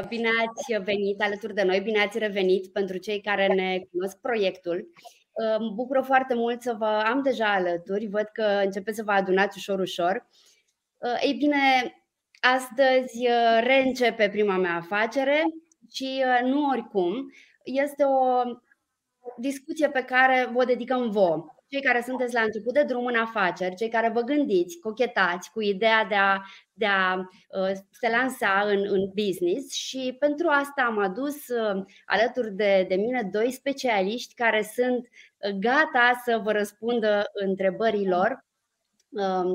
Bună 0.00 0.08
dimineața! 0.08 0.08
Uh, 0.08 0.08
bine 0.08 0.28
ați 0.46 0.84
venit 0.84 1.22
alături 1.22 1.54
de 1.54 1.62
noi, 1.62 1.80
bine 1.80 2.00
ați 2.00 2.18
revenit 2.18 2.72
pentru 2.72 2.96
cei 2.96 3.20
care 3.20 3.46
ne 3.46 3.78
cunosc 3.90 4.16
proiectul. 4.16 4.88
Uh, 5.32 5.58
mă 5.58 5.70
bucură 5.70 6.00
foarte 6.00 6.34
mult 6.34 6.62
să 6.62 6.74
vă 6.78 6.86
am 6.86 7.22
deja 7.22 7.52
alături, 7.52 8.06
văd 8.06 8.28
că 8.32 8.60
începeți 8.64 8.96
să 8.96 9.02
vă 9.02 9.12
adunați 9.12 9.58
ușor, 9.58 9.80
ușor. 9.80 10.28
Uh, 10.98 11.20
ei 11.22 11.34
bine, 11.34 11.56
astăzi 12.40 13.26
reîncepe 13.60 14.28
prima 14.28 14.56
mea 14.56 14.76
afacere 14.76 15.42
și 15.92 16.22
nu 16.44 16.68
oricum. 16.68 17.32
Este 17.64 18.04
o 18.04 18.42
discuție 19.36 19.88
pe 19.88 20.04
care 20.04 20.50
vă 20.52 20.64
dedicăm 20.64 21.10
vouă 21.10 21.46
cei 21.70 21.82
care 21.82 22.02
sunteți 22.06 22.34
la 22.34 22.40
început 22.40 22.72
de 22.72 22.82
drum 22.82 23.06
în 23.06 23.16
afaceri, 23.16 23.74
cei 23.74 23.88
care 23.88 24.08
vă 24.08 24.20
gândiți, 24.20 24.78
cochetați 24.78 25.50
cu 25.50 25.60
ideea 25.60 26.04
de 26.04 26.14
a, 26.14 26.40
de 26.72 26.86
a 26.86 27.16
uh, 27.16 27.72
se 27.90 28.08
lansa 28.08 28.62
în, 28.66 28.86
în 28.88 29.10
business 29.14 29.74
și 29.74 30.16
pentru 30.18 30.48
asta 30.48 30.82
am 30.82 30.98
adus 30.98 31.48
uh, 31.48 31.84
alături 32.04 32.52
de, 32.52 32.84
de 32.88 32.94
mine 32.94 33.28
doi 33.32 33.52
specialiști 33.52 34.34
care 34.34 34.62
sunt 34.74 35.08
uh, 35.08 35.50
gata 35.50 36.22
să 36.24 36.40
vă 36.42 36.52
răspundă 36.52 37.24
întrebărilor. 37.32 38.44
Um, 39.08 39.52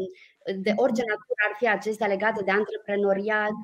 de 0.55 0.73
orice 0.75 1.01
natură 1.07 1.41
ar 1.49 1.55
fi 1.57 1.67
acestea 1.67 2.07
legate 2.07 2.43
de 2.43 2.51
antreprenoriat, 2.51 3.59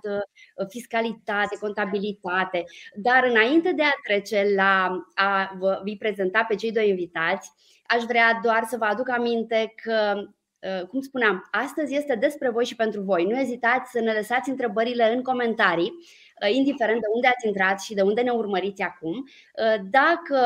fiscalitate, 0.67 1.57
contabilitate. 1.60 2.63
Dar 2.96 3.24
înainte 3.24 3.71
de 3.71 3.84
a 3.84 3.99
trece 4.04 4.46
la 4.55 5.05
a 5.15 5.55
vă 5.59 5.82
prezenta 5.99 6.46
pe 6.48 6.55
cei 6.55 6.71
doi 6.71 6.90
invitați, 6.90 7.52
aș 7.85 8.04
vrea 8.04 8.40
doar 8.43 8.63
să 8.63 8.77
vă 8.77 8.85
aduc 8.85 9.09
aminte 9.09 9.74
că 9.84 10.13
uh, 10.59 10.87
cum 10.87 11.02
spuneam, 11.02 11.48
astăzi 11.52 11.96
este 11.96 12.15
despre 12.15 12.49
voi 12.49 12.65
și 12.65 12.76
pentru 12.76 13.02
voi. 13.02 13.26
Nu 13.26 13.40
ezitați 13.40 13.91
să 13.91 13.99
ne 13.99 14.13
lăsați 14.13 14.49
întrebările 14.49 15.13
în 15.13 15.24
comentarii 15.24 15.93
Uh, 16.30 16.30
indiferent 16.49 16.99
de 17.01 17.07
unde 17.13 17.27
ați 17.27 17.47
intrat 17.47 17.81
și 17.81 17.93
de 17.93 18.01
unde 18.01 18.21
ne 18.21 18.31
urmăriți 18.31 18.81
acum. 18.81 19.13
Uh, 19.13 19.81
dacă 19.89 20.39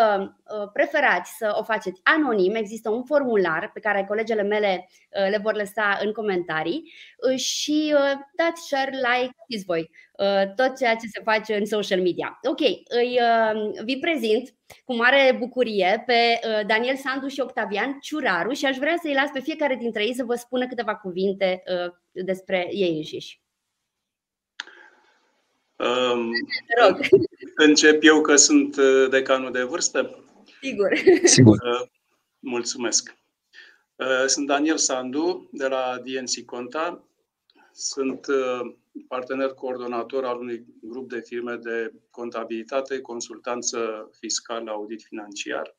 uh, 0.59 0.69
preferați 0.73 1.35
să 1.37 1.55
o 1.59 1.63
faceți 1.63 2.01
anonim, 2.03 2.55
există 2.55 2.89
un 2.89 3.03
formular 3.03 3.71
pe 3.73 3.79
care 3.79 4.05
colegele 4.07 4.41
mele 4.41 4.87
le 5.29 5.39
vor 5.43 5.55
lăsa 5.55 5.99
în 6.03 6.11
comentarii 6.11 6.93
și 7.35 7.95
dați 8.35 8.67
share, 8.67 8.91
like, 8.91 9.35
știți 9.43 9.65
voi, 9.65 9.91
tot 10.55 10.77
ceea 10.77 10.95
ce 10.95 11.07
se 11.07 11.21
face 11.23 11.55
în 11.55 11.65
social 11.65 12.01
media. 12.01 12.39
Ok, 12.43 12.59
îi 12.87 13.19
vi 13.83 13.97
prezint 13.97 14.53
cu 14.85 14.95
mare 14.95 15.35
bucurie 15.39 16.03
pe 16.05 16.39
Daniel 16.67 16.95
Sandu 16.95 17.27
și 17.27 17.39
Octavian 17.39 17.99
Ciuraru 18.01 18.51
și 18.51 18.65
aș 18.65 18.77
vrea 18.77 18.95
să-i 19.01 19.13
las 19.13 19.29
pe 19.33 19.39
fiecare 19.39 19.75
dintre 19.75 20.03
ei 20.03 20.13
să 20.13 20.23
vă 20.23 20.35
spună 20.35 20.67
câteva 20.67 20.95
cuvinte 20.95 21.63
despre 22.11 22.67
ei 22.71 22.95
înșiși. 22.95 23.44
Um, 25.77 26.31
Rog. 26.81 26.99
Încep 27.67 28.03
eu 28.03 28.21
că 28.21 28.35
sunt 28.35 28.75
uh, 28.77 29.09
decanul 29.09 29.51
de 29.51 29.63
vârstă? 29.63 30.23
Sigur. 30.61 30.97
Sigur. 31.23 31.57
Uh, 31.57 31.87
mulțumesc. 32.39 33.15
Uh, 33.95 34.25
sunt 34.25 34.47
Daniel 34.47 34.77
Sandu 34.77 35.49
de 35.51 35.67
la 35.67 36.01
DNC 36.03 36.45
Conta. 36.45 37.03
Sunt 37.71 38.25
partener 39.07 39.49
coordonator 39.49 40.25
al 40.25 40.39
unui 40.39 40.65
grup 40.81 41.09
de 41.09 41.19
firme 41.19 41.55
de 41.55 41.93
contabilitate, 42.09 43.01
consultanță 43.01 44.09
fiscală, 44.19 44.71
audit 44.71 45.03
financiar. 45.03 45.75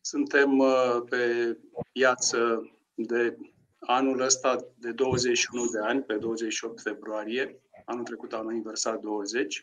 Suntem 0.00 0.62
pe 1.08 1.56
piață 1.92 2.70
de 2.94 3.36
anul 3.78 4.20
ăsta 4.20 4.56
de 4.78 4.92
21 4.92 5.66
de 5.66 5.78
ani, 5.78 6.02
pe 6.02 6.14
28 6.14 6.80
februarie 6.80 7.60
anul 7.86 8.04
trecut 8.04 8.32
am 8.32 8.48
aniversat 8.48 9.00
20. 9.00 9.62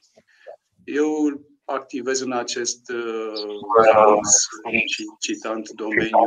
Eu 0.83 1.41
activez 1.65 2.19
în 2.19 2.31
acest 2.31 2.89
uh, 2.89 4.19
și 4.85 5.05
citant 5.19 5.69
domeniu 5.69 6.17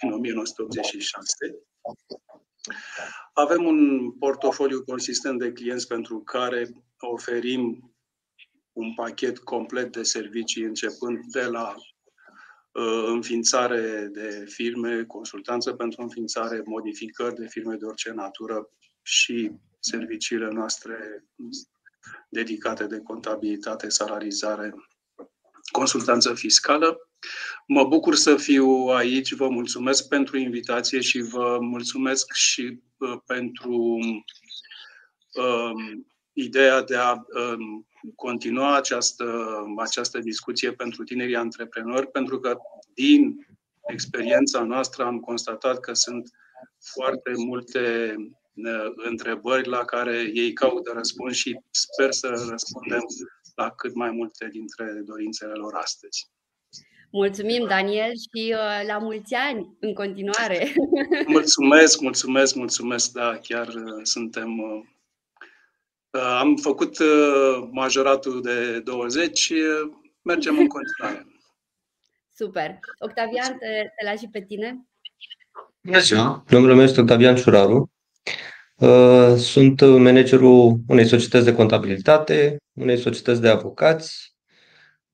în 0.00 0.12
1986. 0.12 1.34
Avem 3.32 3.64
un 3.64 4.10
portofoliu 4.12 4.84
consistent 4.84 5.38
de 5.38 5.52
clienți 5.52 5.86
pentru 5.86 6.20
care 6.20 6.68
oferim 6.98 7.92
un 8.72 8.94
pachet 8.94 9.38
complet 9.38 9.92
de 9.92 10.02
servicii, 10.02 10.62
începând 10.62 11.18
de 11.32 11.44
la 11.44 11.74
uh, 11.74 13.04
înființare 13.06 14.08
de 14.12 14.44
firme, 14.48 15.04
consultanță 15.04 15.72
pentru 15.72 16.02
înființare, 16.02 16.62
modificări 16.64 17.34
de 17.34 17.46
firme 17.46 17.74
de 17.74 17.84
orice 17.84 18.10
natură 18.10 18.70
și 19.02 19.50
serviciile 19.80 20.48
noastre 20.48 21.24
dedicate 22.28 22.86
de 22.86 22.98
contabilitate, 22.98 23.88
salarizare, 23.88 24.74
consultanță 25.72 26.34
fiscală. 26.34 27.10
Mă 27.66 27.84
bucur 27.84 28.14
să 28.14 28.36
fiu 28.36 28.68
aici, 28.86 29.34
vă 29.34 29.48
mulțumesc 29.48 30.08
pentru 30.08 30.36
invitație 30.36 31.00
și 31.00 31.20
vă 31.20 31.58
mulțumesc 31.60 32.32
și 32.32 32.80
uh, 32.96 33.18
pentru 33.26 33.98
uh, 35.34 35.72
ideea 36.32 36.82
de 36.82 36.96
a 36.96 37.12
uh, 37.12 37.58
continua 38.14 38.76
această, 38.76 39.54
această 39.78 40.18
discuție 40.18 40.72
pentru 40.72 41.04
tinerii 41.04 41.36
antreprenori, 41.36 42.10
pentru 42.10 42.40
că 42.40 42.56
din 42.94 43.46
experiența 43.86 44.62
noastră 44.62 45.04
am 45.04 45.20
constatat 45.20 45.80
că 45.80 45.94
sunt 45.94 46.30
foarte 46.78 47.32
multe 47.36 48.14
întrebări 48.94 49.68
la 49.68 49.84
care 49.84 50.30
ei 50.34 50.52
caută 50.52 50.92
răspuns 50.94 51.36
și 51.36 51.60
sper 51.70 52.12
să 52.12 52.46
răspundem 52.50 53.02
la 53.54 53.70
cât 53.70 53.94
mai 53.94 54.10
multe 54.10 54.48
dintre 54.52 55.02
dorințele 55.04 55.52
lor 55.52 55.74
astăzi. 55.74 56.30
Mulțumim, 57.12 57.66
Daniel, 57.66 58.10
și 58.10 58.54
uh, 58.54 58.86
la 58.86 58.98
mulți 58.98 59.34
ani 59.34 59.76
în 59.80 59.94
continuare. 59.94 60.72
Mulțumesc, 61.26 62.00
mulțumesc, 62.00 62.54
mulțumesc, 62.54 63.12
da, 63.12 63.38
chiar 63.38 63.68
uh, 63.68 64.00
suntem. 64.02 64.58
Uh, 64.58 64.82
am 66.20 66.56
făcut 66.56 66.98
majoratul 67.70 68.42
de 68.42 68.80
20, 68.80 69.52
mergem 70.22 70.58
în 70.58 70.66
continuare. 70.66 71.26
Super. 72.38 72.78
Octavian, 72.98 73.58
te, 73.58 73.66
te 73.96 74.04
lași 74.04 74.28
pe 74.32 74.42
tine. 74.42 74.84
Bună 75.80 75.98
ziua! 75.98 76.44
Numele 76.48 76.74
meu 76.74 76.84
este 76.84 77.00
Octavian 77.00 77.36
Ciuraru. 77.36 77.90
Uh, 78.80 79.36
sunt 79.36 79.80
managerul 79.80 80.80
unei 80.88 81.06
societăți 81.06 81.44
de 81.44 81.54
contabilitate, 81.54 82.56
unei 82.72 82.96
societăți 82.96 83.40
de 83.40 83.48
avocați. 83.48 84.34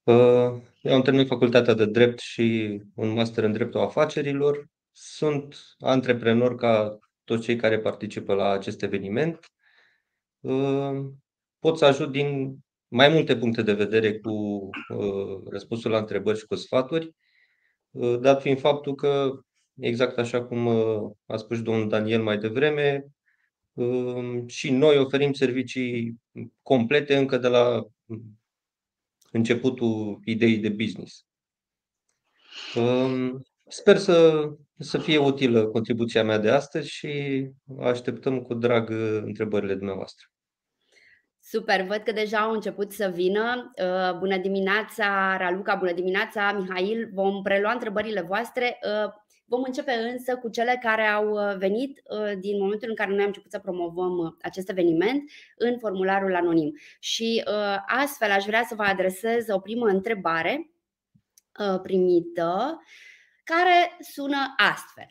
Uh, 0.03 0.53
eu 0.81 0.95
am 0.95 1.03
terminat 1.03 1.27
facultatea 1.27 1.75
de 1.75 1.87
drept 1.87 2.19
și 2.19 2.81
un 2.95 3.09
master 3.09 3.45
în 3.45 3.53
dreptul 3.53 3.81
afacerilor. 3.81 4.67
Sunt 4.93 5.57
antreprenor 5.79 6.55
ca 6.55 6.99
toți 7.25 7.43
cei 7.43 7.57
care 7.57 7.79
participă 7.79 8.35
la 8.35 8.51
acest 8.51 8.83
eveniment. 8.83 9.39
Uh, 10.41 11.07
pot 11.59 11.79
să 11.79 11.85
ajut 11.85 12.13
din 12.13 12.59
mai 12.89 13.09
multe 13.09 13.37
puncte 13.37 13.63
de 13.63 13.73
vedere 13.73 14.19
cu 14.19 14.69
răspunsul 15.51 15.91
la 15.91 15.99
întrebări 15.99 16.39
și 16.39 16.47
cu 16.47 16.55
sfaturi, 16.55 17.15
dat 18.21 18.41
fiind 18.41 18.61
faptul 18.61 18.95
că, 18.95 19.31
exact 19.81 20.19
așa 20.19 20.45
cum 20.45 20.69
a 21.27 21.37
spus 21.37 21.63
domnul 21.63 21.89
Daniel 21.89 22.23
mai 22.23 22.39
devreme, 22.39 23.16
și 24.47 24.71
noi 24.71 24.99
oferim 24.99 25.33
servicii 25.33 26.21
complete 26.63 27.17
încă 27.17 27.39
de 27.39 27.49
la 27.49 27.87
începutul 29.31 30.21
ideii 30.25 30.59
de 30.59 30.69
business. 30.69 31.27
Sper 33.69 33.97
să, 33.97 34.49
să 34.79 34.99
fie 34.99 35.19
utilă 35.19 35.67
contribuția 35.67 36.25
mea 36.25 36.39
de 36.39 36.51
astăzi 36.51 36.89
și 36.89 37.45
așteptăm 37.81 38.43
cu 38.43 38.55
drag 38.55 38.91
întrebările 39.25 39.75
dumneavoastră. 39.75 40.27
Super, 41.41 41.83
văd 41.83 41.99
că 41.99 42.13
deja 42.13 42.39
au 42.39 42.53
început 42.53 42.93
să 42.93 43.11
vină. 43.15 43.73
Uh, 43.83 44.19
bună 44.19 44.37
dimineața, 44.37 45.37
Raluca, 45.37 45.75
bună 45.75 45.93
dimineața, 45.93 46.53
Mihail. 46.53 47.11
Vom 47.13 47.43
prelua 47.43 47.73
întrebările 47.73 48.21
voastre. 48.21 48.79
Uh, 49.49 49.57
Vom 49.57 49.63
începe 49.63 49.93
însă 49.93 50.37
cu 50.37 50.49
cele 50.49 50.79
care 50.83 51.07
au 51.07 51.31
uh, 51.31 51.57
venit 51.57 52.03
uh, 52.11 52.39
din 52.39 52.61
momentul 52.61 52.89
în 52.89 52.95
care 52.95 53.11
noi 53.11 53.21
am 53.21 53.27
început 53.27 53.51
să 53.51 53.59
promovăm 53.59 54.19
uh, 54.19 54.33
acest 54.41 54.71
eveniment 54.71 55.31
în 55.57 55.79
formularul 55.79 56.35
anonim. 56.35 56.79
Și 56.99 57.45
astfel 57.87 58.31
aș 58.31 58.45
vrea 58.45 58.65
să 58.69 58.75
vă 58.75 58.83
adresez 58.83 59.49
o 59.49 59.59
primă 59.59 59.87
întrebare 59.87 60.71
primită 61.83 62.83
care 63.45 63.97
sună 64.01 64.55
astfel. 64.57 65.07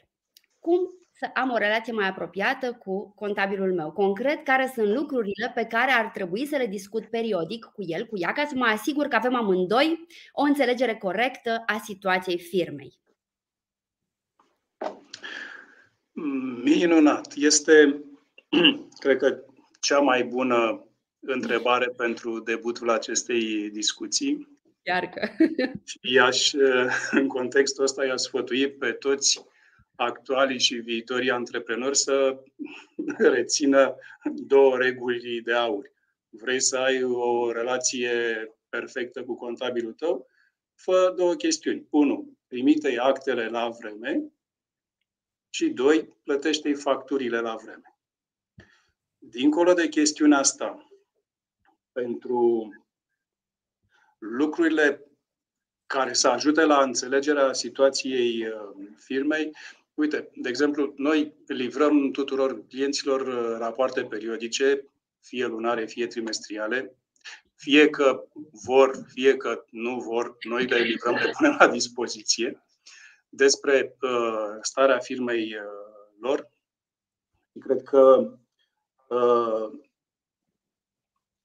Cum 0.59 0.79
să 1.11 1.29
am 1.33 1.51
o 1.51 1.57
relație 1.57 1.93
mai 1.93 2.07
apropiată 2.07 2.73
cu 2.73 3.13
contabilul 3.15 3.73
meu. 3.73 3.91
Concret, 3.91 4.43
care 4.43 4.71
sunt 4.73 4.87
lucrurile 4.87 5.51
pe 5.53 5.65
care 5.65 5.91
ar 5.91 6.09
trebui 6.09 6.45
să 6.45 6.57
le 6.57 6.65
discut 6.65 7.05
periodic 7.05 7.65
cu 7.65 7.83
el, 7.87 8.05
cu 8.05 8.17
ea, 8.17 8.31
ca 8.31 8.45
să 8.45 8.55
mă 8.55 8.65
asigur 8.65 9.07
că 9.07 9.15
avem 9.15 9.35
amândoi 9.35 10.05
o 10.31 10.41
înțelegere 10.41 10.95
corectă 10.95 11.63
a 11.65 11.81
situației 11.83 12.39
firmei. 12.39 12.99
Minunat. 16.63 17.33
Este, 17.35 18.03
cred 18.99 19.17
că, 19.17 19.43
cea 19.81 19.99
mai 19.99 20.23
bună 20.23 20.87
întrebare 21.19 21.87
pentru 21.97 22.39
debutul 22.39 22.89
acestei 22.89 23.69
discuții. 23.69 24.59
Chiar 24.83 25.09
că. 25.09 25.27
I-aș, 26.13 26.53
în 27.11 27.27
contextul 27.27 27.83
ăsta, 27.83 28.05
i-aș 28.05 28.21
sfătui 28.21 28.71
pe 28.71 28.91
toți 28.91 29.45
actualii 29.95 30.59
și 30.59 30.75
viitorii 30.75 31.31
antreprenori 31.31 31.97
să 31.97 32.43
rețină 33.35 33.95
două 34.33 34.77
reguli 34.77 35.41
de 35.41 35.53
aur. 35.53 35.91
Vrei 36.29 36.61
să 36.61 36.77
ai 36.77 37.03
o 37.03 37.51
relație 37.51 38.11
perfectă 38.69 39.23
cu 39.23 39.35
contabilul 39.35 39.93
tău? 39.93 40.27
Fă 40.75 41.13
două 41.17 41.33
chestiuni. 41.33 41.87
Unu, 41.89 42.37
trimite 42.47 42.97
actele 42.99 43.47
la 43.47 43.69
vreme 43.79 44.34
și 45.55 45.69
doi, 45.69 46.17
plătește-i 46.23 46.73
facturile 46.73 47.39
la 47.39 47.55
vreme. 47.55 47.97
Dincolo 49.17 49.73
de 49.73 49.87
chestiunea 49.87 50.37
asta, 50.37 50.87
pentru 51.91 52.69
lucrurile 54.17 55.01
care 55.85 56.13
să 56.13 56.27
ajute 56.27 56.63
la 56.63 56.81
înțelegerea 56.81 57.53
situației 57.53 58.47
uh, 58.47 58.87
firmei, 58.97 59.51
Uite, 59.93 60.29
de 60.33 60.49
exemplu, 60.49 60.93
noi 60.97 61.33
livrăm 61.47 62.11
tuturor 62.11 62.67
clienților 62.67 63.21
uh, 63.21 63.57
rapoarte 63.57 64.03
periodice, 64.03 64.89
fie 65.19 65.45
lunare, 65.45 65.85
fie 65.85 66.07
trimestriale, 66.07 66.95
fie 67.55 67.89
că 67.89 68.27
vor, 68.65 69.05
fie 69.13 69.37
că 69.37 69.65
nu 69.69 69.99
vor, 69.99 70.37
noi 70.39 70.65
le 70.65 70.77
livrăm, 70.77 71.15
le 71.15 71.31
punem 71.37 71.55
la 71.59 71.67
dispoziție 71.67 72.65
despre 73.35 73.97
uh, 74.01 74.57
starea 74.61 74.97
firmei 74.97 75.55
uh, 75.55 76.05
lor. 76.19 76.49
Cred 77.59 77.83
că 77.83 78.31
uh, 79.07 79.69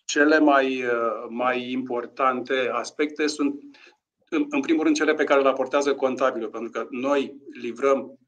cele 0.05 0.39
mai, 0.39 0.85
uh, 0.85 1.27
mai 1.29 1.71
importante 1.71 2.71
aspecte 2.73 3.27
sunt, 3.27 3.61
în, 4.29 4.47
în 4.51 4.61
primul 4.61 4.83
rând, 4.83 4.97
cele 4.97 5.15
pe 5.15 5.25
care 5.25 5.41
le 5.41 5.47
raportează 5.47 5.95
contabilul, 5.95 6.49
pentru 6.49 6.71
că 6.71 6.87
noi 6.91 7.37
livrăm 7.61 8.19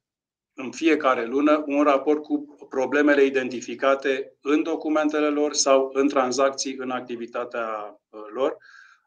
în 0.55 0.71
fiecare 0.71 1.27
lună 1.27 1.65
un 1.67 1.83
raport 1.83 2.23
cu 2.23 2.47
problemele 2.69 3.25
identificate 3.25 4.37
în 4.41 4.63
documentele 4.63 5.29
lor 5.29 5.53
sau 5.53 5.91
în 5.93 6.09
tranzacții 6.09 6.77
în 6.77 6.91
activitatea 6.91 8.01
uh, 8.11 8.21
lor. 8.35 8.57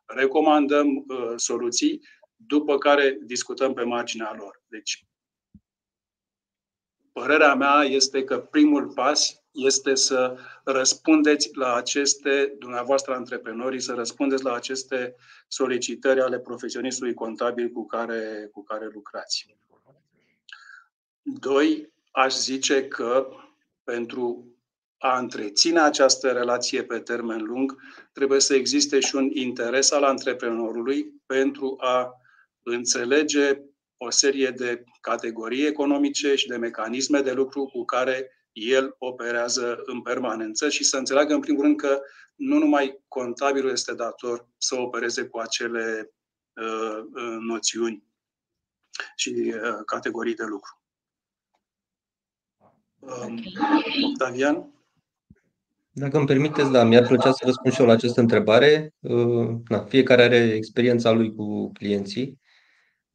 Recomandăm 0.05 0.87
uh, 0.95 1.33
soluții, 1.35 2.01
după 2.35 2.77
care 2.77 3.19
discutăm 3.23 3.73
pe 3.73 3.83
marginea 3.83 4.33
lor. 4.37 4.61
Deci, 4.67 5.05
părerea 7.11 7.55
mea 7.55 7.81
este 7.83 8.23
că 8.23 8.39
primul 8.39 8.87
pas 8.87 9.43
este 9.51 9.95
să 9.95 10.37
răspundeți 10.63 11.49
la 11.53 11.73
aceste, 11.73 12.55
dumneavoastră 12.59 13.13
antreprenorii, 13.13 13.79
să 13.79 13.93
răspundeți 13.93 14.43
la 14.43 14.53
aceste 14.53 15.15
solicitări 15.47 16.21
ale 16.21 16.39
profesionistului 16.39 17.13
contabil 17.13 17.69
cu 17.69 17.85
care, 17.85 18.49
cu 18.51 18.63
care 18.63 18.89
lucrați. 18.93 19.57
Doi, 21.21 21.93
aș 22.11 22.33
zice 22.33 22.87
că 22.87 23.27
pentru 23.83 24.55
a 24.97 25.17
întreține 25.17 25.79
această 25.79 26.31
relație 26.31 26.83
pe 26.83 26.99
termen 26.99 27.43
lung, 27.43 27.77
trebuie 28.11 28.39
să 28.39 28.55
existe 28.55 28.99
și 28.99 29.15
un 29.15 29.29
interes 29.33 29.91
al 29.91 30.03
antreprenorului 30.03 31.21
pentru 31.25 31.75
a 31.79 32.19
înțelege 32.65 33.61
o 33.97 34.09
serie 34.09 34.49
de 34.49 34.83
categorii 35.01 35.65
economice 35.65 36.35
și 36.35 36.47
de 36.47 36.57
mecanisme 36.57 37.21
de 37.21 37.31
lucru 37.31 37.65
cu 37.65 37.85
care 37.85 38.31
el 38.51 38.95
operează 38.97 39.81
în 39.85 40.01
permanență 40.01 40.69
și 40.69 40.83
să 40.83 40.97
înțeleagă, 40.97 41.33
în 41.33 41.39
primul 41.39 41.61
rând, 41.61 41.77
că 41.77 42.01
nu 42.35 42.57
numai 42.57 43.03
contabilul 43.07 43.71
este 43.71 43.93
dator 43.93 44.47
să 44.57 44.75
opereze 44.75 45.25
cu 45.25 45.37
acele 45.37 46.13
uh, 46.53 46.97
uh 47.13 47.37
noțiuni 47.39 48.03
și 49.15 49.29
uh, 49.29 49.79
categorii 49.85 50.35
de 50.35 50.43
lucru. 50.43 50.79
Octavian? 54.11 54.69
Dacă 55.91 56.17
îmi 56.17 56.25
permiteți, 56.25 56.71
da, 56.71 56.83
mi-ar 56.83 57.07
plăcea 57.07 57.31
să 57.31 57.41
răspund 57.45 57.73
și 57.73 57.81
eu 57.81 57.87
la 57.87 57.93
această 57.93 58.19
întrebare. 58.19 58.93
Uh, 58.99 59.49
na, 59.67 59.83
fiecare 59.83 60.21
are 60.21 60.37
experiența 60.37 61.11
lui 61.11 61.35
cu 61.35 61.71
clienții. 61.71 62.39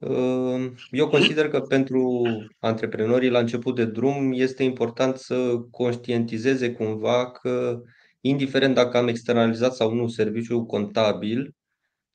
Uh, 0.01 0.73
eu 0.91 1.09
consider 1.09 1.49
că 1.49 1.61
pentru 1.61 2.23
antreprenorii 2.59 3.31
la 3.31 3.39
început 3.39 3.75
de 3.75 3.85
drum 3.85 4.33
este 4.33 4.63
important 4.63 5.17
să 5.17 5.57
conștientizeze 5.71 6.73
cumva 6.73 7.31
că, 7.31 7.83
indiferent 8.21 8.75
dacă 8.75 8.97
am 8.97 9.09
externalizat 9.09 9.75
sau 9.75 9.95
nu 9.95 10.09
serviciul 10.09 10.65
contabil, 10.67 11.55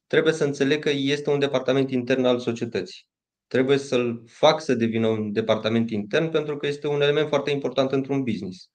trebuie 0.07 0.33
să 0.33 0.43
înțeleg 0.43 0.79
că 0.79 0.89
este 0.89 1.29
un 1.29 1.39
departament 1.39 1.91
intern 1.91 2.25
al 2.25 2.39
societății 2.39 3.05
trebuie 3.47 3.77
să-l 3.77 4.23
fac 4.27 4.61
să 4.61 4.73
devină 4.73 5.07
un 5.07 5.31
departament 5.31 5.89
intern 5.89 6.29
pentru 6.29 6.57
că 6.57 6.67
este 6.67 6.87
un 6.87 7.01
element 7.01 7.27
foarte 7.27 7.51
important 7.51 7.91
într-un 7.91 8.23
business. 8.23 8.69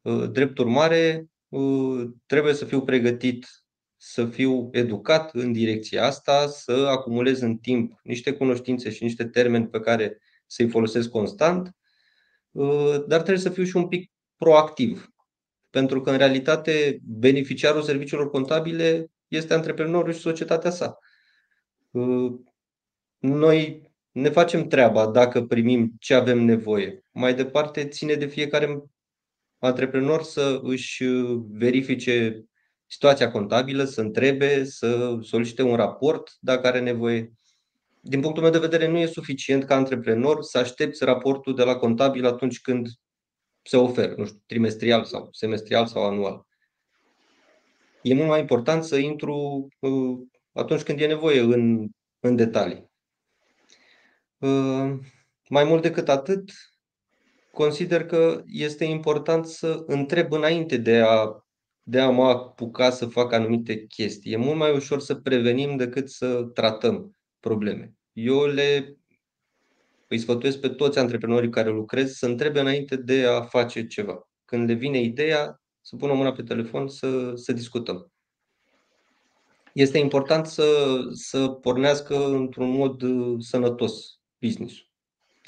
Uh, 0.00 0.30
drept 0.30 0.58
urmare, 0.58 1.26
uh, 1.48 2.08
trebuie 2.26 2.54
să 2.54 2.64
fiu 2.64 2.82
pregătit 2.82 3.46
să 4.02 4.26
fiu 4.26 4.68
educat 4.72 5.34
în 5.34 5.52
direcția 5.52 6.06
asta, 6.06 6.46
să 6.46 6.72
acumulez 6.72 7.40
în 7.40 7.56
timp 7.56 8.00
niște 8.02 8.32
cunoștințe 8.32 8.90
și 8.90 9.02
niște 9.02 9.24
termeni 9.24 9.68
pe 9.68 9.80
care 9.80 10.18
să-i 10.46 10.68
folosesc 10.68 11.08
constant, 11.08 11.76
uh, 12.50 13.04
dar 13.06 13.20
trebuie 13.20 13.38
să 13.38 13.50
fiu 13.50 13.64
și 13.64 13.76
un 13.76 13.88
pic 13.88 14.10
proactiv. 14.36 15.08
Pentru 15.70 16.00
că, 16.00 16.10
în 16.10 16.16
realitate, 16.16 16.98
beneficiarul 17.02 17.82
serviciilor 17.82 18.30
contabile 18.30 19.10
este 19.28 19.54
antreprenorul 19.54 20.12
și 20.12 20.20
societatea 20.20 20.70
sa. 20.70 20.98
Noi 23.18 23.90
ne 24.10 24.28
facem 24.28 24.68
treaba 24.68 25.10
dacă 25.10 25.44
primim 25.44 25.92
ce 25.98 26.14
avem 26.14 26.38
nevoie. 26.44 27.04
Mai 27.10 27.34
departe, 27.34 27.88
ține 27.88 28.14
de 28.14 28.26
fiecare 28.26 28.82
antreprenor 29.58 30.22
să 30.22 30.60
își 30.62 31.04
verifice 31.48 32.44
situația 32.90 33.30
contabilă, 33.30 33.84
să 33.84 34.00
întrebe, 34.00 34.64
să 34.64 35.18
solicite 35.22 35.62
un 35.62 35.76
raport 35.76 36.36
dacă 36.40 36.66
are 36.66 36.80
nevoie. 36.80 37.32
Din 38.00 38.20
punctul 38.20 38.42
meu 38.42 38.52
de 38.52 38.58
vedere, 38.58 38.86
nu 38.86 38.98
e 38.98 39.06
suficient 39.06 39.64
ca 39.64 39.74
antreprenor 39.74 40.42
să 40.42 40.58
aștepți 40.58 41.04
raportul 41.04 41.54
de 41.54 41.62
la 41.62 41.76
contabil 41.76 42.26
atunci 42.26 42.60
când 42.60 42.88
se 43.62 43.76
oferă, 43.76 44.14
nu 44.16 44.24
știu, 44.24 44.42
trimestrial 44.46 45.04
sau 45.04 45.28
semestrial 45.32 45.86
sau 45.86 46.04
anual. 46.04 46.46
E 48.02 48.14
mult 48.14 48.28
mai 48.28 48.40
important 48.40 48.84
să 48.84 48.96
intru 48.96 49.68
uh, 49.78 50.18
atunci 50.52 50.82
când 50.82 51.00
e 51.00 51.06
nevoie 51.06 51.40
în, 51.40 51.88
în 52.20 52.36
detalii. 52.36 52.90
Ă, 54.42 54.48
mai 55.48 55.64
mult 55.64 55.82
decât 55.82 56.08
atât, 56.08 56.50
consider 57.52 58.06
că 58.06 58.42
este 58.46 58.84
important 58.84 59.46
să 59.46 59.82
întreb 59.86 60.32
înainte 60.32 60.76
de 60.76 61.00
a, 61.00 61.44
de 61.90 62.00
a 62.00 62.10
mă 62.10 62.24
apuca 62.24 62.90
să 62.90 63.06
fac 63.06 63.32
anumite 63.32 63.86
chestii. 63.86 64.32
E 64.32 64.36
mult 64.36 64.56
mai 64.56 64.74
ușor 64.74 65.00
să 65.00 65.14
prevenim 65.14 65.76
decât 65.76 66.10
să 66.10 66.42
tratăm 66.42 67.16
probleme. 67.40 67.94
Eu 68.12 68.46
le 68.46 68.96
îi 70.08 70.18
sfătuiesc 70.18 70.60
pe 70.60 70.68
toți 70.68 70.98
antreprenorii 70.98 71.50
care 71.50 71.70
lucrez 71.70 72.12
să 72.12 72.26
întrebe 72.26 72.60
înainte 72.60 72.96
de 72.96 73.26
a 73.26 73.42
face 73.42 73.86
ceva. 73.86 74.28
Când 74.44 74.68
le 74.68 74.74
vine 74.74 75.00
ideea, 75.00 75.60
să 75.80 75.96
pună 75.96 76.12
mâna 76.12 76.32
pe 76.32 76.42
telefon 76.42 76.88
să, 76.88 77.32
să 77.34 77.52
discutăm. 77.52 78.12
Este 79.72 79.98
important 79.98 80.46
să, 80.46 80.98
să 81.12 81.48
pornească 81.48 82.26
într-un 82.26 82.70
mod 82.70 83.02
uh, 83.02 83.36
sănătos 83.38 84.20
business. 84.40 84.74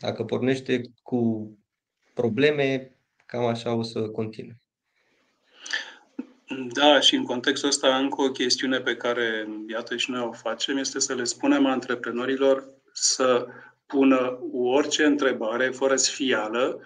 Dacă 0.01 0.25
pornește 0.25 0.81
cu 1.03 1.53
probleme, 2.15 2.97
cam 3.27 3.45
așa 3.45 3.75
o 3.75 3.83
să 3.83 4.09
continue. 4.09 4.62
Da, 6.73 7.01
și 7.01 7.15
în 7.15 7.25
contextul 7.25 7.69
ăsta 7.69 7.97
încă 7.97 8.23
o 8.23 8.31
chestiune 8.31 8.81
pe 8.81 8.97
care, 8.97 9.49
iată, 9.69 9.97
și 9.97 10.11
noi 10.11 10.21
o 10.21 10.33
facem, 10.33 10.77
este 10.77 11.01
să 11.01 11.15
le 11.15 11.25
spunem 11.25 11.67
antreprenorilor 11.67 12.65
să 12.93 13.47
pună 13.87 14.39
orice 14.53 15.05
întrebare 15.05 15.69
fără 15.69 15.97
sfială, 15.97 16.81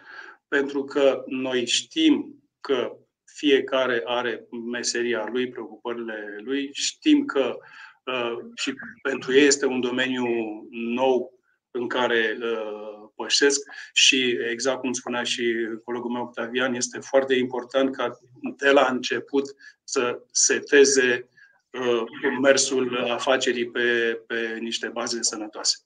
pentru 0.49 0.85
că 0.85 1.23
noi 1.27 1.67
știm 1.67 2.43
că 2.61 2.97
fiecare 3.25 4.03
are 4.05 4.47
meseria 4.71 5.29
lui, 5.33 5.49
preocupările 5.49 6.37
lui, 6.39 6.71
știm 6.73 7.25
că 7.25 7.57
uh, 8.05 8.37
și 8.55 8.75
pentru 9.03 9.33
ei 9.33 9.47
este 9.47 9.67
un 9.67 9.81
domeniu 9.81 10.27
nou 10.71 11.33
în 11.71 11.89
care 11.89 12.39
uh, 12.41 12.96
pășesc 13.17 13.61
și, 13.93 14.39
exact 14.51 14.81
cum 14.81 14.93
spunea 14.93 15.23
și 15.23 15.43
colegul 15.85 16.11
meu 16.11 16.23
Octavian, 16.23 16.75
este 16.75 16.99
foarte 16.99 17.35
important 17.35 17.97
ca 17.97 18.19
de 18.57 18.71
la 18.71 18.89
început 18.91 19.45
să 19.85 20.23
seteze 20.31 21.29
uh, 21.71 22.03
mersul 22.43 23.07
afacerii 23.11 23.71
pe, 23.71 24.19
pe 24.27 24.59
niște 24.61 24.89
baze 24.89 25.23
sănătoase. 25.23 25.77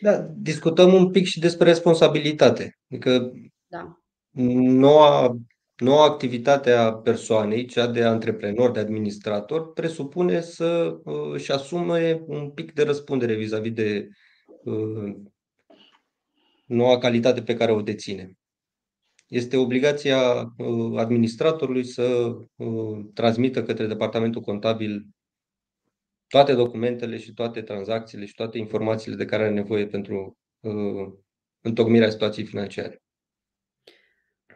Da, 0.00 0.26
discutăm 0.36 0.94
un 0.94 1.10
pic 1.10 1.26
și 1.26 1.38
despre 1.38 1.68
responsabilitate. 1.68 2.78
Adică 2.90 3.32
da. 3.66 4.00
noua 4.30 5.36
noua 5.76 6.04
activitate 6.04 6.70
a 6.70 6.92
persoanei, 6.92 7.66
cea 7.66 7.86
de 7.86 8.02
antreprenor, 8.02 8.70
de 8.70 8.80
administrator, 8.80 9.72
presupune 9.72 10.40
să 10.40 10.96
își 11.32 11.52
asume 11.52 12.22
un 12.26 12.50
pic 12.50 12.72
de 12.72 12.82
răspundere 12.82 13.34
vis-a-vis 13.34 13.72
de 13.72 14.08
noua 16.66 16.98
calitate 16.98 17.42
pe 17.42 17.54
care 17.54 17.72
o 17.72 17.82
deține. 17.82 18.38
Este 19.26 19.56
obligația 19.56 20.18
administratorului 20.96 21.84
să 21.84 22.36
transmită 23.14 23.62
către 23.62 23.86
departamentul 23.86 24.40
contabil 24.40 25.06
toate 26.26 26.54
documentele 26.54 27.18
și 27.18 27.32
toate 27.32 27.62
tranzacțiile 27.62 28.24
și 28.24 28.34
toate 28.34 28.58
informațiile 28.58 29.16
de 29.16 29.24
care 29.24 29.42
are 29.42 29.52
nevoie 29.52 29.86
pentru 29.86 30.38
întocmirea 31.60 32.10
situației 32.10 32.46
financiare. 32.46 33.02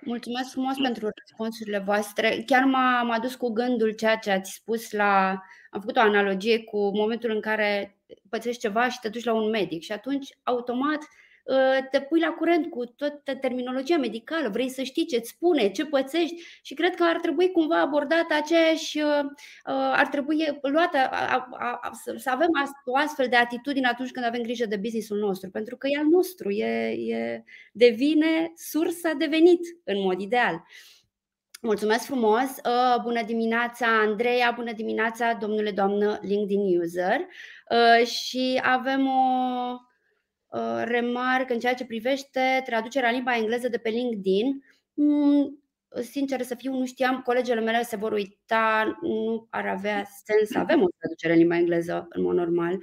Mulțumesc 0.00 0.50
frumos 0.50 0.76
pentru 0.82 1.08
răspunsurile 1.14 1.78
voastre. 1.78 2.42
Chiar 2.46 2.64
m-a 2.64 3.14
adus 3.14 3.34
cu 3.34 3.52
gândul 3.52 3.92
ceea 3.92 4.16
ce 4.16 4.30
ați 4.30 4.52
spus 4.52 4.90
la. 4.90 5.28
Am 5.70 5.80
făcut 5.80 5.96
o 5.96 6.00
analogie 6.00 6.64
cu 6.64 6.96
momentul 6.96 7.30
în 7.30 7.40
care 7.40 7.97
pățești 8.28 8.60
ceva 8.60 8.88
și 8.88 9.00
te 9.00 9.08
duci 9.08 9.24
la 9.24 9.32
un 9.32 9.50
medic 9.50 9.82
și 9.82 9.92
atunci, 9.92 10.28
automat, 10.42 10.98
Ă, 11.48 11.88
te 11.90 12.00
pui 12.00 12.20
la 12.20 12.30
curent 12.30 12.70
cu 12.70 12.84
toată 12.84 13.34
terminologia 13.34 13.96
medicală, 13.96 14.48
vrei 14.48 14.68
să 14.68 14.82
știi 14.82 15.06
ce 15.06 15.16
îți 15.16 15.28
spune, 15.28 15.70
ce 15.70 15.86
pățești 15.86 16.42
și 16.62 16.74
cred 16.74 16.94
că 16.94 17.04
ar 17.04 17.20
trebui 17.20 17.50
cumva 17.50 17.80
abordată 17.80 18.34
aceeași, 18.34 19.00
ă, 19.00 19.32
ă, 19.66 19.72
ar 19.72 20.06
trebui 20.06 20.58
luată, 20.60 20.98
să 22.16 22.30
avem 22.30 22.48
o 22.84 22.96
astfel 22.96 23.26
de 23.28 23.36
atitudine 23.36 23.86
atunci 23.86 24.10
când 24.10 24.26
avem 24.26 24.42
grijă 24.42 24.66
de 24.66 24.76
businessul 24.76 25.18
nostru, 25.18 25.50
pentru 25.50 25.76
că 25.76 25.86
e 25.90 25.98
al 25.98 26.06
nostru, 26.06 26.50
e, 26.50 26.94
e, 27.14 27.44
devine 27.72 28.52
sursa 28.54 29.12
de 29.12 29.26
venit 29.26 29.60
în 29.84 30.00
mod 30.00 30.20
ideal. 30.20 30.64
Mulțumesc 31.60 32.04
frumos! 32.04 32.48
Bună 33.02 33.22
dimineața, 33.22 33.86
Andreea! 33.86 34.52
Bună 34.56 34.72
dimineața, 34.72 35.32
domnule, 35.32 35.70
doamnă 35.70 36.18
LinkedIn 36.22 36.80
User! 36.80 37.20
Și 38.04 38.60
avem 38.62 39.06
o 39.06 39.86
Uh, 40.48 40.82
remarc 40.84 41.50
în 41.50 41.58
ceea 41.58 41.74
ce 41.74 41.84
privește 41.86 42.62
traducerea 42.64 43.08
în 43.08 43.14
limba 43.14 43.36
engleză 43.36 43.68
de 43.68 43.78
pe 43.78 43.88
LinkedIn. 43.88 44.64
Mm, 44.94 45.62
sincer 46.02 46.42
să 46.42 46.54
fiu, 46.54 46.72
nu 46.72 46.86
știam, 46.86 47.20
colegele 47.20 47.60
mele 47.60 47.82
se 47.82 47.96
vor 47.96 48.12
uita, 48.12 48.98
nu 49.02 49.46
ar 49.50 49.66
avea 49.66 50.04
sens 50.24 50.48
să 50.48 50.58
avem 50.58 50.82
o 50.82 50.86
traducere 50.98 51.32
în 51.32 51.38
limba 51.38 51.56
engleză 51.56 52.06
în 52.10 52.22
mod 52.22 52.34
normal. 52.34 52.78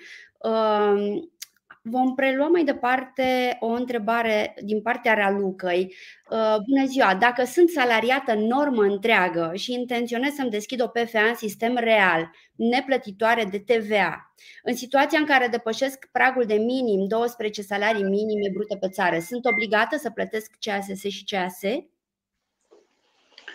Uh, 1.86 1.92
Vom 1.92 2.16
prelua 2.16 2.48
mai 2.48 2.64
departe 2.64 3.58
o 3.60 3.68
întrebare 3.68 4.56
din 4.64 4.82
partea 4.82 5.14
Ralucăi. 5.14 5.96
Uh, 6.30 6.56
bună 6.68 6.86
ziua! 6.86 7.16
Dacă 7.16 7.46
sunt 7.46 7.70
salariată 7.70 8.32
în 8.32 8.46
normă 8.46 8.82
întreagă 8.82 9.52
și 9.56 9.74
intenționez 9.74 10.34
să-mi 10.34 10.50
deschid 10.50 10.82
o 10.82 10.88
PFA 10.88 11.22
în 11.22 11.36
sistem 11.36 11.76
real, 11.78 12.32
neplătitoare 12.56 13.48
de 13.52 13.60
TVA, 13.60 14.34
în 14.64 14.76
situația 14.76 15.20
în 15.20 15.26
care 15.26 15.48
depășesc 15.48 16.08
pragul 16.12 16.46
de 16.46 16.54
minim 16.54 17.08
12 17.08 17.62
salarii 17.62 18.04
minime 18.04 18.50
brute 18.54 18.78
pe 18.78 18.90
țară, 18.90 19.20
sunt 19.20 19.46
obligată 19.46 19.98
să 19.98 20.10
plătesc 20.10 20.52
CASS 20.60 21.04
și 21.04 21.24
CAS? 21.24 21.60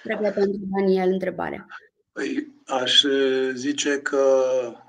Trebuie 0.03 0.31
pentru 0.31 0.61
Daniel 0.77 1.13
întrebarea. 1.13 1.67
Păi, 2.13 2.53
aș 2.67 3.03
zice 3.55 3.99
că 4.03 4.43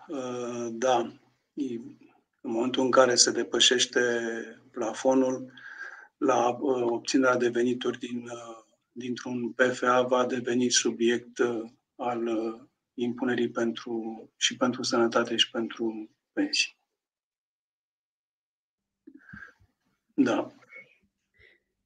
uh, 0.07 0.67
da, 0.71 1.11
în 2.41 2.51
momentul 2.51 2.83
în 2.83 2.91
care 2.91 3.15
se 3.15 3.31
depășește 3.31 4.01
plafonul, 4.71 5.51
la 6.17 6.49
uh, 6.49 6.81
obținerea 6.81 7.37
de 7.37 7.49
venituri 7.49 7.97
din, 7.99 8.23
uh, 8.23 8.63
dintr-un 8.91 9.51
PFA 9.51 10.01
va 10.01 10.25
deveni 10.25 10.69
subiect 10.69 11.37
uh, 11.37 11.69
al 11.95 12.29
impunerii 12.93 13.49
pentru, 13.51 14.29
și 14.37 14.57
pentru 14.57 14.83
sănătate 14.83 15.35
și 15.35 15.49
pentru 15.49 16.09
pensii. 16.33 16.79
Da. 20.13 20.51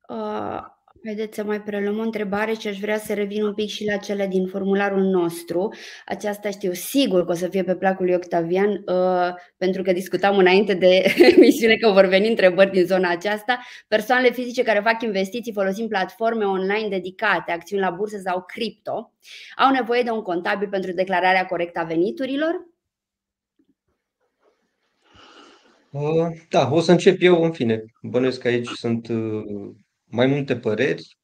Uh, 0.08 0.75
Haideți 1.06 1.36
să 1.36 1.44
mai 1.44 1.62
preluăm 1.62 1.98
o 1.98 2.02
întrebare 2.02 2.54
și 2.54 2.68
aș 2.68 2.80
vrea 2.80 2.98
să 2.98 3.14
revin 3.14 3.44
un 3.44 3.54
pic 3.54 3.70
și 3.70 3.86
la 3.86 3.98
cele 3.98 4.28
din 4.28 4.48
formularul 4.48 5.02
nostru. 5.02 5.74
Aceasta 6.06 6.50
știu 6.50 6.74
sigur 6.74 7.26
că 7.26 7.32
o 7.32 7.36
să 7.36 7.48
fie 7.48 7.64
pe 7.64 7.76
placul 7.76 8.06
lui 8.06 8.14
Octavian, 8.14 8.70
uh, 8.70 9.34
pentru 9.58 9.82
că 9.82 9.92
discutam 9.92 10.38
înainte 10.38 10.74
de 10.74 11.04
emisiune 11.38 11.76
că 11.76 11.92
vor 11.92 12.06
veni 12.06 12.28
întrebări 12.28 12.72
din 12.72 12.86
zona 12.86 13.10
aceasta. 13.10 13.60
Persoanele 13.88 14.32
fizice 14.32 14.64
care 14.64 14.80
fac 14.84 15.02
investiții 15.02 15.54
folosind 15.54 15.90
platforme 15.90 16.46
online 16.46 16.88
dedicate, 16.90 17.52
acțiuni 17.52 17.82
la 17.82 17.90
bursă 17.90 18.18
sau 18.24 18.44
cripto, 18.48 19.14
au 19.58 19.72
nevoie 19.72 20.02
de 20.02 20.10
un 20.10 20.22
contabil 20.22 20.68
pentru 20.68 20.92
declararea 20.92 21.46
corectă 21.46 21.80
a 21.80 21.84
veniturilor? 21.84 22.68
Uh, 25.92 26.28
da, 26.50 26.70
o 26.72 26.80
să 26.80 26.92
încep 26.92 27.18
eu, 27.20 27.44
în 27.44 27.52
fine. 27.52 27.84
Bănuiesc 28.02 28.40
că 28.40 28.48
aici 28.48 28.68
sunt 28.68 29.08
uh, 29.08 29.76
mai 30.16 30.26
multe 30.26 30.58
păreri. 30.58 31.18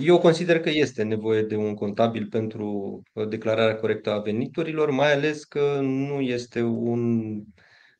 Eu 0.00 0.18
consider 0.18 0.60
că 0.60 0.70
este 0.70 1.02
nevoie 1.02 1.42
de 1.42 1.56
un 1.56 1.74
contabil 1.74 2.26
pentru 2.26 3.02
uh, 3.12 3.28
declararea 3.28 3.76
corectă 3.76 4.10
a 4.10 4.20
veniturilor, 4.20 4.90
mai 4.90 5.12
ales 5.12 5.44
că 5.44 5.80
nu 5.82 6.20
este 6.20 6.62
un. 6.62 7.34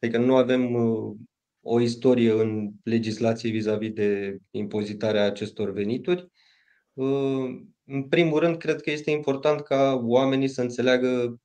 adică 0.01 0.19
nu 0.19 0.37
avem 0.37 0.75
uh, 0.75 1.17
o 1.61 1.81
istorie 1.81 2.33
în 2.33 2.71
legislație 2.83 3.51
vis-a-vis 3.51 3.93
de 3.93 4.39
impozitarea 4.51 5.25
acestor 5.25 5.73
venituri. 5.73 6.29
Uh, 6.93 7.61
în 7.85 8.03
primul 8.09 8.39
rând, 8.39 8.57
cred 8.57 8.81
că 8.81 8.91
este 8.91 9.11
important 9.11 9.61
ca 9.61 10.01
oamenii 10.05 10.49
să 10.49 10.61
înțeleagă 10.61 11.41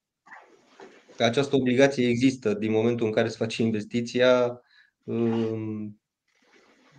că 1.16 1.24
această 1.24 1.56
obligație 1.56 2.08
există 2.08 2.54
din 2.54 2.72
momentul 2.72 3.06
în 3.06 3.12
care 3.12 3.28
se 3.28 3.38
face 3.38 3.62
investiția 3.62 4.62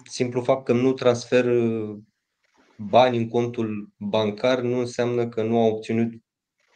simplu 0.04 0.42
fapt 0.42 0.64
că 0.64 0.72
nu 0.72 0.92
transfer 0.92 1.44
uh, 1.44 1.98
bani 2.76 3.16
în 3.16 3.28
contul 3.28 3.92
bancar 3.96 4.60
nu 4.60 4.78
înseamnă 4.78 5.28
că 5.28 5.42
nu 5.42 5.60
au 5.60 5.68
obținut 5.68 6.12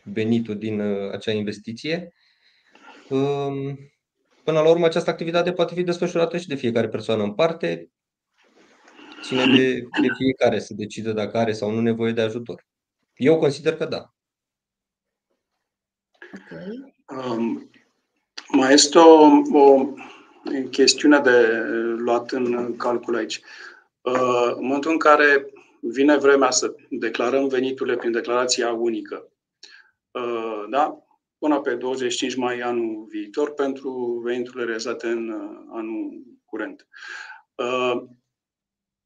venitul 0.03 0.59
din 0.59 0.81
uh, 0.81 1.13
acea 1.13 1.33
investiție. 1.33 2.13
Um, 3.09 3.79
până 4.45 4.61
la 4.61 4.69
urmă, 4.69 4.87
această 4.87 5.11
activitate 5.11 5.53
poate 5.53 5.75
fi 5.75 5.83
desfășurată 5.83 6.39
și 6.39 6.49
de 6.49 6.55
fiecare 6.55 6.89
persoană 6.89 7.23
în 7.23 7.35
parte. 7.35 7.91
Ține 9.23 9.45
de, 9.57 9.73
de 9.81 10.09
fiecare 10.17 10.59
să 10.59 10.75
decide 10.75 11.13
dacă 11.13 11.39
are 11.39 11.53
sau 11.53 11.71
nu 11.71 11.81
nevoie 11.81 12.13
de 12.13 12.21
ajutor. 12.21 12.67
Eu 13.15 13.39
consider 13.39 13.77
că 13.77 13.85
da. 13.85 14.13
Okay. 16.35 16.95
Um, 17.37 17.71
mai 18.49 18.73
este 18.73 18.99
o, 18.99 19.27
o 19.53 19.95
chestiune 20.71 21.19
de 21.19 21.63
luat 21.97 22.31
în 22.31 22.77
calcul 22.77 23.17
aici. 23.17 23.41
Uh, 24.01 24.53
în 24.57 24.65
momentul 24.65 24.91
în 24.91 24.99
care 24.99 25.53
vine 25.81 26.17
vremea 26.17 26.51
să 26.51 26.75
declarăm 26.91 27.49
veniturile 27.49 27.97
prin 27.97 28.13
declarația 28.13 28.73
unică, 28.73 29.29
uh, 30.11 30.65
da? 30.71 31.03
până 31.39 31.61
pe 31.61 31.75
25 31.75 32.35
mai 32.35 32.61
anul 32.61 33.07
viitor 33.09 33.55
pentru 33.55 34.21
veniturile 34.25 34.65
realizate 34.65 35.07
în 35.07 35.29
uh, 35.29 35.67
anul 35.71 36.23
curent. 36.45 36.87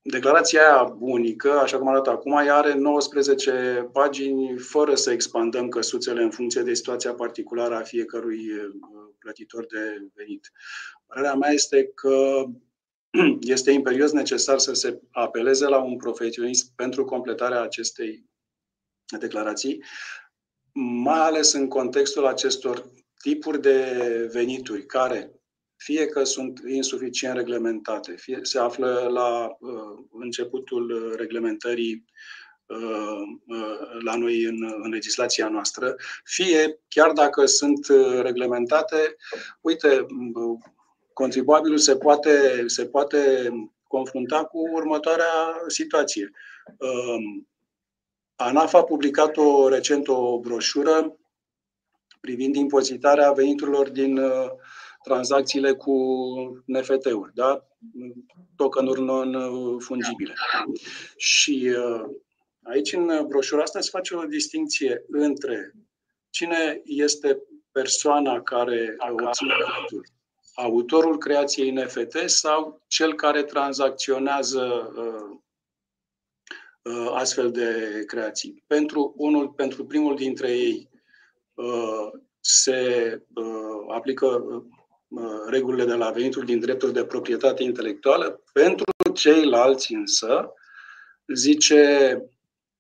Declarația 0.05 0.61
aia 0.61 0.97
unică, 0.99 1.51
așa 1.51 1.79
cum 1.79 1.89
arată 1.89 2.11
acum, 2.11 2.33
ea 2.33 2.57
are 2.57 2.75
19 2.75 3.89
pagini 3.93 4.59
fără 4.59 4.95
să 4.95 5.11
expandăm 5.11 5.69
căsuțele 5.69 6.23
în 6.23 6.31
funcție 6.31 6.63
de 6.63 6.75
situația 6.75 7.13
particulară 7.13 7.75
a 7.75 7.83
fiecărui 7.83 8.51
plătitor 9.23 9.67
de 9.67 10.11
venit. 10.15 10.53
Părerea 11.07 11.35
mea 11.35 11.51
este 11.51 11.87
că 11.87 12.45
este 13.57 13.71
imperios 13.71 14.13
necesar 14.13 14.59
să 14.59 14.73
se 14.73 15.01
apeleze 15.11 15.67
la 15.67 15.79
un 15.79 15.97
profesionist 15.97 16.73
pentru 16.75 17.05
completarea 17.05 17.61
acestei 17.61 18.31
declarații, 19.19 19.85
mai 21.03 21.21
ales 21.21 21.53
în 21.53 21.69
contextul 21.69 22.27
acestor 22.27 22.91
tipuri 23.23 23.61
de 23.61 24.29
venituri 24.33 24.87
care 24.87 25.31
fie 25.77 26.07
că 26.07 26.25
sunt 26.25 26.63
insuficient 26.67 27.37
reglementate, 27.37 28.17
fie 28.17 28.39
se 28.43 28.59
află 28.59 29.09
la 29.13 29.57
uh, 29.61 30.05
începutul 30.11 31.15
reglementării 31.17 31.93
uh, 31.93 32.01
uh, 32.01 32.42
la 34.05 34.17
noi 34.17 34.43
în, 34.43 34.81
în 34.83 34.91
legislația 34.91 35.49
noastră, 35.49 35.97
fie 36.25 36.81
chiar 36.89 37.13
dacă 37.13 37.47
sunt 37.47 37.89
uh, 37.89 38.21
reglementate, 38.23 39.17
uite, 39.61 40.07
contribuabilul 41.13 41.79
se 41.79 41.97
poate, 41.97 42.65
se 42.67 42.87
poate 42.87 43.49
confrunta 43.89 44.45
cu 44.45 44.59
următoarea 44.73 45.63
situație. 45.67 46.31
Um, 46.79 47.49
ANAF 48.37 48.75
a 48.75 48.85
publicat 48.85 49.37
o, 49.37 49.69
recent 49.69 50.09
o 50.09 50.41
broșură 50.41 51.17
privind 52.21 52.57
impozitarea 52.57 53.33
veniturilor 53.33 53.89
din 53.89 54.17
uh, 54.17 54.51
tranzacțiile 55.03 55.73
cu 55.73 55.95
NFT-uri, 56.67 57.35
da? 57.35 57.67
tokenuri 58.57 59.03
non-fungibile. 59.03 60.35
Și 61.17 61.75
uh, 61.77 62.05
Aici, 62.63 62.93
în 62.93 63.27
broșura 63.27 63.63
asta, 63.63 63.81
se 63.81 63.91
face 63.93 64.15
o 64.15 64.25
distinție 64.25 65.05
între 65.09 65.73
cine 66.31 66.81
este 66.85 67.43
persoana 67.73 68.43
care 68.43 68.97
obține 68.99 69.55
dreptul, 69.75 70.07
autorul 70.55 71.19
creației 71.19 71.71
NFT 71.71 72.17
sau 72.27 72.83
cel 72.87 73.15
care 73.15 73.43
tranzacționează 73.43 74.93
uh, 74.97 75.39
uh, 76.83 77.13
astfel 77.15 77.51
de 77.51 78.03
creații. 78.07 78.65
Pentru 78.67 79.15
unul, 79.17 79.49
pentru 79.49 79.85
primul 79.85 80.17
dintre 80.17 80.51
ei 80.51 80.89
uh, 81.55 82.11
se 82.41 83.23
uh, 83.35 83.95
aplică 83.95 84.27
uh, 85.09 85.33
regulile 85.47 85.85
de 85.85 85.95
la 85.95 86.11
venitul 86.11 86.45
din 86.45 86.61
drepturi 86.61 86.93
de 86.93 87.05
proprietate 87.05 87.63
intelectuală, 87.63 88.43
pentru 88.53 88.85
ceilalți 89.15 89.95
însă 89.95 90.53
zice 91.35 92.17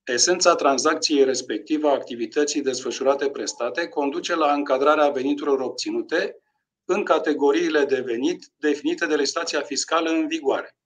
Esența 0.04 0.54
tranzacției 0.54 1.24
respective 1.24 1.88
a 1.88 1.92
activității 1.92 2.62
desfășurate 2.62 3.30
prestate 3.30 3.88
conduce 3.88 4.34
la 4.34 4.52
încadrarea 4.52 5.08
veniturilor 5.08 5.60
obținute 5.60 6.36
în 6.84 7.04
categoriile 7.04 7.84
de 7.84 8.00
venit 8.00 8.50
definite 8.56 9.06
de 9.06 9.14
legislația 9.14 9.60
fiscală 9.60 10.10
în 10.10 10.26
vigoare 10.26 10.76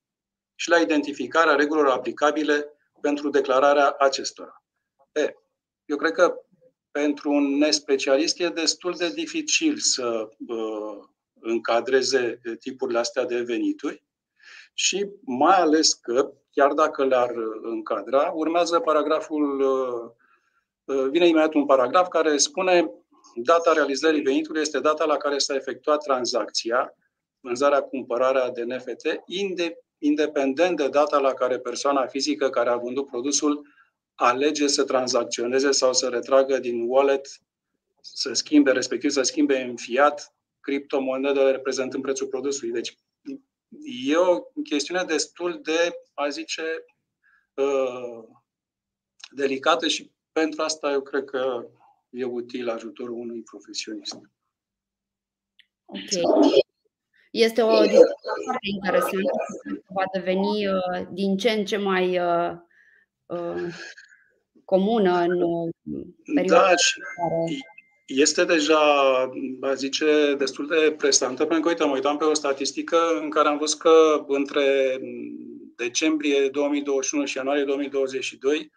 și 0.54 0.68
la 0.68 0.80
identificarea 0.80 1.54
regulilor 1.54 1.90
aplicabile 1.90 2.73
pentru 3.00 3.30
declararea 3.30 3.94
acestora. 3.99 4.64
E, 5.12 5.35
eu 5.85 5.96
cred 5.96 6.12
că 6.12 6.35
pentru 6.90 7.30
un 7.32 7.56
nespecialist 7.58 8.40
e 8.40 8.49
destul 8.49 8.94
de 8.96 9.11
dificil 9.11 9.78
să 9.78 10.28
uh, 10.46 11.08
încadreze 11.40 12.40
tipurile 12.61 12.99
astea 12.99 13.25
de 13.25 13.40
venituri 13.40 14.04
și 14.75 15.11
mai 15.20 15.56
ales 15.56 15.92
că 15.92 16.32
chiar 16.56 16.72
dacă 16.72 17.04
le-ar 17.04 17.30
uh, 17.30 17.60
încadra, 17.62 18.32
urmează 18.34 18.80
paragraful, 18.80 19.60
uh, 19.60 20.10
uh, 20.96 21.08
vine 21.10 21.26
imediat 21.26 21.54
un 21.54 21.66
paragraf 21.66 22.08
care 22.08 22.36
spune 22.36 22.90
data 23.34 23.72
realizării 23.72 24.22
venitului 24.22 24.60
este 24.60 24.80
data 24.80 25.04
la 25.04 25.16
care 25.16 25.38
s-a 25.38 25.54
efectuat 25.54 26.02
tranzacția, 26.02 26.94
vânzarea, 27.40 27.80
cumpărarea 27.80 28.50
de 28.50 28.64
NFT, 28.64 29.06
independent 29.98 30.76
de 30.76 30.88
data 30.88 31.18
la 31.18 31.32
care 31.32 31.58
persoana 31.58 32.06
fizică 32.06 32.50
care 32.50 32.70
a 32.70 32.76
vândut 32.76 33.06
produsul 33.06 33.66
alege 34.14 34.66
să 34.66 34.84
tranzacționeze 34.84 35.70
sau 35.70 35.92
să 35.92 36.08
retragă 36.08 36.58
din 36.58 36.84
wallet, 36.88 37.28
să 38.00 38.32
schimbe, 38.32 38.70
respectiv 38.70 39.10
să 39.10 39.22
schimbe 39.22 39.60
în 39.60 39.76
fiat 39.76 40.34
criptomonedele 40.60 41.50
reprezentând 41.50 42.02
prețul 42.02 42.26
produsului. 42.26 42.72
Deci 42.72 42.96
e 44.08 44.16
o 44.16 44.40
chestiune 44.64 45.04
destul 45.04 45.61
de, 45.62 45.92
a 46.14 46.28
zice, 46.28 46.62
uh, 47.54 48.25
delicată 49.30 49.88
și 49.88 50.11
pentru 50.32 50.62
asta 50.62 50.90
eu 50.90 51.02
cred 51.02 51.25
că 51.25 51.66
e 52.11 52.25
util 52.25 52.68
ajutorul 52.68 53.18
unui 53.18 53.42
profesionist. 53.42 54.18
Ok. 55.85 56.64
Este 57.30 57.62
o 57.62 57.80
discuție 57.80 58.42
foarte 58.44 58.68
interesantă 58.75 59.30
va 59.88 60.04
deveni 60.12 60.66
uh, 60.66 61.06
din 61.12 61.37
ce 61.37 61.50
în 61.50 61.64
ce 61.64 61.76
mai 61.76 62.18
uh, 62.18 62.52
uh, 63.26 63.75
comună 64.64 65.18
în 65.18 65.71
perioada 66.34 66.69
da, 66.69 66.76
și 66.76 67.00
este 68.06 68.45
deja, 68.45 68.80
aș 69.60 69.75
zice, 69.75 70.34
destul 70.38 70.66
de 70.66 70.95
presantă, 70.99 71.45
pentru 71.45 71.60
că, 71.60 71.69
uite, 71.69 71.84
mă 71.84 71.95
uitam 71.95 72.16
pe 72.16 72.25
o 72.25 72.34
statistică 72.34 72.99
în 73.21 73.30
care 73.30 73.49
am 73.49 73.58
văzut 73.58 73.78
că 73.78 74.25
între 74.28 74.99
decembrie 75.76 76.49
2021 76.49 77.25
și 77.25 77.36
ianuarie 77.36 77.64
2022 77.64 78.73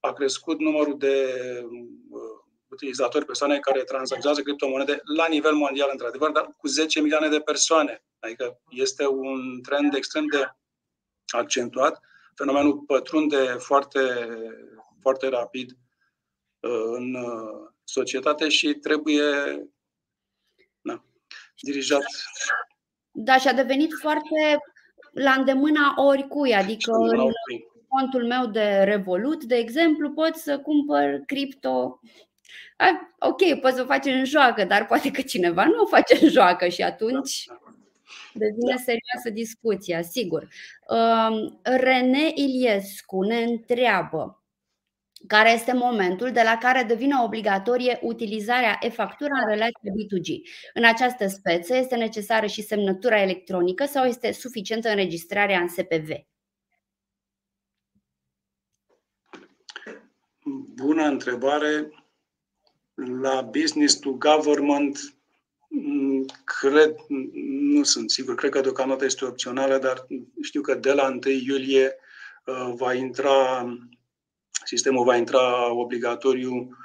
a 0.00 0.12
crescut 0.12 0.58
numărul 0.60 0.98
de 0.98 1.34
uh, 1.62 2.38
utilizatori, 2.68 3.24
persoane 3.24 3.58
care 3.58 3.82
tranzacționează 3.82 4.42
criptomonede 4.42 5.00
la 5.16 5.26
nivel 5.28 5.52
mondial, 5.54 5.88
într-adevăr, 5.92 6.30
dar 6.30 6.54
cu 6.56 6.66
10 6.66 7.00
milioane 7.00 7.28
de 7.28 7.40
persoane. 7.40 8.04
Adică 8.18 8.60
este 8.68 9.06
un 9.06 9.60
trend 9.62 9.94
extrem 9.94 10.26
de 10.26 10.50
accentuat. 11.26 12.00
Fenomenul 12.34 12.78
pătrunde 12.78 13.56
foarte, 13.58 14.00
foarte 15.00 15.28
rapid 15.28 15.70
uh, 16.60 16.82
în 16.96 17.14
uh, 17.14 17.68
societate 17.88 18.48
și 18.48 18.72
trebuie 18.72 19.24
na, 20.80 21.04
dirijat. 21.60 22.02
Da, 23.10 23.38
și 23.38 23.48
a 23.48 23.52
devenit 23.52 23.90
foarte 24.00 24.62
la 25.12 25.32
îndemâna 25.32 25.94
oricui, 25.96 26.54
adică 26.54 26.92
în 26.92 27.32
contul 27.88 28.26
meu 28.26 28.46
de 28.46 28.82
Revolut, 28.84 29.44
de 29.44 29.54
exemplu, 29.54 30.10
pot 30.10 30.34
să 30.34 30.58
cumpăr 30.58 31.20
cripto. 31.26 32.00
Ok, 33.18 33.60
poți 33.60 33.76
să 33.76 33.82
o 33.82 33.86
faci 33.86 34.06
în 34.06 34.24
joacă, 34.24 34.64
dar 34.64 34.86
poate 34.86 35.10
că 35.10 35.20
cineva 35.20 35.64
nu 35.64 35.82
o 35.82 35.86
face 35.86 36.24
în 36.24 36.30
joacă 36.30 36.68
și 36.68 36.82
atunci 36.82 37.44
da, 37.46 37.58
da. 37.64 37.72
devine 38.32 38.74
da. 38.74 38.82
serioasă 38.82 39.30
discuția, 39.32 40.02
sigur. 40.02 40.48
Um, 40.88 41.60
Rene 41.62 42.32
Iliescu 42.34 43.22
ne 43.22 43.42
întreabă 43.42 44.37
care 45.26 45.52
este 45.52 45.72
momentul 45.72 46.32
de 46.32 46.42
la 46.42 46.58
care 46.60 46.82
devine 46.82 47.14
obligatorie 47.24 47.98
utilizarea 48.02 48.78
e-factura 48.80 49.38
în 49.42 49.48
relația 49.48 49.92
B2G. 49.92 50.40
În 50.74 50.84
această 50.84 51.26
speță 51.26 51.76
este 51.76 51.96
necesară 51.96 52.46
și 52.46 52.62
semnătura 52.62 53.22
electronică 53.22 53.84
sau 53.84 54.04
este 54.04 54.32
suficientă 54.32 54.88
înregistrarea 54.88 55.60
în 55.60 55.68
SPV? 55.68 56.08
Bună 60.74 61.02
întrebare. 61.02 61.92
La 62.94 63.40
business 63.40 63.98
to 63.98 64.10
government, 64.10 64.98
mm, 65.68 66.24
cred, 66.60 66.94
nu 67.72 67.82
sunt 67.82 68.10
sigur, 68.10 68.34
cred 68.34 68.50
că 68.50 68.60
deocamdată 68.60 69.04
este 69.04 69.24
opțională, 69.24 69.78
dar 69.78 70.06
știu 70.42 70.60
că 70.60 70.74
de 70.74 70.92
la 70.92 71.08
1 71.08 71.18
iulie 71.46 71.94
uh, 72.44 72.72
va 72.74 72.94
intra 72.94 73.68
Sistemul 74.64 75.04
va 75.04 75.16
intra 75.16 75.72
obligatoriu 75.72 76.76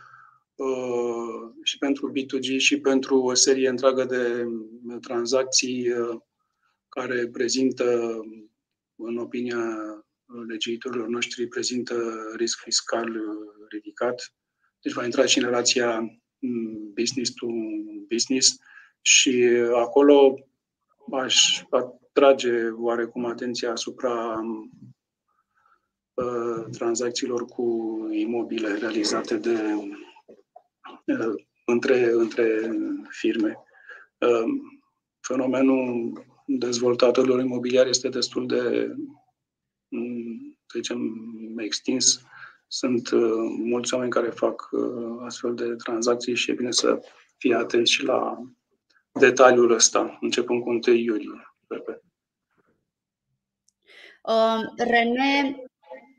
uh, 0.56 1.52
și 1.64 1.78
pentru 1.78 2.12
B2G 2.12 2.58
și 2.58 2.80
pentru 2.80 3.18
o 3.22 3.34
serie 3.34 3.70
întreagă 3.70 4.04
de 4.04 4.46
tranzacții 5.02 5.90
uh, 5.90 6.20
care 6.90 7.28
prezintă, 7.28 8.20
în 8.96 9.18
opinia 9.18 9.78
legiuitorilor 10.48 11.08
noștri, 11.08 11.48
prezintă 11.48 11.96
risc 12.36 12.60
fiscal 12.60 13.10
uh, 13.10 13.66
ridicat. 13.70 14.34
Deci 14.82 14.94
va 14.94 15.06
intra 15.06 15.26
și 15.26 15.38
în 15.38 15.46
relația 15.46 16.00
mm, 16.40 16.92
business 16.94 17.32
to 17.32 17.48
business 18.08 18.58
și 19.02 19.46
acolo 19.76 20.36
aș 21.12 21.64
atrage 21.70 22.70
oarecum 22.70 23.26
atenția 23.26 23.72
asupra 23.72 24.44
Uh, 24.44 24.93
tranzacțiilor 26.72 27.46
cu 27.46 27.98
imobile 28.12 28.74
realizate 28.74 29.38
de 29.38 29.60
uh, 31.06 31.34
între, 31.66 32.12
între 32.12 32.72
firme. 33.10 33.58
Uh, 34.18 34.52
fenomenul 35.20 36.12
dezvoltatorilor 36.46 37.40
imobiliari 37.40 37.90
este 37.90 38.10
destul 38.10 38.48
de, 38.48 38.94
mm, 39.88 40.58
să 40.66 40.80
zicem, 40.80 41.00
extins. 41.58 42.22
Sunt 42.68 43.12
mulți 43.58 43.94
oameni 43.94 44.12
care 44.12 44.30
fac 44.30 44.70
astfel 45.26 45.54
de 45.54 45.76
tranzacții 45.76 46.36
și 46.36 46.52
e 46.52 46.54
bine 46.54 46.72
să 46.72 47.00
fie 47.38 47.56
atenți 47.56 47.92
și 47.92 48.04
la 48.04 48.42
detaliul 49.12 49.72
ăsta, 49.72 50.18
începând 50.22 50.62
cu 50.62 50.70
1 50.70 50.80
iulie. 50.96 51.56
Uh, 54.24 54.60
René 54.78 55.64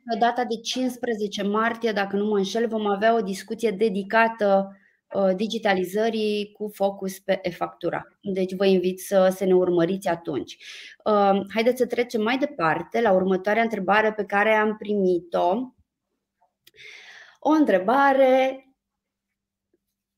pe 0.07 0.19
data 0.19 0.45
de 0.45 0.57
15 0.57 1.43
martie, 1.43 1.93
dacă 1.93 2.17
nu 2.17 2.25
mă 2.25 2.37
înșel, 2.37 2.69
vom 2.69 2.87
avea 2.87 3.15
o 3.15 3.21
discuție 3.21 3.71
dedicată 3.71 4.77
uh, 5.15 5.37
digitalizării 5.37 6.53
cu 6.53 6.71
focus 6.75 7.19
pe 7.19 7.39
e-factura. 7.43 8.07
Deci 8.21 8.55
vă 8.55 8.67
invit 8.67 9.01
să, 9.01 9.33
să 9.37 9.45
ne 9.45 9.55
urmăriți 9.55 10.09
atunci. 10.09 10.57
Uh, 11.05 11.41
haideți 11.55 11.79
să 11.79 11.87
trecem 11.87 12.23
mai 12.23 12.39
departe 12.39 13.01
la 13.01 13.13
următoarea 13.13 13.63
întrebare 13.63 14.13
pe 14.13 14.25
care 14.25 14.55
am 14.55 14.77
primit-o. 14.77 15.73
O 17.39 17.51
întrebare 17.51 18.64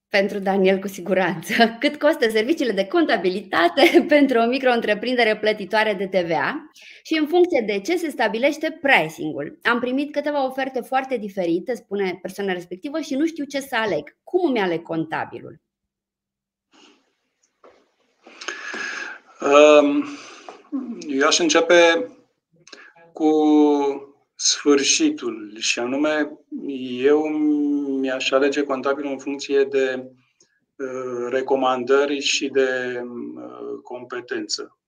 pentru 0.08 0.38
Daniel 0.38 0.78
cu 0.78 0.88
siguranță. 0.88 1.52
Cât 1.80 1.96
costă 1.96 2.28
serviciile 2.28 2.72
de 2.72 2.86
contabilitate 2.86 4.04
pentru 4.08 4.38
o 4.38 4.46
micro-întreprindere 4.46 5.36
plătitoare 5.36 5.94
de 5.94 6.06
TVA 6.06 6.70
și 7.02 7.18
în 7.18 7.26
funcție 7.26 7.64
de 7.66 7.80
ce 7.80 7.96
se 7.96 8.10
stabilește 8.10 8.78
pricing-ul. 8.82 9.58
Am 9.62 9.80
primit 9.80 10.12
câteva 10.12 10.46
oferte 10.46 10.80
foarte 10.80 11.16
diferite, 11.16 11.74
spune 11.74 12.18
persoana 12.22 12.52
respectivă, 12.52 13.00
și 13.00 13.14
nu 13.14 13.26
știu 13.26 13.44
ce 13.44 13.60
să 13.60 13.76
aleg. 13.76 14.16
Cum 14.24 14.48
îmi 14.48 14.60
aleg 14.60 14.82
contabilul? 14.82 15.60
Um, 19.40 20.04
eu 21.08 21.26
aș 21.26 21.38
începe 21.38 22.10
cu 23.12 23.30
sfârșitul 24.36 25.56
și 25.58 25.78
anume 25.78 26.38
eu 26.88 27.28
mi-aș 27.98 28.30
alege 28.30 28.62
contabilul 28.62 29.10
în 29.10 29.18
funcție 29.18 29.64
de 29.64 30.10
uh, 30.76 31.26
recomandări 31.28 32.20
și 32.20 32.48
de 32.48 33.00
uh, 33.04 33.80
competență. 33.82 34.78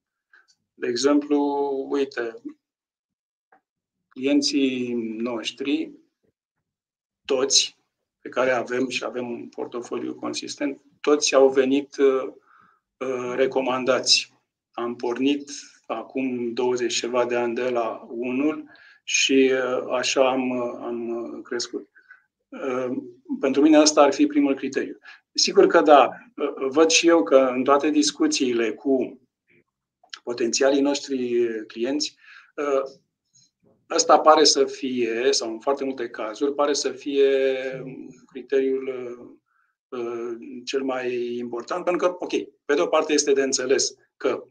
De 0.74 0.88
exemplu, 0.88 1.38
uite, 1.88 2.34
clienții 4.08 4.92
noștri, 5.18 5.92
toți 7.24 7.76
pe 8.20 8.28
care 8.28 8.50
avem 8.50 8.88
și 8.88 9.04
avem 9.04 9.30
un 9.30 9.48
portofoliu 9.48 10.14
consistent, 10.14 10.80
toți 11.00 11.34
au 11.34 11.48
venit 11.48 11.96
uh, 11.96 12.32
uh 12.96 13.32
recomandați. 13.34 14.32
Am 14.72 14.96
pornit 14.96 15.50
acum 15.86 16.52
20 16.52 16.94
ceva 16.94 17.24
de 17.24 17.36
ani 17.36 17.54
de 17.54 17.68
la 17.68 18.06
unul 18.10 18.70
și 19.08 19.52
uh, 19.52 19.86
așa 19.90 20.30
am, 20.30 20.50
uh, 20.50 20.78
am 20.80 21.08
uh, 21.08 21.42
crescut. 21.42 21.88
Pentru 23.40 23.62
mine 23.62 23.76
asta 23.76 24.02
ar 24.02 24.12
fi 24.12 24.26
primul 24.26 24.54
criteriu. 24.54 24.98
Sigur 25.32 25.66
că 25.66 25.80
da, 25.80 26.10
văd 26.68 26.90
și 26.90 27.08
eu 27.08 27.22
că 27.22 27.36
în 27.54 27.64
toate 27.64 27.90
discuțiile 27.90 28.72
cu 28.72 29.20
potențialii 30.22 30.80
noștri 30.80 31.46
clienți, 31.66 32.16
ăsta 33.90 34.18
pare 34.18 34.44
să 34.44 34.64
fie, 34.64 35.28
sau 35.30 35.52
în 35.52 35.58
foarte 35.58 35.84
multe 35.84 36.08
cazuri, 36.08 36.54
pare 36.54 36.72
să 36.72 36.90
fie 36.90 37.50
criteriul 38.26 38.90
cel 40.64 40.82
mai 40.82 41.36
important, 41.36 41.84
pentru 41.84 42.08
că, 42.08 42.16
ok, 42.18 42.32
pe 42.64 42.74
de 42.74 42.80
o 42.80 42.86
parte 42.86 43.12
este 43.12 43.32
de 43.32 43.42
înțeles 43.42 43.94
că 44.16 44.44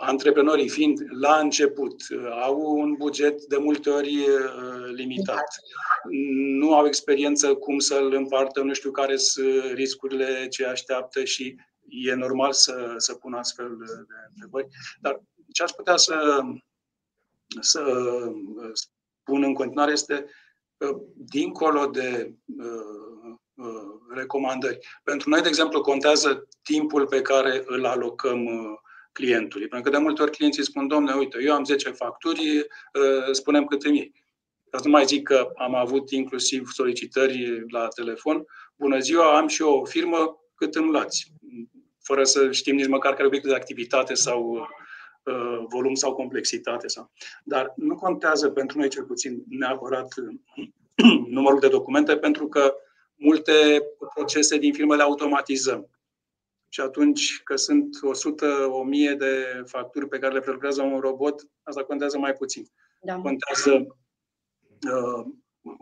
antreprenorii 0.00 0.68
fiind 0.68 1.00
la 1.10 1.38
început, 1.38 2.02
au 2.42 2.60
un 2.60 2.94
buget 2.98 3.42
de 3.42 3.56
multe 3.56 3.90
ori 3.90 4.18
uh, 4.18 4.92
limitat, 4.94 5.46
nu 6.58 6.74
au 6.74 6.86
experiență 6.86 7.54
cum 7.54 7.78
să-l 7.78 8.12
împartă, 8.12 8.62
nu 8.62 8.72
știu 8.72 8.90
care 8.90 9.16
sunt 9.16 9.62
riscurile 9.74 10.48
ce 10.48 10.64
așteaptă 10.66 11.24
și 11.24 11.56
e 11.88 12.14
normal 12.14 12.52
să, 12.52 12.94
să 12.96 13.14
pun 13.14 13.34
astfel 13.34 13.76
de 13.78 13.92
întrebări. 14.28 14.66
Dar 15.00 15.22
ce 15.52 15.62
aș 15.62 15.70
putea 15.70 15.96
să, 15.96 16.40
să 17.60 17.82
spun 18.72 19.42
în 19.42 19.54
continuare 19.54 19.92
este 19.92 20.26
dincolo 21.14 21.86
de 21.86 22.34
uh, 22.58 23.34
uh, 23.54 24.14
recomandări. 24.14 24.78
Pentru 25.02 25.28
noi, 25.28 25.40
de 25.40 25.48
exemplu, 25.48 25.80
contează 25.80 26.48
timpul 26.62 27.06
pe 27.06 27.22
care 27.22 27.62
îl 27.66 27.86
alocăm 27.86 28.44
uh, 28.44 28.78
clientului. 29.12 29.68
Pentru 29.68 29.90
că 29.90 29.96
de 29.96 30.02
multe 30.02 30.22
ori 30.22 30.30
clienții 30.30 30.64
spun, 30.64 30.86
domne, 30.86 31.12
uite, 31.12 31.38
eu 31.42 31.54
am 31.54 31.64
10 31.64 31.90
facturi, 31.90 32.58
uh, 32.58 33.32
spunem 33.32 33.64
cât 33.64 33.82
îmi 33.82 33.96
iei. 33.96 34.12
Ca 34.70 34.78
să 34.78 34.84
nu 34.84 34.90
mai 34.90 35.04
zic 35.04 35.22
că 35.22 35.48
am 35.56 35.74
avut 35.74 36.10
inclusiv 36.10 36.68
solicitări 36.72 37.64
la 37.68 37.88
telefon, 37.88 38.44
bună 38.76 38.98
ziua, 38.98 39.38
am 39.38 39.48
și 39.48 39.62
eu 39.62 39.68
o 39.68 39.84
firmă, 39.84 40.40
cât 40.54 40.74
îmi 40.74 40.90
luați? 40.90 41.32
Fără 42.02 42.24
să 42.24 42.52
știm 42.52 42.76
nici 42.76 42.86
măcar 42.86 43.12
care 43.14 43.26
obiectul 43.26 43.50
de 43.50 43.56
activitate 43.56 44.14
sau 44.14 44.68
uh, 45.24 45.64
volum 45.68 45.94
sau 45.94 46.14
complexitate. 46.14 46.88
Sau. 46.88 47.10
Dar 47.44 47.72
nu 47.76 47.96
contează 47.96 48.50
pentru 48.50 48.78
noi 48.78 48.88
cel 48.88 49.04
puțin 49.04 49.42
neapărat 49.48 50.14
numărul 51.36 51.60
de 51.60 51.68
documente, 51.68 52.16
pentru 52.16 52.48
că 52.48 52.74
multe 53.16 53.82
procese 54.14 54.58
din 54.58 54.72
firmă 54.72 54.96
le 54.96 55.02
automatizăm 55.02 55.88
și 56.72 56.80
atunci 56.80 57.42
că 57.42 57.56
sunt 57.56 57.98
100, 58.02 58.46
1000 58.70 59.14
de 59.14 59.62
facturi 59.66 60.08
pe 60.08 60.18
care 60.18 60.32
le 60.32 60.40
prelucrează 60.40 60.82
un 60.82 60.98
robot, 60.98 61.48
asta 61.62 61.84
contează 61.84 62.18
mai 62.18 62.32
puțin. 62.32 62.66
Da. 63.00 63.14
Contează 63.14 63.86
uh, 64.92 65.26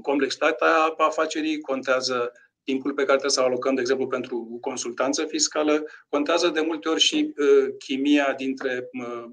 complexitatea 0.02 0.94
afacerii, 0.96 1.60
contează 1.60 2.32
timpul 2.62 2.92
pe 2.92 3.04
care 3.04 3.18
trebuie 3.18 3.30
să 3.30 3.40
alocăm, 3.40 3.74
de 3.74 3.80
exemplu, 3.80 4.06
pentru 4.06 4.58
consultanță 4.60 5.24
fiscală, 5.24 5.84
contează 6.08 6.48
de 6.48 6.60
multe 6.60 6.88
ori 6.88 7.00
și 7.00 7.34
uh, 7.36 7.74
chimia 7.78 8.34
dintre 8.34 8.88
uh, 8.92 9.24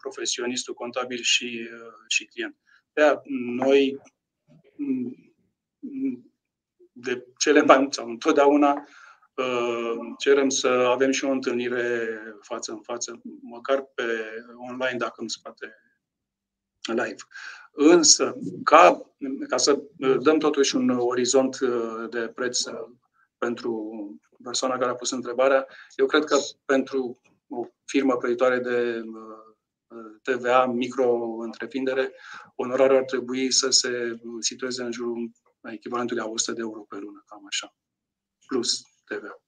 profesionistul 0.00 0.74
contabil 0.74 1.18
și, 1.20 1.68
uh, 1.72 1.92
și 2.08 2.24
client. 2.24 2.56
De 2.92 3.20
noi, 3.56 4.00
de 6.92 7.26
cele 7.38 7.62
mai 7.62 7.86
sau 7.90 8.08
întotdeauna, 8.08 8.86
cerem 10.18 10.48
să 10.48 10.68
avem 10.68 11.10
și 11.10 11.24
o 11.24 11.30
întâlnire 11.30 12.08
față 12.40 12.72
în 12.72 12.80
față, 12.80 13.20
măcar 13.42 13.82
pe 13.94 14.04
online 14.70 14.98
dacă 14.98 15.14
îmi 15.16 15.30
spate 15.30 15.74
live. 16.86 17.22
Însă, 17.72 18.36
ca, 18.64 19.14
ca 19.48 19.56
să 19.56 19.82
dăm 20.20 20.38
totuși 20.38 20.76
un 20.76 20.88
orizont 20.88 21.58
de 22.10 22.28
preț 22.34 22.60
pentru 23.38 23.80
persoana 24.42 24.78
care 24.78 24.90
a 24.90 24.94
pus 24.94 25.10
întrebarea, 25.10 25.66
eu 25.96 26.06
cred 26.06 26.24
că 26.24 26.36
pentru 26.64 27.20
o 27.48 27.66
firmă 27.84 28.16
plătitoare 28.16 28.58
de 28.58 29.02
TVA, 30.22 30.66
micro-întreprindere, 30.66 32.12
onorarul 32.54 32.96
ar 32.96 33.04
trebui 33.04 33.52
să 33.52 33.70
se 33.70 34.20
situeze 34.40 34.82
în 34.82 34.92
jurul 34.92 35.30
echivalentului 35.62 36.22
a 36.22 36.26
100 36.26 36.52
de 36.52 36.60
euro 36.60 36.80
pe 36.80 36.96
lună, 36.96 37.22
cam 37.26 37.46
așa, 37.46 37.74
plus 38.46 38.91
TVA. 39.14 39.42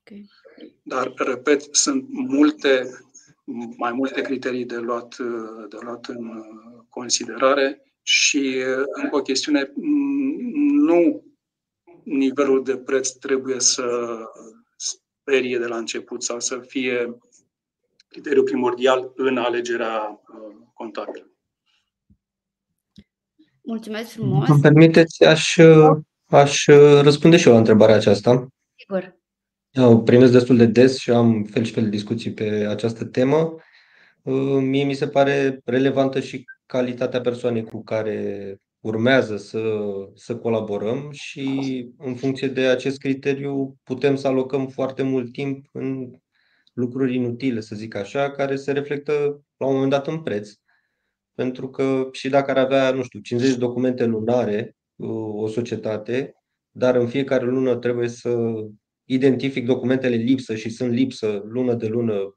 Okay. 0.00 0.30
Dar, 0.82 1.12
repet, 1.16 1.74
sunt 1.74 2.04
multe, 2.10 2.90
mai 3.76 3.92
multe 3.92 4.20
criterii 4.20 4.64
de 4.64 4.76
luat, 4.76 5.16
de 5.68 5.76
luat 5.80 6.06
în 6.06 6.42
considerare 6.88 7.82
și, 8.02 8.62
încă 9.02 9.16
o 9.16 9.22
chestiune, 9.22 9.72
nu 10.72 11.24
nivelul 12.04 12.64
de 12.64 12.76
preț 12.76 13.10
trebuie 13.10 13.60
să 13.60 14.18
sperie 14.76 15.58
de 15.58 15.66
la 15.66 15.76
început 15.76 16.22
sau 16.22 16.40
să 16.40 16.58
fie 16.58 17.18
criteriul 18.08 18.44
primordial 18.44 19.12
în 19.16 19.36
alegerea 19.36 20.20
contabilă. 20.74 21.30
Mulțumesc 23.62 24.10
frumos! 24.10 24.48
Îmi 24.48 24.60
permiteți, 24.60 25.24
aș 25.24 25.56
Aș 26.32 26.66
uh, 26.66 27.00
răspunde 27.02 27.36
și 27.36 27.46
eu 27.46 27.52
la 27.52 27.58
întrebarea 27.58 27.94
aceasta. 27.94 28.48
Sigur. 28.74 29.16
Eu 29.70 30.02
primesc 30.02 30.32
destul 30.32 30.56
de 30.56 30.66
des 30.66 30.98
și 30.98 31.10
am 31.10 31.44
fel 31.44 31.64
și 31.64 31.72
fel 31.72 31.82
de 31.82 31.88
discuții 31.88 32.32
pe 32.32 32.66
această 32.68 33.04
temă. 33.04 33.54
Uh, 34.22 34.58
mie 34.60 34.84
mi 34.84 34.94
se 34.94 35.08
pare 35.08 35.60
relevantă 35.64 36.20
și 36.20 36.44
calitatea 36.66 37.20
persoanei 37.20 37.64
cu 37.64 37.82
care 37.84 38.56
urmează 38.80 39.36
să, 39.36 39.80
să 40.14 40.36
colaborăm 40.36 41.08
și 41.10 41.88
în 41.98 42.14
funcție 42.14 42.48
de 42.48 42.66
acest 42.66 42.98
criteriu 42.98 43.76
putem 43.82 44.16
să 44.16 44.28
alocăm 44.28 44.68
foarte 44.68 45.02
mult 45.02 45.32
timp 45.32 45.66
în 45.72 46.10
lucruri 46.72 47.14
inutile, 47.14 47.60
să 47.60 47.74
zic 47.74 47.94
așa, 47.94 48.30
care 48.30 48.56
se 48.56 48.72
reflectă 48.72 49.42
la 49.56 49.66
un 49.66 49.72
moment 49.72 49.90
dat 49.90 50.06
în 50.06 50.22
preț. 50.22 50.50
Pentru 51.34 51.70
că 51.70 52.08
și 52.12 52.28
dacă 52.28 52.50
ar 52.50 52.58
avea, 52.58 52.90
nu 52.90 53.02
știu, 53.02 53.20
50 53.20 53.54
documente 53.54 54.04
lunare, 54.04 54.76
o 55.06 55.48
societate, 55.48 56.34
dar 56.70 56.94
în 56.94 57.08
fiecare 57.08 57.44
lună 57.44 57.76
trebuie 57.76 58.08
să 58.08 58.52
identific 59.04 59.66
documentele 59.66 60.14
lipsă 60.14 60.54
și 60.54 60.70
sunt 60.70 60.92
lipsă 60.92 61.42
lună 61.44 61.74
de 61.74 61.86
lună 61.86 62.36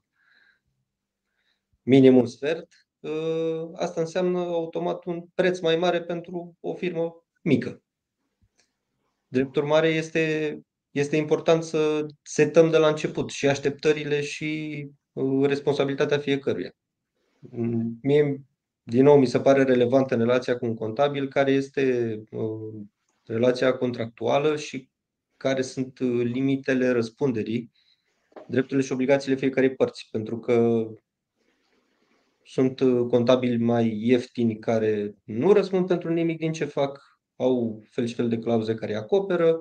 minim 1.82 2.16
un 2.16 2.26
sfert, 2.26 2.88
ă, 3.02 3.70
asta 3.74 4.00
înseamnă 4.00 4.38
automat 4.38 5.04
un 5.04 5.24
preț 5.34 5.58
mai 5.58 5.76
mare 5.76 6.02
pentru 6.02 6.56
o 6.60 6.74
firmă 6.74 7.24
mică. 7.42 7.82
Drept 9.28 9.56
urmare, 9.56 9.88
este, 9.88 10.58
este 10.90 11.16
important 11.16 11.62
să 11.62 12.06
setăm 12.22 12.70
de 12.70 12.76
la 12.76 12.88
început 12.88 13.30
și 13.30 13.48
așteptările 13.48 14.20
și 14.20 14.82
ă, 15.16 15.46
responsabilitatea 15.46 16.18
fiecăruia. 16.18 16.70
Mie 18.02 18.40
din 18.88 19.04
nou, 19.04 19.18
mi 19.18 19.26
se 19.26 19.40
pare 19.40 19.62
relevantă 19.62 20.14
în 20.14 20.20
relația 20.20 20.58
cu 20.58 20.66
un 20.66 20.74
contabil 20.74 21.28
care 21.28 21.50
este 21.50 22.14
uh, 22.30 22.82
relația 23.24 23.76
contractuală 23.76 24.56
și 24.56 24.88
care 25.36 25.62
sunt 25.62 25.98
uh, 25.98 26.22
limitele 26.24 26.88
răspunderii, 26.88 27.72
drepturile 28.48 28.86
și 28.86 28.92
obligațiile 28.92 29.36
fiecarei 29.36 29.74
părți. 29.74 30.08
Pentru 30.10 30.38
că 30.38 30.86
sunt 32.44 32.80
uh, 32.80 33.06
contabili 33.08 33.64
mai 33.64 33.96
ieftini 34.02 34.58
care 34.58 35.14
nu 35.24 35.52
răspund 35.52 35.86
pentru 35.86 36.12
nimic 36.12 36.38
din 36.38 36.52
ce 36.52 36.64
fac, 36.64 37.20
au 37.36 37.82
fel 37.90 38.06
și 38.06 38.14
fel 38.14 38.28
de 38.28 38.38
clauze 38.38 38.74
care 38.74 38.92
îi 38.92 38.98
acoperă. 38.98 39.60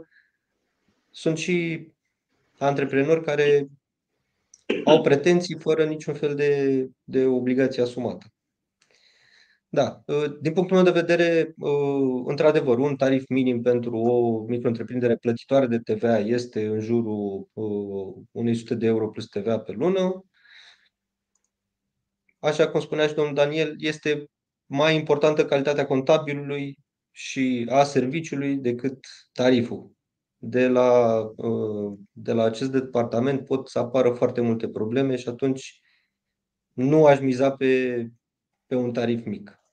Sunt 1.12 1.38
și 1.38 1.88
antreprenori 2.58 3.24
care 3.24 3.68
au 4.84 5.02
pretenții 5.02 5.60
fără 5.60 5.86
niciun 5.86 6.14
fel 6.14 6.36
de, 6.36 6.86
de 7.04 7.26
obligație 7.26 7.82
asumată. 7.82 8.26
Da, 9.76 10.04
ă, 10.08 10.28
din 10.42 10.54
punctul 10.54 10.76
meu 10.76 10.86
de 10.86 11.00
vedere, 11.00 11.56
ă, 11.62 11.70
într-adevăr, 12.26 12.78
un 12.78 12.96
tarif 12.96 13.24
minim 13.30 13.62
pentru 13.62 13.98
o 13.98 14.44
micro-întreprindere 14.44 15.16
plătitoare 15.18 15.68
de 15.68 15.80
TVA 15.80 16.20
este 16.20 16.66
în 16.66 16.80
jurul 16.80 17.50
ă, 17.58 17.64
unei 18.32 18.56
sute 18.56 18.76
de 18.76 18.86
euro 18.86 19.10
plus 19.10 19.26
TVA 19.28 19.60
pe 19.60 19.72
lună. 19.72 20.26
Așa 22.40 22.68
cum 22.68 22.80
spunea 22.80 23.08
și 23.08 23.14
domnul 23.14 23.34
Daniel, 23.34 23.76
este 23.78 24.30
mai 24.66 24.96
importantă 24.96 25.46
calitatea 25.46 25.86
contabilului 25.86 26.78
și 27.12 27.68
a 27.70 27.84
serviciului 27.84 28.56
decât 28.56 29.06
tariful. 29.32 29.92
De 30.38 30.68
la, 30.68 31.20
uh, 31.36 31.98
de 32.12 32.34
la 32.34 32.44
acest 32.44 32.72
departament 32.72 33.46
pot 33.46 33.70
să 33.70 33.80
apară 33.80 34.12
foarte 34.12 34.42
multe 34.42 34.70
probleme 34.70 35.16
și 35.16 35.30
atunci 35.30 35.80
nu 36.74 37.06
aș 37.06 37.20
miza 37.20 37.52
pe, 37.52 38.06
pe 38.66 38.76
un 38.76 38.94
tarif 38.94 39.26
mic. 39.26 39.65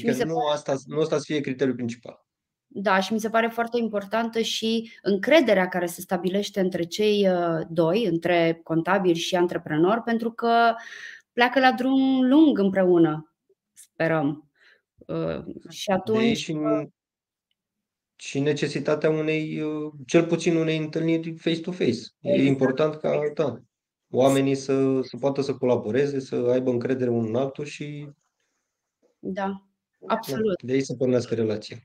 Și 0.00 0.08
adică 0.08 0.24
nu, 0.24 0.46
asta, 0.52 0.74
nu 0.86 1.00
asta 1.00 1.16
să 1.16 1.24
fie 1.26 1.40
criteriul 1.40 1.76
principal. 1.76 2.24
Da, 2.66 3.00
și 3.00 3.12
mi 3.12 3.20
se 3.20 3.30
pare 3.30 3.48
foarte 3.48 3.78
importantă 3.78 4.40
și 4.40 4.90
încrederea 5.02 5.68
care 5.68 5.86
se 5.86 6.00
stabilește 6.00 6.60
între 6.60 6.84
cei 6.84 7.28
uh, 7.28 7.66
doi, 7.68 8.04
între 8.04 8.60
contabili 8.62 9.18
și 9.18 9.34
antreprenori, 9.34 10.02
pentru 10.02 10.30
că 10.32 10.74
pleacă 11.32 11.60
la 11.60 11.72
drum 11.72 12.22
lung 12.28 12.58
împreună, 12.58 13.34
sperăm. 13.72 14.50
Uh, 15.06 15.44
și 15.68 15.90
atunci. 15.90 16.36
și, 16.36 16.58
și 18.16 18.40
necesitatea 18.40 19.10
unei, 19.10 19.60
uh, 19.60 19.92
cel 20.06 20.26
puțin 20.26 20.56
unei 20.56 20.76
întâlniri 20.76 21.36
face-to-face. 21.36 21.90
Exact. 21.90 22.14
E 22.20 22.42
important 22.42 22.94
ca 22.94 23.20
da, 23.34 23.58
oamenii 24.10 24.54
să, 24.54 25.00
să 25.02 25.16
poată 25.16 25.40
să 25.40 25.54
colaboreze, 25.54 26.20
să 26.20 26.36
aibă 26.36 26.70
încredere 26.70 27.10
unul 27.10 27.28
în 27.28 27.36
altul 27.36 27.64
și. 27.64 28.08
Da, 29.18 29.65
absolut. 30.06 30.62
De 30.62 30.72
aici 30.72 30.84
să 30.84 30.94
pornească 30.94 31.34
relația. 31.34 31.76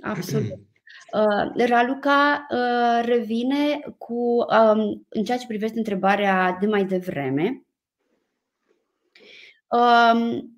Absolut. 0.00 0.50
Uh, 1.12 1.66
Raluca 1.66 2.46
uh, 2.50 3.04
revine 3.04 3.80
cu, 3.98 4.36
um, 4.38 5.06
în 5.08 5.24
ceea 5.24 5.38
ce 5.38 5.46
privește 5.46 5.78
întrebarea 5.78 6.56
de 6.60 6.66
mai 6.66 6.84
devreme. 6.84 7.64
Um, 9.68 10.51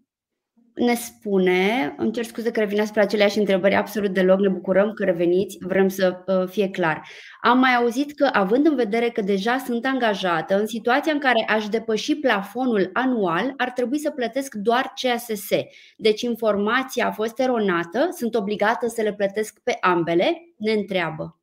ne 0.74 0.94
spune, 0.94 1.94
îmi 1.98 2.12
cer 2.12 2.24
scuze 2.24 2.50
că 2.50 2.60
revin 2.60 2.80
asupra 2.80 3.02
aceleași 3.02 3.38
întrebări, 3.38 3.74
absolut 3.74 4.10
deloc, 4.10 4.40
ne 4.40 4.48
bucurăm 4.48 4.92
că 4.92 5.04
reveniți, 5.04 5.58
vrem 5.60 5.88
să 5.88 6.22
uh, 6.26 6.48
fie 6.48 6.70
clar. 6.70 7.08
Am 7.40 7.58
mai 7.58 7.74
auzit 7.74 8.14
că, 8.14 8.28
având 8.32 8.66
în 8.66 8.74
vedere 8.74 9.10
că 9.10 9.20
deja 9.20 9.58
sunt 9.58 9.87
angajată, 9.87 10.58
în 10.58 10.66
situația 10.66 11.12
în 11.12 11.18
care 11.18 11.44
aș 11.48 11.68
depăși 11.68 12.16
plafonul 12.16 12.90
anual, 12.92 13.54
ar 13.56 13.70
trebui 13.70 13.98
să 13.98 14.10
plătesc 14.10 14.54
doar 14.54 14.92
CSS. 14.94 15.48
Deci 15.96 16.22
informația 16.22 17.06
a 17.06 17.12
fost 17.12 17.38
eronată, 17.38 18.08
sunt 18.16 18.34
obligată 18.34 18.87
să 18.87 19.02
le 19.02 19.14
plătesc 19.14 19.60
pe 19.62 19.76
ambele? 19.80 20.54
Ne 20.56 20.72
întreabă. 20.72 21.38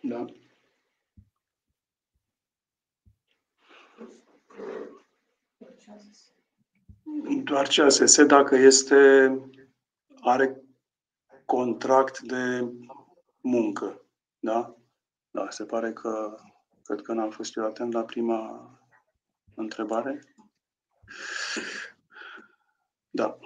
Da. 0.00 0.24
Doar 7.44 7.66
CSS 7.66 8.24
dacă 8.24 8.56
este, 8.56 9.30
are 10.20 10.62
contract 11.44 12.20
de 12.20 12.72
muncă. 13.40 14.04
Da? 14.38 14.76
Da, 15.30 15.50
se 15.50 15.64
pare 15.64 15.92
că 15.92 16.40
cred 16.84 17.00
că 17.00 17.12
n-am 17.12 17.30
fost 17.30 17.56
eu 17.56 17.64
atent 17.64 17.92
la 17.92 18.02
prima 18.02 18.70
întrebare. 19.54 20.20
Da. 23.10 23.38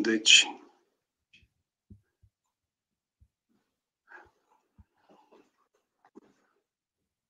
Deci, 0.00 0.46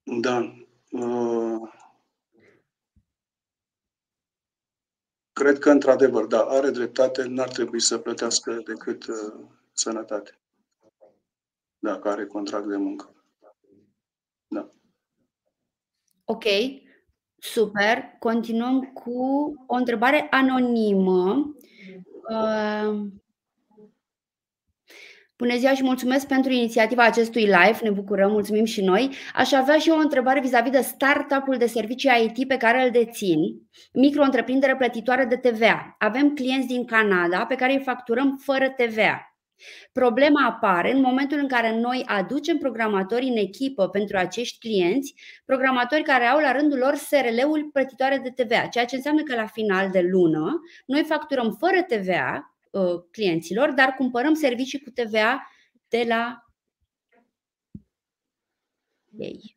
Da. 0.07 0.55
Uh, 0.91 1.73
cred 5.33 5.59
că, 5.59 5.71
într-adevăr, 5.71 6.27
da, 6.27 6.45
are 6.45 6.71
dreptate, 6.71 7.25
n-ar 7.25 7.49
trebui 7.49 7.81
să 7.81 7.99
plătească 7.99 8.55
decât 8.55 9.07
uh, 9.07 9.47
sănătate. 9.73 10.39
Dacă 11.79 12.09
are 12.09 12.27
contract 12.27 12.67
de 12.67 12.77
muncă. 12.77 13.15
Da. 14.47 14.69
Ok, 16.25 16.45
super. 17.39 18.17
Continuăm 18.19 18.93
cu 18.93 19.21
o 19.67 19.75
întrebare 19.75 20.27
anonimă. 20.31 21.55
Uh, 22.31 23.07
Bună 25.39 25.57
ziua 25.57 25.75
și 25.75 25.83
mulțumesc 25.83 26.27
pentru 26.27 26.53
inițiativa 26.53 27.05
acestui 27.05 27.43
live, 27.43 27.79
ne 27.83 27.91
bucurăm, 27.91 28.31
mulțumim 28.31 28.65
și 28.65 28.85
noi. 28.85 29.11
Aș 29.35 29.53
avea 29.53 29.79
și 29.79 29.89
eu 29.89 29.97
o 29.97 30.01
întrebare 30.01 30.41
vis-a-vis 30.41 30.71
de 30.71 30.81
startup-ul 30.81 31.57
de 31.57 31.67
servicii 31.67 32.11
IT 32.37 32.49
pe 32.49 32.57
care 32.57 32.85
îl 32.85 32.91
dețin, 32.91 33.39
micro-întreprindere 33.93 34.77
plătitoare 34.77 35.25
de 35.25 35.37
TVA. 35.37 35.97
Avem 35.99 36.35
clienți 36.35 36.67
din 36.67 36.85
Canada 36.85 37.47
pe 37.47 37.55
care 37.55 37.73
îi 37.73 37.83
facturăm 37.85 38.41
fără 38.43 38.69
TVA. 38.69 39.37
Problema 39.93 40.47
apare 40.47 40.93
în 40.93 41.01
momentul 41.01 41.39
în 41.39 41.49
care 41.49 41.79
noi 41.81 42.03
aducem 42.07 42.57
programatori 42.57 43.27
în 43.27 43.37
echipă 43.37 43.89
pentru 43.89 44.17
acești 44.17 44.59
clienți, 44.59 45.15
programatori 45.45 46.03
care 46.03 46.25
au 46.25 46.39
la 46.39 46.53
rândul 46.53 46.79
lor 46.79 46.95
SRL-ul 46.95 47.69
plătitoare 47.73 48.19
de 48.19 48.43
TVA, 48.43 48.67
ceea 48.67 48.85
ce 48.85 48.97
înseamnă 48.97 49.23
că 49.23 49.35
la 49.35 49.47
final 49.47 49.91
de 49.91 50.01
lună 50.11 50.61
noi 50.87 51.03
facturăm 51.03 51.57
fără 51.61 51.83
TVA 51.83 52.41
Uh, 52.41 52.56
clienților, 53.11 53.71
dar 53.71 53.95
cumpărăm 53.95 54.35
servicii 54.35 54.81
cu 54.81 54.91
TVA 54.91 55.51
de 55.89 56.05
la 56.09 56.47
ei. 59.19 59.57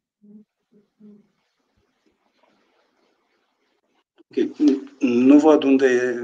Okay. 4.31 4.51
Nu 4.99 5.39
văd 5.39 5.63
unde 5.63 6.19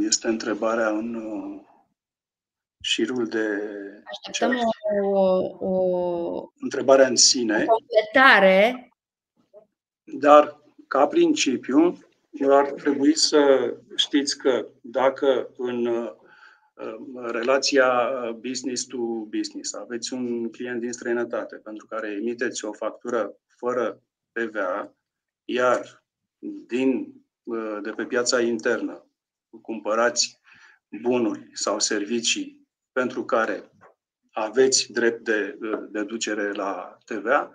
este 0.00 0.28
întrebarea 0.28 0.88
în 0.88 1.14
uh, 1.14 1.60
șirul 2.80 3.26
de. 3.26 3.46
Așteptăm 4.04 4.56
o, 5.12 5.66
o, 5.66 6.50
întrebarea 6.60 7.06
în 7.06 7.16
sine. 7.16 7.64
O 7.68 7.72
completare. 7.72 8.90
Dar, 10.04 10.60
ca 10.88 11.06
principiu, 11.06 11.98
ar 12.48 12.70
trebui 12.70 13.16
să 13.16 13.72
știți 13.96 14.38
că 14.38 14.66
dacă 14.80 15.50
în 15.56 15.86
uh, 15.86 16.12
relația 17.14 18.10
business 18.40 18.84
to 18.84 18.98
business. 19.28 19.74
Aveți 19.74 20.12
un 20.12 20.50
client 20.50 20.80
din 20.80 20.92
străinătate 20.92 21.56
pentru 21.56 21.86
care 21.86 22.10
emiteți 22.10 22.64
o 22.64 22.72
factură 22.72 23.36
fără 23.56 24.02
TVA, 24.32 24.94
iar 25.44 26.04
din, 26.66 27.14
de 27.82 27.90
pe 27.90 28.04
piața 28.04 28.40
internă 28.40 29.04
cumpărați 29.62 30.40
bunuri 31.02 31.50
sau 31.52 31.78
servicii 31.78 32.68
pentru 32.92 33.24
care 33.24 33.70
aveți 34.30 34.92
drept 34.92 35.24
de 35.24 35.58
deducere 35.90 36.52
la 36.52 36.98
TVA, 37.04 37.54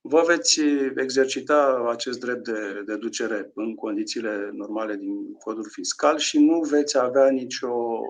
vă 0.00 0.22
veți 0.26 0.60
exercita 0.96 1.86
acest 1.88 2.20
drept 2.20 2.44
de 2.44 2.82
deducere 2.86 3.50
în 3.54 3.74
condițiile 3.74 4.50
normale 4.52 4.96
din 4.96 5.32
codul 5.32 5.68
fiscal 5.70 6.18
și 6.18 6.38
nu 6.38 6.60
veți 6.60 6.98
avea 6.98 7.30
nicio 7.30 8.00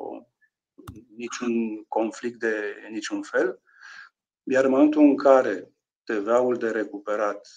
niciun 1.23 1.85
conflict 1.89 2.39
de 2.39 2.75
niciun 2.91 3.23
fel. 3.23 3.61
Iar 4.43 4.65
în 4.65 4.71
momentul 4.71 5.03
în 5.03 5.17
care 5.17 5.73
TVA-ul 6.05 6.57
de 6.57 6.71
recuperat 6.71 7.49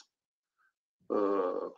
uh, 1.06 1.71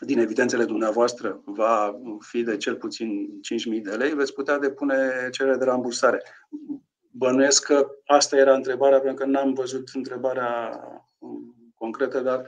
din 0.00 0.18
evidențele 0.18 0.64
dumneavoastră 0.64 1.42
va 1.44 2.00
fi 2.20 2.42
de 2.42 2.56
cel 2.56 2.76
puțin 2.76 3.40
5.000 3.76 3.82
de 3.82 3.96
lei, 3.96 4.14
veți 4.14 4.32
putea 4.32 4.58
depune 4.58 5.28
cerere 5.30 5.56
de 5.56 5.64
rambursare. 5.64 6.22
Bănuiesc 7.10 7.64
că 7.64 7.88
asta 8.06 8.36
era 8.36 8.54
întrebarea, 8.54 9.00
pentru 9.00 9.24
că 9.24 9.30
n-am 9.30 9.52
văzut 9.52 9.88
întrebarea 9.94 10.80
concretă, 11.74 12.20
dar 12.20 12.46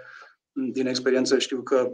din 0.52 0.86
experiență 0.86 1.38
știu 1.38 1.62
că 1.62 1.90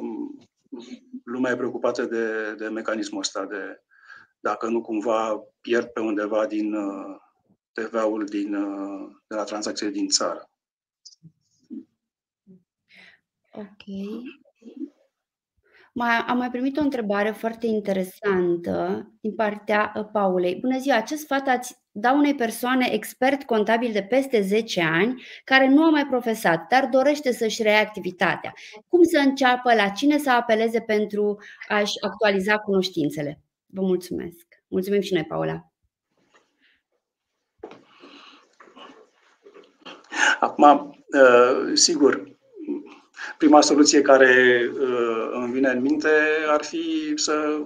lumea 1.25 1.53
e 1.53 1.57
preocupată 1.57 2.05
de, 2.05 2.55
de 2.55 2.69
mecanismul 2.69 3.21
ăsta 3.21 3.47
de 3.47 3.83
dacă 4.47 4.67
nu 4.69 4.81
cumva 4.81 5.45
pierd 5.61 5.87
pe 5.87 6.01
undeva 6.01 6.47
din 6.47 6.75
uh, 6.75 7.17
TVA-ul 7.73 8.25
din, 8.25 8.55
uh, 8.55 9.11
de 9.27 9.35
la 9.35 9.45
tranzacție 9.45 9.91
din 9.91 10.09
țară. 10.09 10.51
Ok. 13.53 13.85
Mai, 15.93 16.17
am 16.27 16.37
mai 16.37 16.51
primit 16.51 16.77
o 16.77 16.81
întrebare 16.81 17.31
foarte 17.31 17.67
interesantă 17.67 19.07
din 19.21 19.35
partea 19.35 19.93
uh, 19.97 20.07
Paulei. 20.13 20.57
Bună 20.57 20.79
ziua, 20.79 21.01
ce 21.01 21.17
sfat 21.17 21.49
ați 21.49 21.77
da 21.91 22.13
unei 22.13 22.35
persoane 22.35 22.89
expert 22.93 23.43
contabil 23.43 23.93
de 23.93 24.03
peste 24.03 24.41
10 24.41 24.83
ani 24.83 25.23
care 25.45 25.69
nu 25.69 25.85
a 25.85 25.91
mai 25.91 26.07
profesat, 26.07 26.69
dar 26.69 26.87
dorește 26.87 27.33
să-și 27.33 27.63
reia 27.63 27.81
activitatea? 27.81 28.53
Cum 28.89 29.03
să 29.03 29.19
înceapă, 29.19 29.75
la 29.75 29.89
cine 29.89 30.19
să 30.19 30.31
apeleze 30.31 30.81
pentru 30.81 31.39
a-și 31.69 31.95
actualiza 32.01 32.59
cunoștințele? 32.59 33.46
Vă 33.77 33.83
mulțumesc. 33.83 34.47
Mulțumim 34.69 35.01
și 35.01 35.13
noi, 35.13 35.25
Paula. 35.25 35.73
Acum, 40.41 40.95
sigur, 41.75 42.37
prima 43.39 43.61
soluție 43.61 44.01
care 44.01 44.63
îmi 45.33 45.53
vine 45.53 45.69
în 45.69 45.81
minte 45.81 46.09
ar 46.47 46.65
fi 46.65 47.13
să 47.15 47.63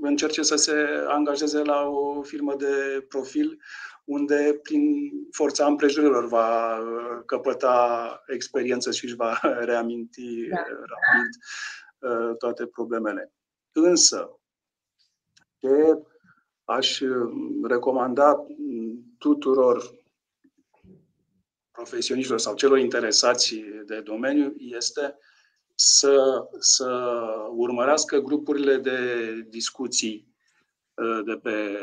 încerce 0.00 0.42
să 0.42 0.56
se 0.56 0.74
angajeze 1.08 1.62
la 1.62 1.88
o 1.88 2.22
firmă 2.22 2.54
de 2.56 3.04
profil 3.08 3.60
unde 4.04 4.58
prin 4.62 5.10
forța 5.30 5.66
împrejurilor 5.66 6.26
va 6.26 6.78
uh, 6.78 7.22
căpăta 7.26 8.22
experiență 8.26 8.90
și 8.90 9.04
își 9.04 9.14
va 9.14 9.38
reaminti 9.70 10.48
da. 10.48 10.56
rapid 10.66 11.30
uh, 11.98 12.36
toate 12.36 12.66
problemele. 12.66 13.32
Însă, 13.72 14.38
ce 15.64 16.02
aș 16.64 17.00
uh, 17.00 17.30
recomanda 17.62 18.46
tuturor 19.18 20.02
profesioniștilor 21.70 22.38
sau 22.38 22.54
celor 22.54 22.78
interesați 22.78 23.54
de 23.86 24.00
domeniu 24.00 24.54
este 24.56 25.18
să, 25.74 26.48
să 26.58 27.16
urmărească 27.50 28.18
grupurile 28.18 28.76
de 28.76 28.98
discuții 29.48 30.32
de 31.24 31.38
pe 31.42 31.78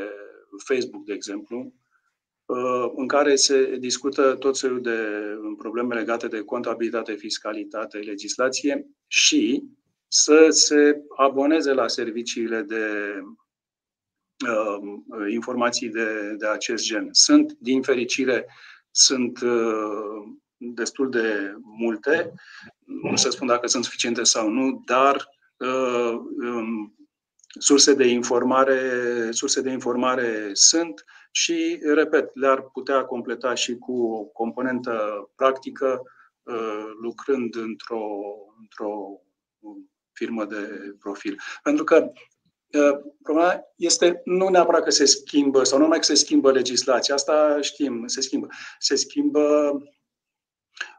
Facebook, 0.58 1.06
de 1.06 1.14
exemplu, 1.14 1.74
Uh, 2.52 2.92
în 2.96 3.08
care 3.08 3.36
se 3.36 3.76
discută 3.80 4.36
tot 4.36 4.60
felul 4.60 4.82
de 4.82 4.98
probleme 5.58 5.96
legate 5.96 6.28
de 6.28 6.42
contabilitate, 6.42 7.14
fiscalitate, 7.14 7.98
legislație 7.98 8.88
și 9.08 9.64
să 10.08 10.48
se 10.50 11.02
aboneze 11.16 11.74
la 11.74 11.88
serviciile 11.88 12.62
de 12.62 12.86
uh, 13.24 13.32
informații 15.32 15.90
de, 15.90 16.36
de 16.38 16.48
acest 16.48 16.84
gen. 16.84 17.10
Sunt, 17.12 17.58
din 17.60 17.82
fericire, 17.82 18.46
sunt 18.92 19.42
uh, 19.42 20.24
destul 20.58 21.10
de 21.10 21.56
multe, 21.62 22.34
nu 22.86 23.16
să 23.16 23.30
spun 23.30 23.48
dacă 23.48 23.68
sunt 23.68 23.84
suficiente 23.84 24.24
sau 24.24 24.50
nu, 24.50 24.84
dar 24.86 25.30
uh, 25.58 26.14
um, 26.44 26.96
surse 27.60 27.94
de 27.94 28.08
informare, 28.08 28.82
surse 29.32 29.62
de 29.62 29.70
informare 29.70 30.50
sunt 30.54 31.06
și, 31.32 31.80
repet, 31.94 32.30
le-ar 32.34 32.62
putea 32.62 33.04
completa 33.04 33.54
și 33.54 33.78
cu 33.78 34.04
o 34.04 34.24
componentă 34.24 35.30
practică, 35.36 36.02
uh, 36.44 36.86
lucrând 37.02 37.56
într-o, 37.56 38.08
într-o 38.60 39.22
firmă 40.12 40.46
de 40.46 40.96
profil. 41.00 41.40
Pentru 41.64 41.84
că 41.84 41.96
uh, 41.96 42.31
problema 43.24 43.64
este 43.76 44.22
nu 44.26 44.48
neapărat 44.48 44.84
că 44.84 44.90
se 44.90 45.06
schimbă, 45.06 45.64
sau 45.64 45.78
nu 45.78 45.84
numai 45.84 46.00
că 46.00 46.06
se 46.06 46.16
schimbă 46.16 46.52
legislația, 46.52 47.14
asta 47.14 47.62
știm, 47.62 48.08
se 48.08 48.22
schimbă. 48.22 48.48
Se 48.80 48.96
schimbă 48.96 49.72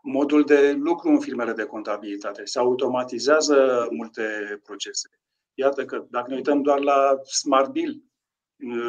modul 0.03 0.45
de 0.45 0.73
lucru 0.73 1.09
în 1.09 1.21
firmele 1.21 1.53
de 1.53 1.65
contabilitate. 1.65 2.45
Se 2.45 2.59
automatizează 2.59 3.87
multe 3.91 4.23
procese. 4.63 5.09
Iată 5.55 5.85
că 5.85 6.07
dacă 6.11 6.31
ne 6.31 6.37
uităm 6.37 6.63
doar 6.63 6.81
la 6.81 7.21
Smart 7.23 7.71
Bill, 7.71 8.03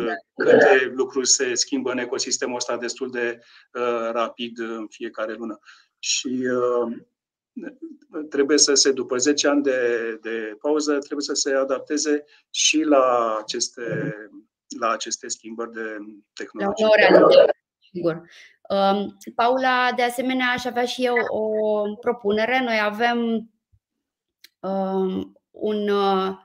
da. 0.06 0.13
câte 0.36 0.91
lucruri 0.96 1.28
se 1.28 1.54
schimbă 1.54 1.91
în 1.91 1.98
ecosistemul 1.98 2.56
ăsta 2.56 2.78
destul 2.78 3.12
de 3.12 3.39
uh, 3.74 4.10
rapid 4.12 4.60
în 4.60 4.88
fiecare 4.88 5.34
lună. 5.34 5.60
Și 6.00 6.28
uh, 6.28 6.98
trebuie 8.30 8.58
să 8.58 8.74
se, 8.74 8.92
după 8.92 9.18
10 9.18 9.48
ani 9.48 9.63
de, 9.63 9.80
de 10.22 10.58
pauză, 10.62 10.98
trebuie 10.98 11.26
să 11.26 11.34
se 11.34 11.54
adapteze 11.54 12.26
și 12.50 12.82
la 12.82 13.38
aceste, 13.42 14.16
la 14.80 14.89
aceste 14.89 15.28
schimbări 15.28 15.72
de 15.72 15.98
tehnologie. 16.34 16.86
sigur. 17.92 18.22
Um, 18.70 19.18
Paula, 19.36 19.92
de 19.96 20.04
asemenea, 20.04 20.48
aș 20.48 20.66
avea 20.66 20.86
și 20.86 21.06
eu 21.06 21.16
o 21.28 21.82
propunere. 22.00 22.63
Noi 22.63 22.80
avem 22.82 23.50
um, 24.60 25.38
un 25.52 25.89
uh, 25.89 26.38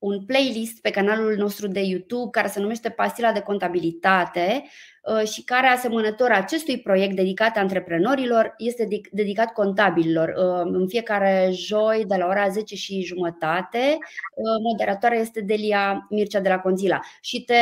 un 0.00 0.24
playlist 0.24 0.80
pe 0.80 0.90
canalul 0.90 1.36
nostru 1.36 1.68
de 1.68 1.80
YouTube 1.80 2.30
care 2.30 2.48
se 2.48 2.60
numește 2.60 2.88
Pastila 2.88 3.32
de 3.32 3.40
contabilitate 3.40 4.62
uh, 5.02 5.28
și 5.28 5.44
care, 5.44 5.66
asemănător 5.66 6.30
acestui 6.30 6.80
proiect 6.80 7.16
dedicat 7.16 7.56
antreprenorilor, 7.56 8.54
este 8.58 8.88
dedicat 9.10 9.52
contabililor. 9.52 10.28
Uh, 10.28 10.70
în 10.72 10.88
fiecare 10.88 11.50
joi, 11.52 12.04
de 12.06 12.16
la 12.16 12.26
ora 12.26 12.48
10 12.48 12.74
și 12.74 13.02
jumătate, 13.02 13.98
uh, 13.98 14.62
moderatoarea 14.62 15.20
este 15.20 15.40
Delia 15.40 16.06
Mircea 16.10 16.40
de 16.40 16.48
la 16.48 16.58
Conzila. 16.58 17.00
Și 17.20 17.44
te, 17.44 17.54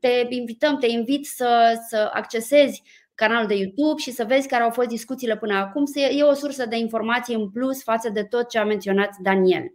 te 0.00 0.26
invităm, 0.28 0.78
te 0.78 0.86
invit 0.86 1.26
să, 1.26 1.80
să 1.88 2.10
accesezi 2.12 2.82
canalul 3.14 3.46
de 3.46 3.54
YouTube 3.54 4.00
și 4.00 4.10
să 4.10 4.24
vezi 4.24 4.48
care 4.48 4.62
au 4.62 4.70
fost 4.70 4.88
discuțiile 4.88 5.36
până 5.36 5.54
acum. 5.54 5.84
E 5.94 6.22
o 6.22 6.34
sursă 6.34 6.66
de 6.66 6.76
informații 6.76 7.34
în 7.34 7.50
plus 7.50 7.82
față 7.82 8.08
de 8.08 8.22
tot 8.22 8.48
ce 8.48 8.58
a 8.58 8.64
menționat 8.64 9.10
Daniel 9.22 9.72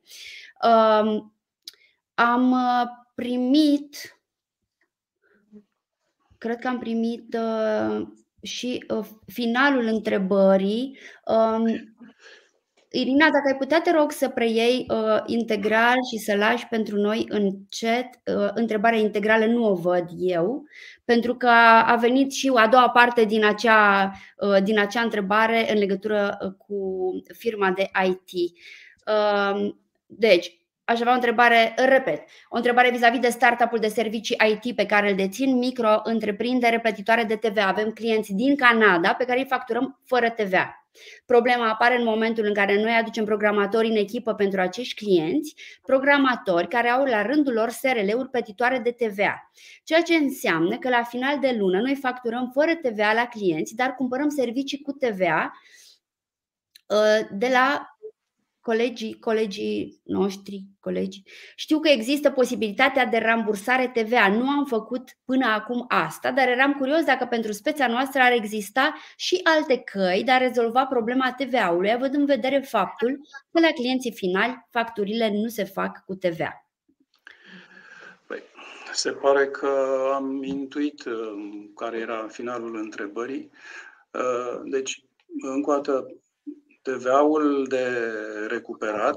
am 2.15 2.51
uh, 2.51 2.87
primit, 3.15 4.19
cred 6.37 6.59
că 6.59 6.67
am 6.67 6.79
primit 6.79 7.37
uh, 7.37 8.07
și 8.41 8.85
uh, 8.89 9.07
finalul 9.25 9.85
întrebării. 9.85 10.97
Um, 11.25 11.93
Irina, 12.91 13.25
dacă 13.25 13.43
ai 13.47 13.57
putea, 13.57 13.81
te 13.81 13.91
rog 13.91 14.11
să 14.11 14.29
preiei 14.29 14.85
uh, 14.89 15.21
integral 15.25 15.95
și 16.11 16.17
să 16.17 16.35
lași 16.35 16.67
pentru 16.67 16.97
noi 16.97 17.25
în 17.29 17.51
chat 17.69 18.37
uh, 18.37 18.49
întrebarea 18.53 18.99
integrală, 18.99 19.45
nu 19.45 19.65
o 19.65 19.75
văd 19.75 20.05
eu, 20.17 20.63
pentru 21.05 21.35
că 21.35 21.49
a 21.85 21.95
venit 21.95 22.31
și 22.31 22.51
a 22.55 22.67
doua 22.67 22.89
parte 22.89 23.23
din 23.23 23.45
acea, 23.45 24.11
uh, 24.37 24.63
din 24.63 24.79
acea 24.79 25.01
întrebare 25.01 25.71
în 25.71 25.77
legătură 25.77 26.37
cu 26.57 27.09
firma 27.37 27.71
de 27.71 27.89
IT. 28.05 28.51
Uh, 29.07 29.69
deci, 30.05 30.64
aș 30.85 30.99
avea 30.99 31.11
o 31.11 31.15
întrebare, 31.15 31.73
repet, 31.77 32.23
o 32.49 32.55
întrebare 32.55 32.89
vis-a-vis 32.89 33.19
de 33.19 33.29
startup-ul 33.29 33.79
de 33.79 33.87
servicii 33.87 34.37
IT 34.51 34.75
pe 34.75 34.85
care 34.85 35.09
îl 35.09 35.15
dețin, 35.15 35.57
micro-întreprindere 35.57 36.79
plătitoare 36.79 37.23
de 37.23 37.35
TVA. 37.35 37.67
Avem 37.67 37.91
clienți 37.91 38.33
din 38.33 38.55
Canada 38.55 39.13
pe 39.13 39.25
care 39.25 39.39
îi 39.39 39.45
facturăm 39.45 39.99
fără 40.05 40.29
TVA. 40.29 40.79
Problema 41.25 41.69
apare 41.69 41.97
în 41.97 42.03
momentul 42.03 42.45
în 42.45 42.53
care 42.53 42.81
noi 42.81 42.91
aducem 42.91 43.25
programatori 43.25 43.87
în 43.87 43.95
echipă 43.95 44.33
pentru 44.33 44.61
acești 44.61 45.05
clienți, 45.05 45.55
programatori 45.81 46.67
care 46.67 46.89
au 46.89 47.03
la 47.03 47.21
rândul 47.21 47.53
lor 47.53 47.69
SRL-uri 47.69 48.29
plătitoare 48.29 48.79
de 48.79 48.91
TVA. 48.91 49.51
Ceea 49.83 50.01
ce 50.01 50.15
înseamnă 50.15 50.77
că 50.77 50.89
la 50.89 51.03
final 51.03 51.39
de 51.39 51.55
lună 51.57 51.79
noi 51.79 51.95
facturăm 51.95 52.51
fără 52.53 52.75
TVA 52.75 53.13
la 53.13 53.25
clienți, 53.25 53.75
dar 53.75 53.95
cumpărăm 53.95 54.29
servicii 54.29 54.81
cu 54.81 54.91
TVA 54.91 55.51
uh, 56.87 57.27
de 57.31 57.47
la 57.51 57.94
colegii, 58.65 59.19
colegii 59.19 60.01
noștri, 60.03 60.65
colegi, 60.79 61.21
știu 61.55 61.79
că 61.79 61.89
există 61.89 62.31
posibilitatea 62.31 63.05
de 63.05 63.17
rambursare 63.17 63.91
TVA. 63.93 64.27
Nu 64.27 64.49
am 64.49 64.65
făcut 64.65 65.09
până 65.25 65.45
acum 65.45 65.85
asta, 65.87 66.31
dar 66.31 66.47
eram 66.47 66.73
curios 66.73 67.03
dacă 67.03 67.25
pentru 67.25 67.51
speța 67.51 67.87
noastră 67.87 68.21
ar 68.21 68.31
exista 68.31 68.95
și 69.15 69.39
alte 69.43 69.77
căi 69.77 70.23
de 70.25 70.31
a 70.31 70.37
rezolva 70.37 70.85
problema 70.85 71.35
TVA-ului, 71.37 71.91
având 71.91 72.13
în 72.13 72.25
vedere 72.25 72.59
faptul 72.59 73.19
că 73.51 73.59
la 73.59 73.71
clienții 73.71 74.11
finali 74.11 74.65
facturile 74.69 75.31
nu 75.31 75.47
se 75.47 75.63
fac 75.63 76.03
cu 76.05 76.15
TVA. 76.15 76.69
Păi, 78.27 78.43
se 78.93 79.11
pare 79.11 79.47
că 79.47 79.69
am 80.13 80.43
intuit 80.43 81.05
uh, 81.05 81.13
care 81.75 81.97
era 81.97 82.27
finalul 82.27 82.75
întrebării. 82.75 83.51
Uh, 84.11 84.61
deci, 84.63 85.03
încă 85.41 85.71
o 85.71 85.73
dată, 85.73 86.05
TVA-ul 86.85 87.65
de 87.67 87.87
recuperat, 88.47 89.15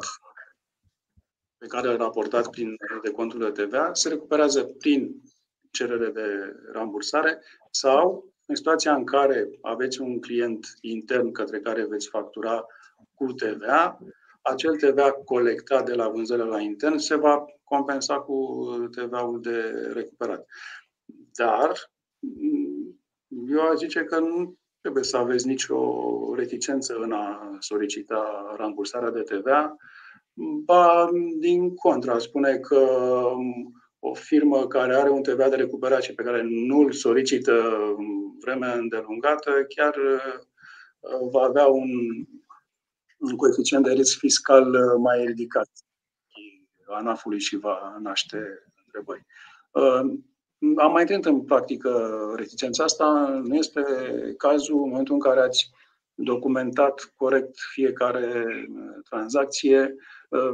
pe 1.59 1.67
care 1.67 1.89
îl 1.89 1.97
raportați 1.97 2.51
prin 2.51 2.77
de 3.03 3.11
contul 3.11 3.39
de 3.39 3.63
TVA, 3.63 3.91
se 3.93 4.09
recuperează 4.09 4.65
prin 4.65 5.23
cerere 5.71 6.11
de 6.11 6.55
rambursare 6.73 7.43
sau 7.71 8.33
în 8.45 8.55
situația 8.55 8.95
în 8.95 9.05
care 9.05 9.49
aveți 9.63 10.01
un 10.01 10.21
client 10.21 10.67
intern 10.81 11.31
către 11.31 11.61
care 11.61 11.87
veți 11.87 12.09
factura 12.09 12.67
cu 13.15 13.33
TVA, 13.33 13.99
acel 14.43 14.77
TVA 14.77 15.13
colectat 15.13 15.85
de 15.85 15.95
la 15.95 16.09
vânzare 16.09 16.43
la 16.43 16.61
intern 16.61 16.97
se 16.97 17.15
va 17.15 17.45
compensa 17.65 18.21
cu 18.21 18.67
TVA-ul 18.91 19.41
de 19.41 19.61
recuperat. 19.93 20.47
Dar 21.37 21.91
eu 23.49 23.61
aș 23.61 23.77
zice 23.77 24.05
că 24.05 24.19
nu 24.19 24.57
trebuie 24.89 25.11
să 25.11 25.17
aveți 25.17 25.47
nicio 25.47 26.35
reticență 26.35 26.95
în 26.95 27.13
a 27.13 27.57
solicita 27.59 28.55
rambursarea 28.57 29.11
de 29.11 29.21
TVA. 29.21 29.77
Ba, 30.65 31.09
din 31.39 31.75
contra, 31.75 32.19
spune 32.19 32.59
că 32.59 32.79
um, 32.79 33.73
o 33.99 34.15
firmă 34.15 34.67
care 34.67 34.95
are 34.95 35.11
un 35.11 35.23
TVA 35.23 35.49
de 35.49 35.57
recuperat 35.57 36.03
și 36.03 36.15
pe 36.15 36.23
care 36.23 36.43
nu 36.43 36.79
îl 36.79 36.93
solicită 36.93 37.53
um, 37.97 38.37
vremea 38.41 38.75
îndelungată, 38.75 39.51
chiar 39.69 39.95
uh, 39.97 41.29
va 41.33 41.43
avea 41.43 41.67
un, 41.67 41.89
un 43.19 43.37
coeficient 43.37 43.85
de 43.85 43.93
risc 43.93 44.19
fiscal 44.19 44.75
uh, 44.75 44.97
mai 44.99 45.25
ridicat 45.25 45.69
ANAF-ului 46.87 47.41
și 47.41 47.57
va 47.57 47.99
naște 48.03 48.39
întrebări. 48.85 49.27
Uh, 50.59 50.73
am 50.77 50.93
mai 50.93 51.01
întâlnit 51.01 51.27
în 51.27 51.45
practică 51.45 52.33
reticența 52.37 52.85
asta. 52.85 53.41
Nu 53.45 53.55
este 53.55 53.83
cazul 54.37 54.83
în 54.83 54.89
momentul 54.89 55.15
în 55.15 55.21
care 55.21 55.41
ați 55.41 55.71
documentat 56.15 57.13
corect 57.17 57.59
fiecare 57.73 58.45
tranzacție. 59.09 59.95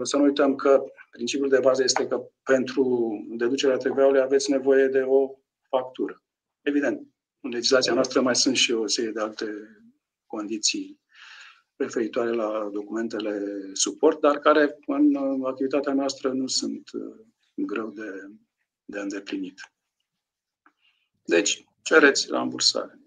Să 0.03 0.17
nu 0.17 0.23
uităm 0.23 0.55
că 0.55 0.85
principiul 1.11 1.49
de 1.49 1.59
bază 1.63 1.83
este 1.83 2.07
că 2.07 2.23
pentru 2.43 3.09
deducerea 3.37 3.77
TVA-ului 3.77 4.21
aveți 4.21 4.51
nevoie 4.51 4.87
de 4.87 5.01
o 5.01 5.31
factură. 5.69 6.23
Evident, 6.63 7.07
în 7.41 7.51
legislația 7.51 7.95
noastră 7.95 8.21
mai 8.21 8.37
sunt 8.37 8.57
și 8.57 8.73
o 8.73 8.87
serie 8.87 9.11
de 9.11 9.21
alte 9.21 9.47
condiții 10.27 11.01
referitoare 11.77 12.31
la 12.31 12.69
documentele 12.73 13.43
suport, 13.73 14.21
dar 14.21 14.39
care 14.39 14.79
în 14.87 15.45
activitatea 15.45 15.93
noastră 15.93 16.33
nu 16.33 16.47
sunt 16.47 16.91
greu 17.55 17.91
de, 17.91 18.11
de 18.85 18.99
îndeplinit. 19.01 19.74
Deci, 21.25 21.65
cereți 21.83 22.27
rambursare. 22.31 22.99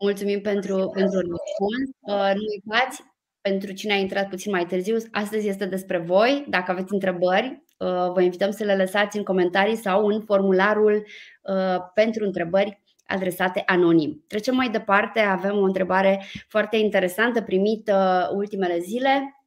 Mulțumim 0.00 0.40
pentru, 0.40 0.90
pentru 0.94 1.18
răspuns. 1.18 1.88
Uh, 2.00 2.32
nu 2.34 2.42
uitați, 2.50 3.02
pentru 3.40 3.72
cine 3.72 3.92
a 3.92 3.96
intrat 3.96 4.28
puțin 4.28 4.50
mai 4.50 4.66
târziu, 4.66 4.96
astăzi 5.10 5.48
este 5.48 5.64
despre 5.64 5.98
voi. 5.98 6.44
Dacă 6.48 6.70
aveți 6.70 6.92
întrebări, 6.92 7.62
uh, 7.78 8.12
vă 8.12 8.22
invităm 8.22 8.50
să 8.50 8.64
le 8.64 8.76
lăsați 8.76 9.16
în 9.16 9.22
comentarii 9.22 9.76
sau 9.76 10.06
în 10.06 10.20
formularul 10.24 11.06
uh, 11.42 11.76
pentru 11.94 12.24
întrebări 12.24 12.82
adresate 13.06 13.62
anonim. 13.66 14.24
Trecem 14.26 14.54
mai 14.54 14.68
departe, 14.68 15.20
avem 15.20 15.56
o 15.56 15.64
întrebare 15.64 16.24
foarte 16.48 16.76
interesantă 16.76 17.42
primită 17.42 18.30
ultimele 18.34 18.78
zile. 18.78 19.38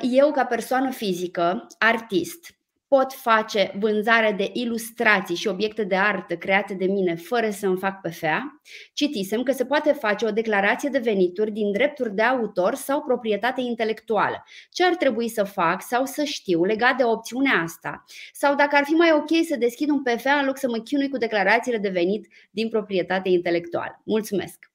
Eu, 0.00 0.30
ca 0.30 0.44
persoană 0.44 0.90
fizică, 0.90 1.66
artist, 1.78 2.56
pot 2.96 3.12
face 3.12 3.72
vânzare 3.78 4.34
de 4.36 4.50
ilustrații 4.52 5.36
și 5.36 5.48
obiecte 5.48 5.84
de 5.84 5.96
artă 5.96 6.36
create 6.36 6.74
de 6.74 6.84
mine 6.84 7.14
fără 7.14 7.50
să 7.50 7.66
îmi 7.66 7.78
fac 7.78 8.00
PFA, 8.00 8.60
citisem 8.92 9.42
că 9.42 9.52
se 9.52 9.64
poate 9.64 9.92
face 9.92 10.26
o 10.26 10.30
declarație 10.30 10.88
de 10.88 10.98
venituri 10.98 11.50
din 11.50 11.72
drepturi 11.72 12.14
de 12.14 12.22
autor 12.22 12.74
sau 12.74 13.02
proprietate 13.02 13.60
intelectuală. 13.60 14.44
Ce 14.70 14.84
ar 14.84 14.94
trebui 14.94 15.28
să 15.28 15.44
fac 15.44 15.82
sau 15.82 16.04
să 16.04 16.24
știu 16.24 16.64
legat 16.64 16.96
de 16.96 17.04
opțiunea 17.04 17.62
asta? 17.62 18.04
Sau 18.32 18.54
dacă 18.54 18.76
ar 18.76 18.84
fi 18.84 18.92
mai 18.92 19.12
ok 19.12 19.46
să 19.48 19.56
deschid 19.58 19.90
un 19.90 20.02
PFA 20.02 20.32
în 20.32 20.46
loc 20.46 20.58
să 20.58 20.68
mă 20.68 20.78
chinui 20.78 21.08
cu 21.08 21.16
declarațiile 21.16 21.78
de 21.78 21.88
venit 21.88 22.28
din 22.50 22.68
proprietate 22.68 23.28
intelectuală? 23.28 24.00
Mulțumesc! 24.04 24.70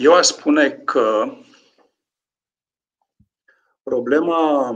Eu 0.00 0.12
aș 0.12 0.26
spune 0.26 0.70
că 0.70 1.36
Problema 3.88 4.70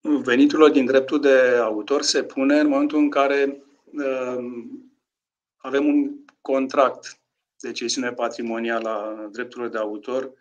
veniturilor 0.00 0.70
din 0.70 0.84
dreptul 0.84 1.20
de 1.20 1.38
autor 1.62 2.02
se 2.02 2.24
pune 2.24 2.60
în 2.60 2.68
momentul 2.68 2.98
în 2.98 3.10
care 3.10 3.62
uh, 3.84 4.44
avem 5.56 5.86
un 5.86 6.24
contract 6.40 7.20
de 7.60 7.72
cesiune 7.72 8.12
patrimonială 8.12 8.88
a 8.88 9.28
drepturilor 9.32 9.70
de 9.70 9.78
autor 9.78 10.32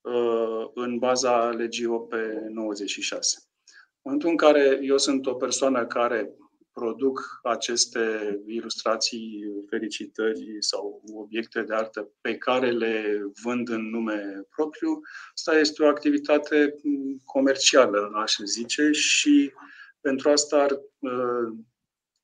uh, 0.00 0.70
în 0.74 0.98
baza 0.98 1.48
legii 1.48 1.86
OP 1.86 2.12
96. 2.48 3.36
În 3.40 4.00
momentul 4.02 4.28
în 4.28 4.36
care 4.36 4.78
eu 4.82 4.98
sunt 4.98 5.26
o 5.26 5.34
persoană 5.34 5.86
care 5.86 6.34
produc 6.74 7.40
aceste 7.42 8.34
ilustrații, 8.46 9.44
felicitări 9.68 10.56
sau 10.58 11.02
obiecte 11.14 11.62
de 11.62 11.74
artă 11.74 12.10
pe 12.20 12.36
care 12.36 12.70
le 12.70 13.22
vând 13.42 13.68
în 13.68 13.90
nume 13.90 14.46
propriu, 14.48 15.00
asta 15.34 15.58
este 15.58 15.82
o 15.82 15.86
activitate 15.86 16.74
comercială, 17.24 18.10
aș 18.14 18.36
zice, 18.44 18.90
și 18.90 19.52
pentru 20.00 20.30
asta 20.30 20.62
ar 20.62 20.70
uh, 20.70 21.56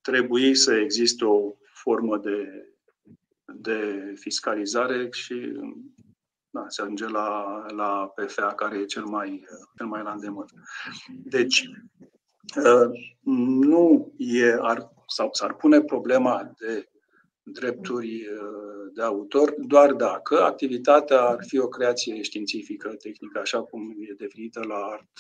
trebui 0.01 0.55
să 0.55 0.75
existe 0.75 1.25
o 1.25 1.55
formă 1.73 2.19
de, 2.19 2.47
de 3.45 4.13
fiscalizare 4.19 5.09
și 5.11 5.53
da, 6.51 6.65
se 6.69 6.83
ajunge 6.83 7.07
la, 7.07 7.65
la 7.69 8.13
PFA, 8.15 8.55
care 8.55 8.79
e 8.79 8.85
cel 8.85 9.05
mai, 9.05 9.45
cel 9.77 9.87
mai 9.87 10.03
la 10.03 10.13
îndemână. 10.13 10.63
Deci, 11.25 11.69
Uh, 11.69 12.20
nu 13.23 14.13
e, 14.17 14.57
ar, 14.61 14.93
sau 15.07 15.29
s-ar 15.33 15.55
pune 15.55 15.81
problema 15.81 16.53
de 16.59 16.89
drepturi 17.43 18.27
uh, 18.27 18.93
de 18.95 19.03
autor 19.03 19.55
doar 19.59 19.93
dacă 19.93 20.43
activitatea 20.43 21.21
ar 21.21 21.39
fi 21.47 21.59
o 21.59 21.69
creație 21.69 22.23
științifică, 22.23 22.89
tehnică, 22.89 23.39
așa 23.39 23.63
cum 23.63 23.91
e 23.91 24.15
definită 24.17 24.61
la 24.69 24.75
art 24.75 25.11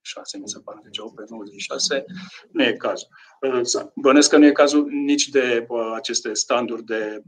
6, 0.00 0.38
mi 0.38 0.48
se 0.48 0.60
pare, 0.64 0.80
deci 0.82 0.98
pe 1.14 1.24
96, 1.28 2.04
nu 2.50 2.62
e 2.62 2.72
cazul. 2.72 3.08
Uh, 3.40 3.86
bănesc 3.94 4.30
că 4.30 4.36
nu 4.36 4.46
e 4.46 4.52
cazul 4.52 4.88
nici 4.88 5.28
de 5.28 5.66
aceste 5.94 6.32
standuri 6.32 6.84
de 6.84 7.22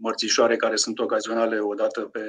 mărțișoare 0.00 0.56
care 0.56 0.76
sunt 0.76 0.98
ocazionale 0.98 1.58
o 1.58 1.74
dată 1.74 2.00
pe 2.00 2.20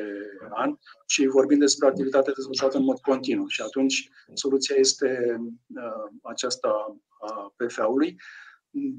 an, 0.50 0.76
ci 1.06 1.26
vorbim 1.26 1.60
despre 1.60 1.88
activitate 1.88 2.32
dezvoltată 2.32 2.78
în 2.78 2.84
mod 2.84 3.00
continuu. 3.00 3.48
Și 3.48 3.62
atunci 3.62 4.10
soluția 4.34 4.76
este 4.80 5.40
uh, 5.68 6.12
aceasta 6.22 6.98
a 7.20 7.54
PFA-ului, 7.56 8.16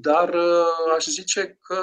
dar 0.01 0.33
uh, 0.33 0.93
aș 0.95 1.05
zice 1.05 1.57
că 1.61 1.81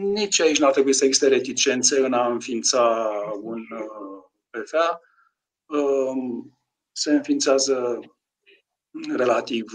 nici 0.00 0.40
aici 0.40 0.58
nu 0.58 0.66
ar 0.66 0.72
trebui 0.72 0.92
să 0.92 1.04
existe 1.04 1.28
reticențe 1.28 2.00
în 2.00 2.12
a 2.12 2.26
înființa 2.26 3.10
un 3.42 3.58
uh, 3.58 4.24
PFA. 4.50 5.00
Um, 5.66 6.58
se 6.92 7.12
înființează 7.12 8.00
relativ 9.16 9.72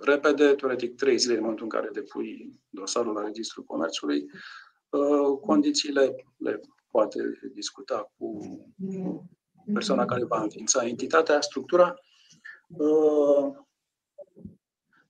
repede, 0.00 0.54
teoretic 0.54 0.96
trei 0.96 1.18
zile 1.18 1.34
în 1.34 1.40
momentul 1.40 1.64
în 1.64 1.70
care 1.70 1.88
depui 1.92 2.60
dosarul 2.68 3.14
la 3.14 3.24
Registrul 3.24 3.64
Comerțului. 3.64 4.26
Uh, 4.90 5.38
condițiile 5.40 6.14
le 6.36 6.60
poate 6.90 7.18
discuta 7.54 8.12
cu 8.18 8.38
persoana 9.72 10.04
care 10.04 10.24
va 10.24 10.42
înființa 10.42 10.86
entitatea, 10.86 11.40
structura. 11.40 11.94
Uh, 12.68 13.54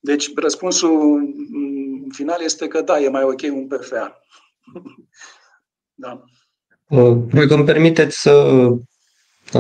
deci, 0.01 0.35
răspunsul 0.35 1.35
final 2.13 2.43
este 2.43 2.69
că 2.69 2.81
da, 2.81 3.01
e 3.01 3.09
mai 3.09 3.23
ok 3.23 3.41
un 3.43 3.67
PFA. 3.67 4.21
da. 6.05 6.25
Dacă 7.33 7.55
îmi 7.55 7.65
permiteți 7.65 8.21
să, 8.21 8.67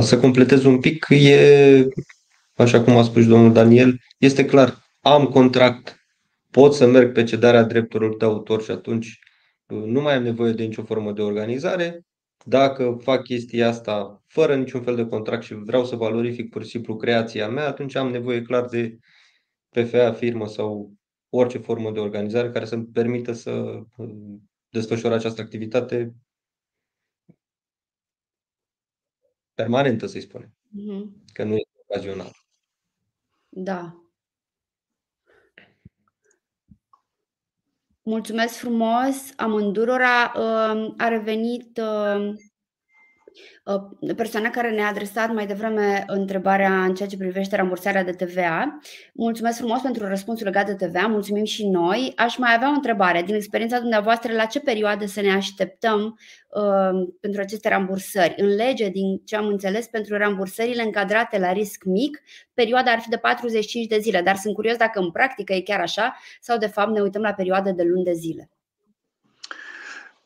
să 0.00 0.18
completez 0.18 0.64
un 0.64 0.80
pic, 0.80 1.06
e, 1.08 1.88
așa 2.56 2.82
cum 2.82 2.96
a 2.96 3.02
spus 3.02 3.26
domnul 3.26 3.52
Daniel, 3.52 3.98
este 4.18 4.44
clar, 4.44 4.78
am 5.00 5.26
contract, 5.26 5.96
pot 6.50 6.74
să 6.74 6.86
merg 6.86 7.12
pe 7.12 7.24
cedarea 7.24 7.62
drepturilor 7.62 8.16
de 8.16 8.24
autor 8.24 8.62
și 8.62 8.70
atunci 8.70 9.18
nu 9.74 10.00
mai 10.00 10.14
am 10.14 10.22
nevoie 10.22 10.52
de 10.52 10.64
nicio 10.64 10.82
formă 10.82 11.12
de 11.12 11.22
organizare. 11.22 12.06
Dacă 12.44 12.96
fac 13.00 13.22
chestia 13.22 13.68
asta 13.68 14.22
fără 14.26 14.56
niciun 14.56 14.82
fel 14.82 14.96
de 14.96 15.06
contract 15.06 15.42
și 15.42 15.54
vreau 15.54 15.84
să 15.84 15.96
valorific 15.96 16.50
pur 16.50 16.62
și 16.62 16.70
simplu 16.70 16.96
creația 16.96 17.48
mea, 17.48 17.66
atunci 17.66 17.94
am 17.94 18.10
nevoie 18.10 18.42
clar 18.42 18.66
de 18.66 18.98
PFA, 19.68 20.12
firmă 20.12 20.46
sau 20.46 20.92
orice 21.28 21.58
formă 21.58 21.92
de 21.92 21.98
organizare 22.00 22.50
care 22.50 22.64
să-mi 22.64 22.86
permită 22.86 23.32
să 23.32 23.50
uh, 23.96 24.36
desfășor 24.68 25.12
această 25.12 25.40
activitate 25.40 26.14
permanentă, 29.54 30.06
să-i 30.06 30.20
spunem. 30.20 30.48
Mm-hmm. 30.48 31.32
Că 31.32 31.44
nu 31.44 31.54
e 31.54 31.62
ocazional. 31.86 32.30
Da. 33.48 33.99
Mulțumesc 38.02 38.54
frumos 38.54 39.32
amândurora. 39.36 40.24
A 40.96 41.08
revenit 41.08 41.78
Uh, 41.78 42.34
persoana 44.16 44.50
care 44.50 44.70
ne-a 44.70 44.88
adresat 44.88 45.32
mai 45.32 45.46
devreme 45.46 46.04
întrebarea 46.06 46.84
în 46.84 46.94
ceea 46.94 47.08
ce 47.08 47.16
privește 47.16 47.56
rambursarea 47.56 48.04
de 48.04 48.10
TVA. 48.10 48.78
Mulțumesc 49.14 49.58
frumos 49.58 49.80
pentru 49.80 50.06
răspunsul 50.06 50.46
legat 50.46 50.66
de 50.66 50.86
TVA, 50.86 51.06
mulțumim 51.06 51.44
și 51.44 51.68
noi. 51.68 52.12
Aș 52.16 52.36
mai 52.36 52.54
avea 52.54 52.68
o 52.68 52.74
întrebare. 52.74 53.22
Din 53.22 53.34
experiența 53.34 53.78
dumneavoastră, 53.78 54.32
la 54.32 54.44
ce 54.44 54.60
perioadă 54.60 55.06
să 55.06 55.20
ne 55.20 55.32
așteptăm 55.32 56.18
uh, 56.48 57.08
pentru 57.20 57.40
aceste 57.40 57.68
rambursări? 57.68 58.34
În 58.36 58.54
lege, 58.54 58.88
din 58.88 59.22
ce 59.24 59.36
am 59.36 59.46
înțeles, 59.46 59.86
pentru 59.86 60.16
rambursările 60.16 60.82
încadrate 60.82 61.38
la 61.38 61.52
risc 61.52 61.84
mic, 61.84 62.22
perioada 62.54 62.90
ar 62.90 62.98
fi 62.98 63.08
de 63.08 63.16
45 63.16 63.86
de 63.86 63.98
zile, 63.98 64.22
dar 64.22 64.36
sunt 64.36 64.54
curios 64.54 64.76
dacă 64.76 65.00
în 65.00 65.10
practică 65.10 65.52
e 65.52 65.60
chiar 65.60 65.80
așa 65.80 66.16
sau 66.40 66.58
de 66.58 66.66
fapt 66.66 66.90
ne 66.90 67.00
uităm 67.00 67.22
la 67.22 67.32
perioade 67.32 67.72
de 67.72 67.82
luni 67.82 68.04
de 68.04 68.12
zile. 68.12 68.50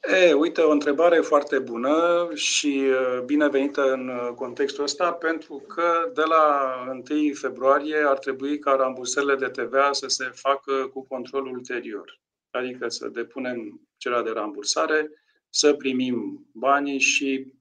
E, 0.07 0.32
uite, 0.32 0.61
o 0.61 0.70
întrebare 0.70 1.20
foarte 1.20 1.59
bună 1.59 2.28
și 2.34 2.82
binevenită 3.24 3.92
în 3.92 4.34
contextul 4.34 4.84
ăsta, 4.84 5.12
pentru 5.12 5.64
că 5.68 6.11
de 6.14 6.22
la 6.22 6.74
1 7.11 7.32
februarie 7.32 7.96
ar 8.07 8.18
trebui 8.18 8.59
ca 8.59 8.74
rambursările 8.74 9.34
de 9.34 9.46
TVA 9.46 9.92
să 9.92 10.09
se 10.09 10.30
facă 10.34 10.72
cu 10.92 11.07
control 11.07 11.46
ulterior. 11.46 12.20
Adică 12.50 12.88
să 12.88 13.09
depunem 13.09 13.80
cererea 13.96 14.22
de 14.22 14.30
rambursare, 14.30 15.11
să 15.48 15.74
primim 15.74 16.46
banii 16.52 16.98
și 16.98 17.52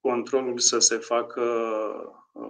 controlul 0.00 0.58
să 0.58 0.78
se 0.78 0.96
facă 0.96 1.42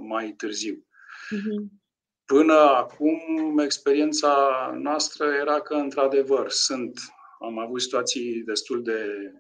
mai 0.01 0.35
târziu. 0.37 0.75
Uh-huh. 0.75 1.85
Până 2.25 2.55
acum, 2.55 3.59
experiența 3.59 4.71
noastră 4.75 5.27
era 5.27 5.61
că, 5.61 5.75
într-adevăr, 5.75 6.51
sunt, 6.51 7.01
am 7.41 7.59
avut 7.59 7.83
situații 7.83 8.43
destul 8.43 8.83
de 8.83 9.33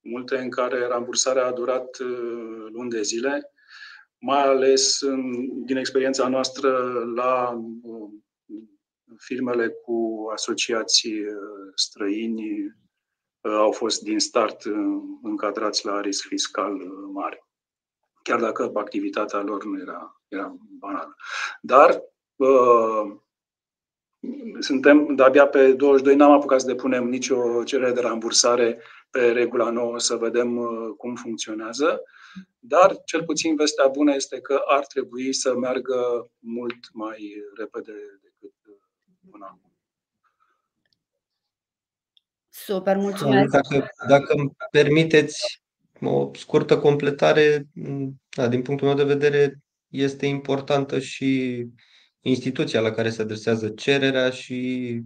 multe 0.00 0.36
în 0.36 0.50
care 0.50 0.86
rambursarea 0.86 1.46
a 1.46 1.52
durat 1.52 1.98
uh, 1.98 2.66
luni 2.72 2.90
de 2.90 3.02
zile, 3.02 3.52
mai 4.18 4.42
ales 4.42 5.00
din 5.64 5.76
experiența 5.76 6.28
noastră 6.28 6.78
la 7.14 7.50
uh, 7.82 8.10
firmele 9.16 9.68
cu 9.68 10.28
asociații 10.32 11.20
uh, 11.20 11.72
străini 11.74 12.76
au 13.40 13.72
fost 13.72 14.02
din 14.02 14.18
start 14.18 14.62
încadrați 15.22 15.86
la 15.86 16.00
risc 16.00 16.26
fiscal 16.26 16.72
mare, 17.12 17.46
chiar 18.22 18.40
dacă 18.40 18.70
activitatea 18.74 19.40
lor 19.40 19.64
nu 19.64 19.80
era, 19.80 20.22
era 20.28 20.56
banală. 20.78 21.16
Dar 21.60 22.02
suntem 24.60 25.14
de-abia 25.14 25.46
pe 25.46 25.72
22, 25.72 26.16
n-am 26.16 26.30
apucat 26.30 26.60
să 26.60 26.66
depunem 26.66 27.08
nicio 27.08 27.62
cerere 27.64 27.92
de 27.92 28.00
rambursare 28.00 28.78
pe 29.10 29.32
regula 29.32 29.70
nouă 29.70 29.98
să 29.98 30.16
vedem 30.16 30.56
uh, 30.56 30.94
cum 30.96 31.14
funcționează, 31.14 32.02
dar 32.58 32.96
cel 33.04 33.24
puțin 33.24 33.56
vestea 33.56 33.86
bună 33.86 34.14
este 34.14 34.40
că 34.40 34.60
ar 34.66 34.86
trebui 34.86 35.32
să 35.32 35.54
meargă 35.56 36.30
mult 36.38 36.78
mai 36.92 37.32
repede 37.56 37.92
decât 38.22 38.54
uh, 38.66 38.76
până 39.30 39.44
acum. 39.48 39.72
Super, 42.48 42.96
mulțumesc! 42.96 43.50
Dacă, 43.50 43.88
dacă 44.08 44.32
îmi 44.36 44.50
permiteți 44.70 45.62
o 46.00 46.30
scurtă 46.34 46.78
completare, 46.78 47.66
da, 48.36 48.48
din 48.48 48.62
punctul 48.62 48.86
meu 48.86 48.96
de 48.96 49.04
vedere, 49.04 49.58
este 49.88 50.26
importantă 50.26 50.98
și 50.98 51.64
instituția 52.26 52.80
la 52.80 52.90
care 52.90 53.10
se 53.10 53.22
adresează 53.22 53.68
cererea 53.68 54.30
și, 54.30 55.00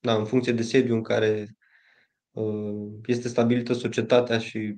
da, 0.00 0.14
în 0.14 0.24
funcție 0.24 0.52
de 0.52 0.62
sediu 0.62 0.94
în 0.94 1.02
care 1.02 1.56
uh, 2.30 2.88
este 3.06 3.28
stabilită 3.28 3.72
societatea 3.72 4.38
și 4.38 4.76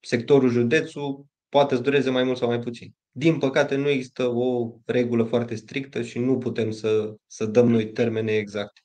sectorul 0.00 0.48
județul, 0.48 1.26
poate 1.48 1.74
să 1.74 1.80
dureze 1.80 2.10
mai 2.10 2.22
mult 2.22 2.36
sau 2.36 2.48
mai 2.48 2.58
puțin. 2.58 2.94
Din 3.10 3.38
păcate, 3.38 3.76
nu 3.76 3.88
există 3.88 4.26
o 4.26 4.72
regulă 4.84 5.24
foarte 5.24 5.54
strictă 5.54 6.02
și 6.02 6.18
nu 6.18 6.38
putem 6.38 6.70
să, 6.70 7.14
să 7.26 7.46
dăm 7.46 7.68
noi 7.68 7.90
termene 7.90 8.32
exacte. 8.32 8.80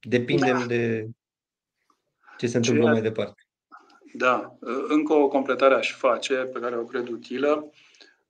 Depindem 0.00 0.58
da. 0.58 0.66
de 0.66 1.08
ce 2.38 2.46
se 2.46 2.56
întâmplă 2.56 2.90
mai 2.90 3.02
departe. 3.02 3.42
Da. 4.14 4.56
Încă 4.88 5.12
o 5.12 5.28
completare 5.28 5.74
aș 5.74 5.94
face, 5.94 6.34
pe 6.34 6.60
care 6.60 6.76
o 6.76 6.84
cred 6.84 7.08
utilă. 7.08 7.70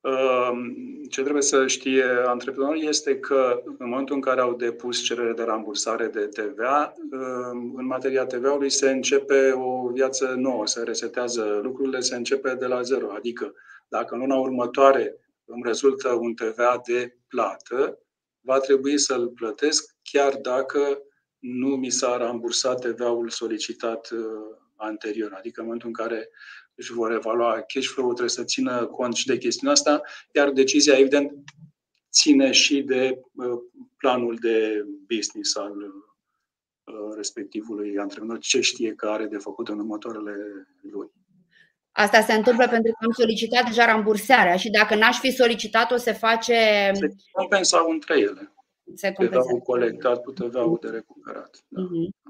Ehm, 0.03 1.03
ce 1.09 1.21
trebuie 1.23 1.43
să 1.43 1.67
știe 1.67 2.05
antreprenorii 2.27 2.89
este 2.89 3.19
că 3.19 3.63
în 3.65 3.89
momentul 3.89 4.15
în 4.15 4.21
care 4.21 4.41
au 4.41 4.55
depus 4.55 5.03
cerere 5.03 5.33
de 5.33 5.43
rambursare 5.43 6.07
de 6.07 6.27
TVA, 6.27 6.93
ehm, 7.13 7.75
în 7.77 7.87
materia 7.87 8.27
TVA-ului 8.27 8.71
se 8.71 8.91
începe 8.91 9.53
o 9.53 9.89
viață 9.89 10.35
nouă, 10.37 10.67
se 10.67 10.83
resetează 10.83 11.61
lucrurile, 11.63 12.01
se 12.01 12.17
începe 12.17 12.55
de 12.55 12.67
la 12.67 12.83
zero. 12.83 13.13
Adică 13.13 13.55
dacă 13.89 14.15
în 14.15 14.21
luna 14.21 14.37
următoare 14.37 15.17
îmi 15.45 15.63
rezultă 15.65 16.09
un 16.09 16.35
TVA 16.35 16.81
de 16.87 17.17
plată, 17.29 17.99
va 18.41 18.59
trebui 18.59 18.99
să-l 18.99 19.29
plătesc 19.29 19.97
chiar 20.03 20.37
dacă 20.37 21.03
nu 21.39 21.69
mi 21.69 21.91
s-a 21.91 22.17
rambursat 22.17 22.81
TVA-ul 22.81 23.29
solicitat 23.29 24.11
uh, 24.11 24.21
anterior. 24.77 25.33
Adică 25.33 25.61
în 25.61 25.67
momentul 25.67 25.89
în 25.89 25.95
care 25.95 26.29
își 26.83 26.93
vor 26.93 27.13
evalua 27.13 27.53
cash 27.53 27.87
flow-ul, 27.87 28.13
trebuie 28.13 28.37
să 28.37 28.45
țină 28.45 28.87
cont 28.87 29.15
și 29.15 29.27
de 29.27 29.39
chestiunea 29.39 29.75
asta, 29.75 30.01
iar 30.35 30.51
decizia, 30.51 30.99
evident, 30.99 31.33
ține 32.11 32.51
și 32.51 32.83
de 32.83 33.21
uh, 33.35 33.59
planul 33.97 34.37
de 34.41 34.85
business 35.15 35.57
al 35.57 35.77
uh, 35.77 37.15
respectivului 37.17 37.99
antreprenor, 37.99 38.39
ce 38.39 38.61
știe 38.61 38.95
că 38.95 39.09
are 39.09 39.27
de 39.27 39.37
făcut 39.37 39.69
în 39.69 39.79
următoarele 39.79 40.35
luni. 40.91 41.11
Asta 41.93 42.21
se 42.21 42.33
întâmplă 42.33 42.69
pentru 42.69 42.93
că 42.93 43.05
am 43.05 43.13
solicitat 43.13 43.65
deja 43.65 43.85
rambursarea 43.85 44.57
și 44.57 44.71
dacă 44.71 44.95
n-aș 44.95 45.19
fi 45.19 45.31
solicitat-o, 45.31 45.97
se 45.97 46.13
face... 46.13 46.91
Se 46.93 47.15
compensau 47.33 47.91
între 47.91 48.19
ele 48.19 48.53
se 48.95 49.13
compensează. 49.13 49.47
TVA-ul 49.47 49.61
colectat 49.61 50.23
cu 50.23 50.33
TVA-ul 50.33 50.79
de 50.81 50.89
recuperat. 50.89 51.65
Da. 51.69 51.83
Uh-huh. 51.83 52.22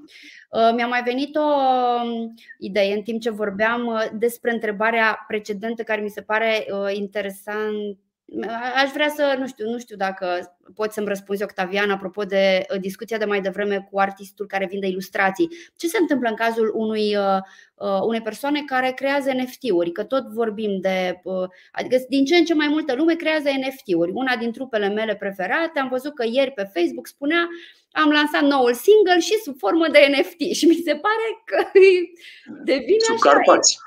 Mi-a 0.74 0.86
mai 0.86 1.02
venit 1.02 1.36
o 1.36 1.40
um, 1.40 2.34
idee 2.58 2.94
în 2.94 3.02
timp 3.02 3.20
ce 3.20 3.30
vorbeam 3.30 3.86
uh, 3.86 4.06
despre 4.12 4.52
întrebarea 4.52 5.24
precedentă 5.26 5.82
care 5.82 6.00
mi 6.00 6.10
se 6.10 6.22
pare 6.22 6.66
uh, 6.70 6.94
interesant 6.94 7.98
Aș 8.74 8.90
vrea 8.90 9.08
să, 9.08 9.36
nu 9.38 9.46
știu, 9.46 9.70
nu 9.70 9.78
știu 9.78 9.96
dacă 9.96 10.56
poți 10.74 10.94
să-mi 10.94 11.06
răspunzi, 11.06 11.42
Octavian, 11.42 11.90
apropo 11.90 12.22
de 12.22 12.66
uh, 12.72 12.80
discuția 12.80 13.18
de 13.18 13.24
mai 13.24 13.40
devreme 13.40 13.88
cu 13.90 13.98
artistul 13.98 14.46
care 14.46 14.66
vinde 14.66 14.86
ilustrații. 14.86 15.48
Ce 15.76 15.86
se 15.86 15.98
întâmplă 16.00 16.28
în 16.28 16.34
cazul 16.34 16.72
unui, 16.74 17.16
uh, 17.16 17.38
uh, 17.74 18.00
unei 18.02 18.22
persoane 18.22 18.62
care 18.66 18.90
creează 18.90 19.30
NFT-uri? 19.32 19.92
Că 19.92 20.04
tot 20.04 20.26
vorbim 20.26 20.80
de. 20.80 21.20
Adică 21.72 21.96
din 22.08 22.24
ce 22.24 22.36
în 22.36 22.44
ce 22.44 22.54
mai 22.54 22.68
multă 22.68 22.94
lume 22.94 23.14
creează 23.14 23.48
NFT-uri. 23.48 24.12
Una 24.14 24.36
din 24.36 24.52
trupele 24.52 24.88
mele 24.88 25.16
preferate, 25.16 25.78
am 25.78 25.88
văzut 25.88 26.14
că 26.14 26.24
ieri 26.26 26.50
pe 26.50 26.70
Facebook 26.74 27.06
spunea 27.06 27.48
am 27.92 28.10
lansat 28.10 28.42
noul 28.42 28.74
single 28.74 29.18
și 29.20 29.40
sub 29.44 29.58
formă 29.58 29.86
de 29.88 29.98
NFT 30.10 30.40
și 30.58 30.66
mi 30.66 30.82
se 30.84 30.92
pare 30.92 31.28
că 31.44 31.78
devine 32.64 33.04
Sub 33.04 33.14
așa. 33.14 33.30
Carpați. 33.30 33.78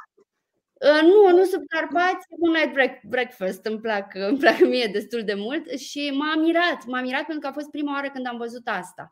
Uh, 0.76 1.02
nu, 1.02 1.38
nu 1.38 1.44
sub 1.44 1.62
Carpați, 1.68 2.26
un 2.30 2.52
night 2.52 3.04
breakfast 3.04 3.66
îmi 3.66 3.80
plac, 3.80 4.14
îmi 4.30 4.38
plac 4.38 4.60
mie 4.60 4.90
destul 4.92 5.24
de 5.24 5.34
mult 5.34 5.70
și 5.70 6.12
m-a 6.16 6.36
mirat, 6.36 6.86
m-a 6.86 7.02
mirat 7.02 7.26
pentru 7.26 7.40
că 7.40 7.48
a 7.48 7.54
fost 7.54 7.70
prima 7.70 7.94
oară 7.94 8.10
când 8.10 8.28
am 8.28 8.38
văzut 8.38 8.68
asta. 8.68 9.12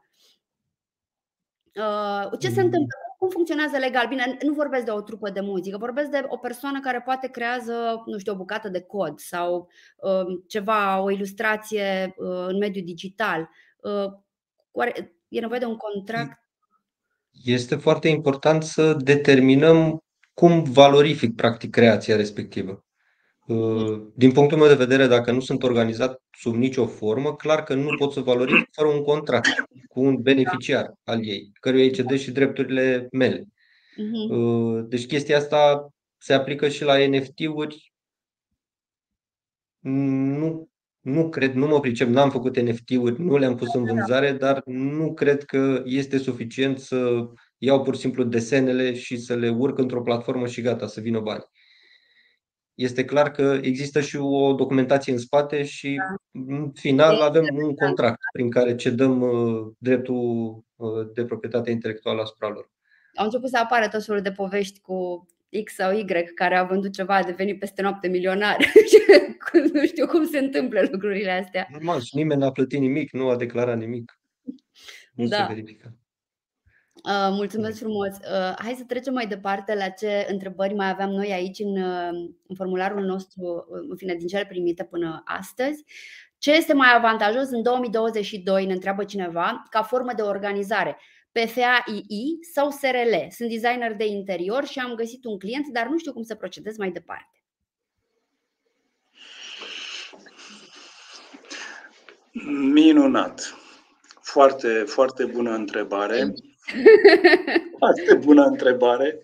Uh, 1.75 2.39
ce 2.39 2.47
se 2.47 2.59
mm. 2.59 2.65
întâmplă? 2.65 2.95
Cum 3.17 3.29
funcționează 3.29 3.77
legal? 3.77 4.07
Bine, 4.07 4.37
nu 4.41 4.53
vorbesc 4.53 4.85
de 4.85 4.91
o 4.91 5.01
trupă 5.01 5.29
de 5.29 5.39
muzică, 5.39 5.77
vorbesc 5.77 6.09
de 6.09 6.25
o 6.27 6.37
persoană 6.37 6.79
care 6.79 7.01
poate 7.01 7.27
creează, 7.27 8.03
nu 8.05 8.17
știu, 8.17 8.33
o 8.33 8.35
bucată 8.35 8.69
de 8.69 8.81
cod 8.81 9.19
sau 9.19 9.69
uh, 9.95 10.25
ceva, 10.47 11.01
o 11.01 11.11
ilustrație 11.11 12.13
în 12.47 12.57
mediul 12.57 12.85
digital. 12.85 13.49
E 15.27 15.39
nevoie 15.39 15.59
de 15.59 15.65
un 15.65 15.77
contract? 15.77 16.37
Este 17.43 17.75
foarte 17.75 18.07
important 18.07 18.63
să 18.63 18.93
determinăm 18.93 20.03
cum 20.33 20.63
valorific 20.63 21.35
practic 21.35 21.71
creația 21.71 22.15
respectivă. 22.15 22.85
Uh, 23.47 24.01
din 24.15 24.31
punctul 24.31 24.57
meu 24.57 24.67
de 24.67 24.73
vedere, 24.73 25.07
dacă 25.07 25.31
nu 25.31 25.39
sunt 25.39 25.63
organizat 25.63 26.21
sub 26.37 26.55
nicio 26.55 26.85
formă, 26.85 27.35
clar 27.35 27.63
că 27.63 27.73
nu 27.73 27.95
pot 27.97 28.11
să 28.11 28.19
valorific 28.19 28.67
fără 28.71 28.87
un 28.87 29.03
contract 29.03 29.49
cu 29.87 30.01
un 30.01 30.21
beneficiar 30.21 30.93
al 31.03 31.25
ei, 31.25 31.51
căruia 31.59 31.83
îi 31.83 31.91
cedez 31.91 32.19
și 32.19 32.31
drepturile 32.31 33.07
mele. 33.11 33.39
Uh-huh. 33.39 34.87
Deci 34.87 35.05
chestia 35.05 35.37
asta 35.37 35.89
se 36.17 36.33
aplică 36.33 36.69
și 36.69 36.83
la 36.83 37.07
NFT-uri. 37.07 37.93
Nu, 39.79 40.69
nu 40.99 41.29
cred, 41.29 41.53
nu 41.53 41.67
mă 41.67 41.79
pricep, 41.79 42.07
n-am 42.07 42.29
făcut 42.29 42.59
NFT-uri, 42.59 43.21
nu 43.21 43.37
le-am 43.37 43.55
pus 43.55 43.73
în 43.73 43.85
vânzare, 43.85 44.31
dar 44.31 44.61
nu 44.65 45.13
cred 45.13 45.43
că 45.43 45.81
este 45.85 46.17
suficient 46.17 46.79
să 46.79 47.27
iau 47.65 47.81
pur 47.81 47.95
și 47.95 48.01
simplu 48.01 48.23
desenele 48.23 48.93
și 48.93 49.17
să 49.17 49.35
le 49.35 49.49
urc 49.49 49.77
într-o 49.77 50.01
platformă 50.01 50.47
și 50.47 50.61
gata, 50.61 50.87
să 50.87 51.01
vină 51.01 51.19
bani. 51.19 51.43
Este 52.73 53.05
clar 53.05 53.31
că 53.31 53.59
există 53.61 54.01
și 54.01 54.17
o 54.17 54.53
documentație 54.53 55.11
în 55.13 55.17
spate 55.17 55.63
și 55.63 55.99
în 56.31 56.71
final 56.73 57.21
avem 57.21 57.45
un 57.51 57.75
contract 57.75 58.19
prin 58.33 58.49
care 58.49 58.75
cedăm 58.75 59.21
uh, 59.21 59.71
dreptul 59.77 60.63
uh, 60.75 61.07
de 61.13 61.25
proprietate 61.25 61.71
intelectuală 61.71 62.21
asupra 62.21 62.47
lor. 62.47 62.71
Au 63.15 63.25
început 63.25 63.49
să 63.49 63.57
apară 63.57 63.87
tot 63.87 64.05
felul 64.05 64.21
de 64.21 64.31
povești 64.31 64.79
cu 64.79 65.27
X 65.63 65.73
sau 65.73 65.97
Y 65.97 66.05
care 66.35 66.55
a 66.55 66.63
vândut 66.63 66.93
ceva, 66.93 67.15
a 67.15 67.23
devenit 67.23 67.59
peste 67.59 67.81
noapte 67.81 68.07
milionar. 68.07 68.57
nu 69.73 69.85
știu 69.85 70.07
cum 70.07 70.25
se 70.25 70.39
întâmplă 70.39 70.87
lucrurile 70.91 71.31
astea. 71.31 71.67
Normal, 71.71 72.01
și 72.01 72.15
nimeni 72.15 72.39
n-a 72.39 72.51
plătit 72.51 72.79
nimic, 72.79 73.11
nu 73.11 73.29
a 73.29 73.35
declarat 73.35 73.77
nimic. 73.77 74.19
Nu 75.13 75.27
da. 75.27 75.35
se 75.35 75.53
verifică. 75.53 75.97
Uh, 77.03 77.29
mulțumesc 77.31 77.79
frumos. 77.79 78.07
Uh, 78.07 78.53
hai 78.57 78.75
să 78.77 78.83
trecem 78.83 79.13
mai 79.13 79.27
departe 79.27 79.75
la 79.75 79.89
ce 79.89 80.27
întrebări 80.29 80.73
mai 80.73 80.89
aveam 80.89 81.09
noi 81.09 81.31
aici 81.31 81.59
în, 81.59 81.81
uh, 81.81 82.29
în 82.47 82.55
formularul 82.55 83.03
nostru, 83.03 83.65
în 83.89 83.95
fine, 83.95 84.15
din 84.15 84.27
cele 84.27 84.45
primite 84.45 84.83
până 84.83 85.21
astăzi. 85.25 85.83
Ce 86.37 86.51
este 86.51 86.73
mai 86.73 86.95
avantajos 86.95 87.49
în 87.49 87.63
2022, 87.63 88.65
ne 88.65 88.73
întreabă 88.73 89.03
cineva, 89.03 89.63
ca 89.69 89.83
formă 89.83 90.11
de 90.15 90.21
organizare? 90.21 90.97
PFA-II 91.31 92.37
sau 92.53 92.69
SRL? 92.69 93.15
Sunt 93.29 93.49
designer 93.49 93.95
de 93.95 94.05
interior 94.05 94.65
și 94.65 94.79
am 94.79 94.95
găsit 94.95 95.25
un 95.25 95.39
client, 95.39 95.67
dar 95.67 95.87
nu 95.87 95.97
știu 95.97 96.13
cum 96.13 96.23
să 96.23 96.35
procedez 96.35 96.77
mai 96.77 96.91
departe. 96.91 97.43
Minunat! 102.73 103.57
Foarte, 104.21 104.83
foarte 104.87 105.25
bună 105.25 105.51
întrebare. 105.53 106.33
Foarte 107.77 108.15
bună 108.15 108.43
întrebare. 108.43 109.23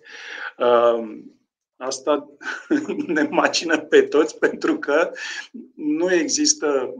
Um, 0.58 1.34
Asta 1.82 2.30
ne 3.08 3.22
macină 3.22 3.78
pe 3.78 4.02
toți 4.02 4.38
pentru 4.38 4.80
că 4.80 5.12
nu 5.76 6.14
există, 6.14 6.94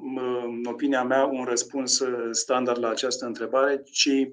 în 0.46 0.66
opinia 0.66 1.04
mea, 1.04 1.26
un 1.26 1.44
răspuns 1.44 2.04
standard 2.32 2.80
la 2.80 2.90
această 2.90 3.26
întrebare, 3.26 3.84
ci 3.92 4.30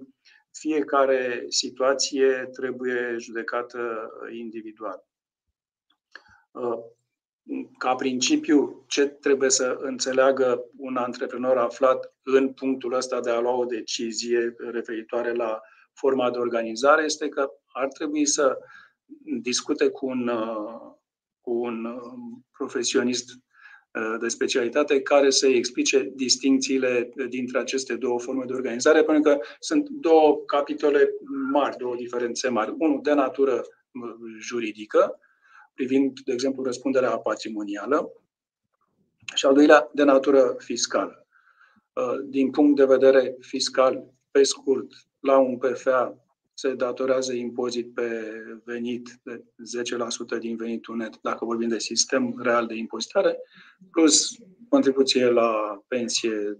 fiecare 0.52 1.44
situație 1.48 2.50
trebuie 2.52 3.16
judecată 3.18 4.10
individual. 4.32 5.04
Ca 7.78 7.94
principiu, 7.94 8.84
ce 8.88 9.06
trebuie 9.06 9.50
să 9.50 9.76
înțeleagă 9.80 10.64
un 10.76 10.96
antreprenor 10.96 11.58
aflat 11.58 12.14
în 12.22 12.52
punctul 12.52 12.92
ăsta 12.92 13.20
de 13.20 13.30
a 13.30 13.40
lua 13.40 13.56
o 13.56 13.64
decizie 13.64 14.54
referitoare 14.70 15.32
la 15.32 15.60
forma 15.96 16.30
de 16.30 16.38
organizare 16.38 17.04
este 17.04 17.28
că 17.28 17.50
ar 17.66 17.88
trebui 17.88 18.26
să 18.26 18.58
discute 19.40 19.88
cu 19.88 20.06
un, 20.06 20.30
cu 21.40 21.52
un 21.52 22.00
profesionist 22.52 23.28
de 24.20 24.28
specialitate 24.28 25.02
care 25.02 25.30
să 25.30 25.46
explice 25.46 26.12
distințiile 26.14 27.12
dintre 27.28 27.58
aceste 27.58 27.94
două 27.94 28.20
forme 28.20 28.44
de 28.44 28.52
organizare, 28.52 29.04
pentru 29.04 29.30
că 29.30 29.40
sunt 29.58 29.88
două 29.88 30.36
capitole 30.46 31.10
mari, 31.52 31.76
două 31.76 31.96
diferențe 31.96 32.48
mari. 32.48 32.74
Unul 32.78 33.00
de 33.02 33.12
natură 33.12 33.62
juridică, 34.38 35.18
privind, 35.74 36.20
de 36.20 36.32
exemplu, 36.32 36.62
răspunderea 36.62 37.18
patrimonială, 37.18 38.12
și 39.34 39.46
al 39.46 39.54
doilea 39.54 39.90
de 39.92 40.02
natură 40.02 40.54
fiscală. 40.58 41.26
Din 42.24 42.50
punct 42.50 42.76
de 42.76 42.84
vedere 42.84 43.36
fiscal, 43.40 44.04
pe 44.30 44.42
scurt, 44.42 44.92
la 45.26 45.38
un 45.38 45.58
PFA 45.58 46.26
se 46.54 46.74
datorează 46.74 47.32
impozit 47.32 47.94
pe 47.94 48.34
venit 48.64 49.20
de 49.22 49.44
10% 50.36 50.38
din 50.38 50.56
venitul 50.56 50.96
net, 50.96 51.18
dacă 51.22 51.44
vorbim 51.44 51.68
de 51.68 51.78
sistem 51.78 52.40
real 52.42 52.66
de 52.66 52.74
impozitare, 52.74 53.38
plus 53.90 54.36
contribuție 54.68 55.30
la 55.30 55.82
pensie 55.88 56.56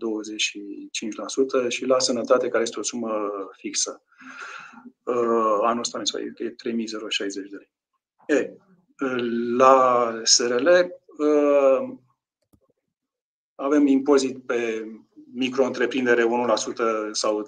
25% 1.65 1.69
și 1.69 1.85
la 1.85 1.99
sănătate, 1.99 2.49
care 2.49 2.63
este 2.63 2.79
o 2.79 2.83
sumă 2.83 3.31
fixă. 3.57 4.03
Uh, 5.03 5.59
anul 5.63 5.81
ăsta 5.81 6.01
e 6.39 6.51
3060 6.51 7.51
de 7.51 7.57
lei. 7.57 7.71
E, 8.41 8.57
la 9.57 10.21
SRL 10.23 10.69
uh, 10.69 11.97
avem 13.55 13.87
impozit 13.87 14.47
pe 14.47 14.87
micro-întreprindere 15.37 16.25
1% 16.25 16.27
sau 17.13 17.45
3%, 17.45 17.47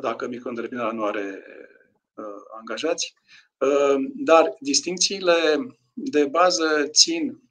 dacă 0.00 0.26
micro 0.28 0.50
nu 0.92 1.04
are 1.04 1.44
uh, 2.14 2.24
angajați. 2.58 3.14
Uh, 3.58 3.96
dar 4.14 4.56
distincțiile 4.60 5.34
de 5.92 6.26
bază 6.26 6.86
țin 6.90 7.42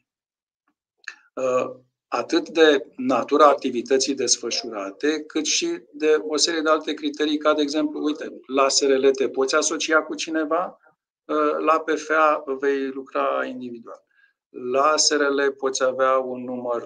uh, 1.34 1.75
atât 2.07 2.49
de 2.49 2.86
natura 2.95 3.45
activității 3.45 4.15
desfășurate, 4.15 5.23
cât 5.23 5.45
și 5.45 5.67
de 5.91 6.15
o 6.28 6.38
serie 6.38 6.61
de 6.61 6.69
alte 6.69 6.93
criterii, 6.93 7.38
ca 7.38 7.53
de 7.53 7.61
exemplu, 7.61 8.03
uite, 8.03 8.39
la 8.47 8.69
SRL 8.69 9.07
te 9.07 9.30
poți 9.30 9.55
asocia 9.55 10.01
cu 10.03 10.15
cineva, 10.15 10.78
uh, 11.25 11.57
la 11.65 11.80
PFA 11.80 12.43
vei 12.59 12.88
lucra 12.88 13.45
individual. 13.45 14.05
La 14.49 14.97
SRL 14.97 15.47
poți 15.57 15.84
avea 15.84 16.17
un 16.17 16.43
număr 16.43 16.84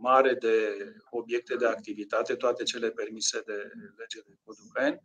mare 0.00 0.34
de 0.34 0.76
obiecte 1.10 1.56
de 1.56 1.66
activitate, 1.66 2.34
toate 2.34 2.62
cele 2.62 2.90
permise 2.90 3.42
de 3.46 3.70
lege 3.96 4.20
de 4.26 4.38
codul 4.44 5.00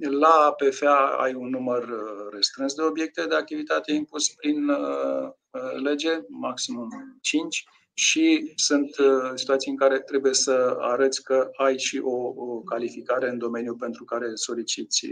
La 0.00 0.54
PFA 0.58 1.16
ai 1.18 1.34
un 1.34 1.48
număr 1.48 1.82
uh, 1.82 2.32
restrâns 2.32 2.74
de 2.74 2.82
obiecte 2.82 3.26
de 3.26 3.34
activitate 3.34 3.92
impus 3.92 4.28
prin 4.28 4.68
uh, 4.68 5.30
uh, 5.50 5.82
lege, 5.82 6.20
maximum 6.28 6.88
5, 7.20 7.64
și 7.96 8.52
sunt 8.56 8.96
situații 9.34 9.70
în 9.70 9.76
care 9.76 10.00
trebuie 10.00 10.34
să 10.34 10.76
arăți 10.78 11.22
că 11.22 11.50
ai 11.56 11.78
și 11.78 11.98
o, 11.98 12.16
o 12.36 12.60
calificare 12.60 13.28
în 13.28 13.38
domeniul 13.38 13.74
pentru 13.74 14.04
care 14.04 14.34
soliciți 14.34 15.06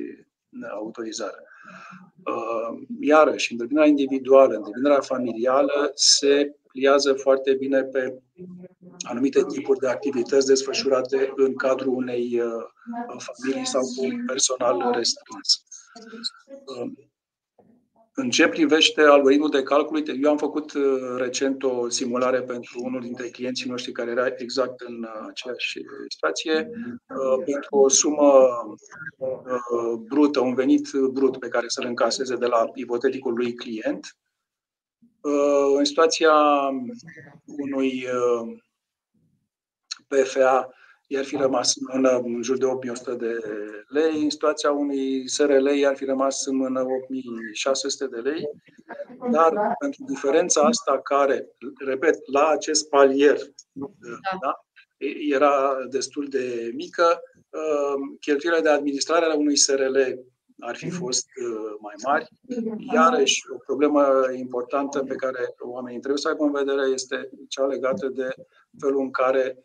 autorizare. 0.71 1.43
Iarăși, 3.01 3.53
întreprinderea 3.53 3.91
individuală, 3.91 4.55
întreprinderea 4.55 5.01
familială 5.01 5.91
se 5.95 6.57
pliază 6.73 7.13
foarte 7.13 7.55
bine 7.55 7.83
pe 7.83 8.23
anumite 9.03 9.45
tipuri 9.45 9.79
de 9.79 9.89
activități 9.89 10.47
desfășurate 10.47 11.33
în 11.37 11.55
cadrul 11.55 11.95
unei 11.95 12.41
uh, 12.41 13.19
familii 13.19 13.67
sau 13.67 13.81
cu 13.81 14.05
un 14.05 14.25
personal 14.27 14.93
restrâns. 14.95 15.65
Um, 16.65 16.97
în 18.15 18.31
ce 18.31 18.49
privește 18.49 19.01
algoritmul 19.01 19.51
de 19.51 19.63
calcul, 19.63 19.97
uite, 19.97 20.19
eu 20.23 20.31
am 20.31 20.37
făcut 20.37 20.73
uh, 20.73 20.83
recent 21.17 21.63
o 21.63 21.89
simulare 21.89 22.43
pentru 22.43 22.81
unul 22.83 23.01
dintre 23.01 23.29
clienții 23.29 23.71
noștri 23.71 23.93
care 23.93 24.11
era 24.11 24.27
exact 24.37 24.81
în 24.81 25.03
uh, 25.03 25.27
aceeași 25.29 25.81
situație, 26.09 26.71
pentru 27.45 27.77
o 27.77 27.89
sumă 27.89 28.49
brută, 29.99 30.41
un 30.41 30.55
venit 30.55 30.91
brut 31.13 31.39
pe 31.39 31.49
care 31.49 31.69
să-l 31.69 31.87
încaseze 31.87 32.37
de 32.37 32.47
la 32.47 32.65
ipoteticul 32.75 33.35
lui 33.35 33.55
client, 33.55 34.17
în 35.77 35.85
situația 35.85 36.33
unui 37.45 38.07
PFA 40.09 40.69
i-ar 41.07 41.25
fi 41.25 41.37
rămas 41.37 41.75
în 41.77 41.87
mână 41.93 42.19
în 42.19 42.43
jur 42.43 42.59
de 42.59 42.65
8100 42.65 43.15
de 43.15 43.39
lei, 43.89 44.23
în 44.23 44.31
situația 44.31 44.71
unui 44.71 45.29
SRL 45.29 45.67
i-ar 45.67 45.97
fi 45.97 46.05
rămas 46.05 46.47
în 46.47 46.57
mână 46.57 46.81
8600 46.81 48.07
de 48.07 48.21
lei, 48.21 48.49
dar 49.31 49.75
pentru 49.79 50.05
diferența 50.05 50.61
asta 50.61 51.01
care, 51.01 51.47
repet, 51.85 52.19
la 52.33 52.47
acest 52.49 52.89
palier 52.89 53.39
da. 53.73 53.87
Da, 54.41 54.65
era 55.31 55.77
destul 55.91 56.27
de 56.29 56.71
mică, 56.75 57.21
cheltuielile 58.21 58.63
de 58.63 58.69
administrare 58.69 59.25
a 59.25 59.35
unui 59.35 59.57
SRL 59.57 59.97
ar 60.65 60.77
fi 60.77 60.91
fost 60.91 61.27
mai 61.81 61.95
mari. 62.05 62.29
Iarăși, 62.95 63.43
o 63.55 63.57
problemă 63.67 64.03
importantă 64.37 65.03
pe 65.03 65.15
care 65.15 65.55
oamenii 65.59 65.99
trebuie 65.99 66.21
să 66.21 66.29
aibă 66.29 66.45
în 66.45 66.53
vedere 66.53 66.91
este 66.93 67.31
cea 67.49 67.65
legată 67.65 68.09
de 68.09 68.29
felul 68.79 69.01
în 69.01 69.11
care 69.11 69.65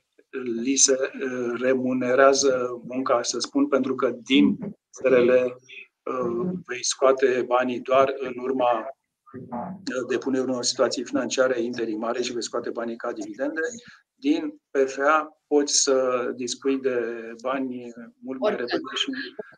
li 0.63 0.75
se 0.75 0.97
uh, 0.99 1.59
remunerează 1.61 2.81
munca, 2.87 3.23
să 3.23 3.39
spun, 3.39 3.67
pentru 3.67 3.95
că 3.95 4.09
din 4.09 4.57
SRL 4.89 5.29
uh, 5.29 6.49
vei 6.65 6.83
scoate 6.83 7.43
banii 7.47 7.79
doar 7.79 8.13
în 8.19 8.33
urma 8.37 8.96
uh, 9.33 10.07
depunerii 10.07 10.47
unor 10.47 10.63
situații 10.63 11.03
financiare 11.03 11.61
interimare 11.61 12.21
și 12.21 12.31
vei 12.31 12.43
scoate 12.43 12.69
banii 12.69 12.95
ca 12.95 13.11
dividende. 13.11 13.61
Din 14.15 14.61
PFA 14.71 15.37
poți 15.47 15.81
să 15.81 16.27
dispui 16.35 16.79
de 16.81 16.99
bani 17.41 17.93
mult 18.19 18.39
mai 18.39 18.51
repede 18.51 18.81
și 18.95 19.11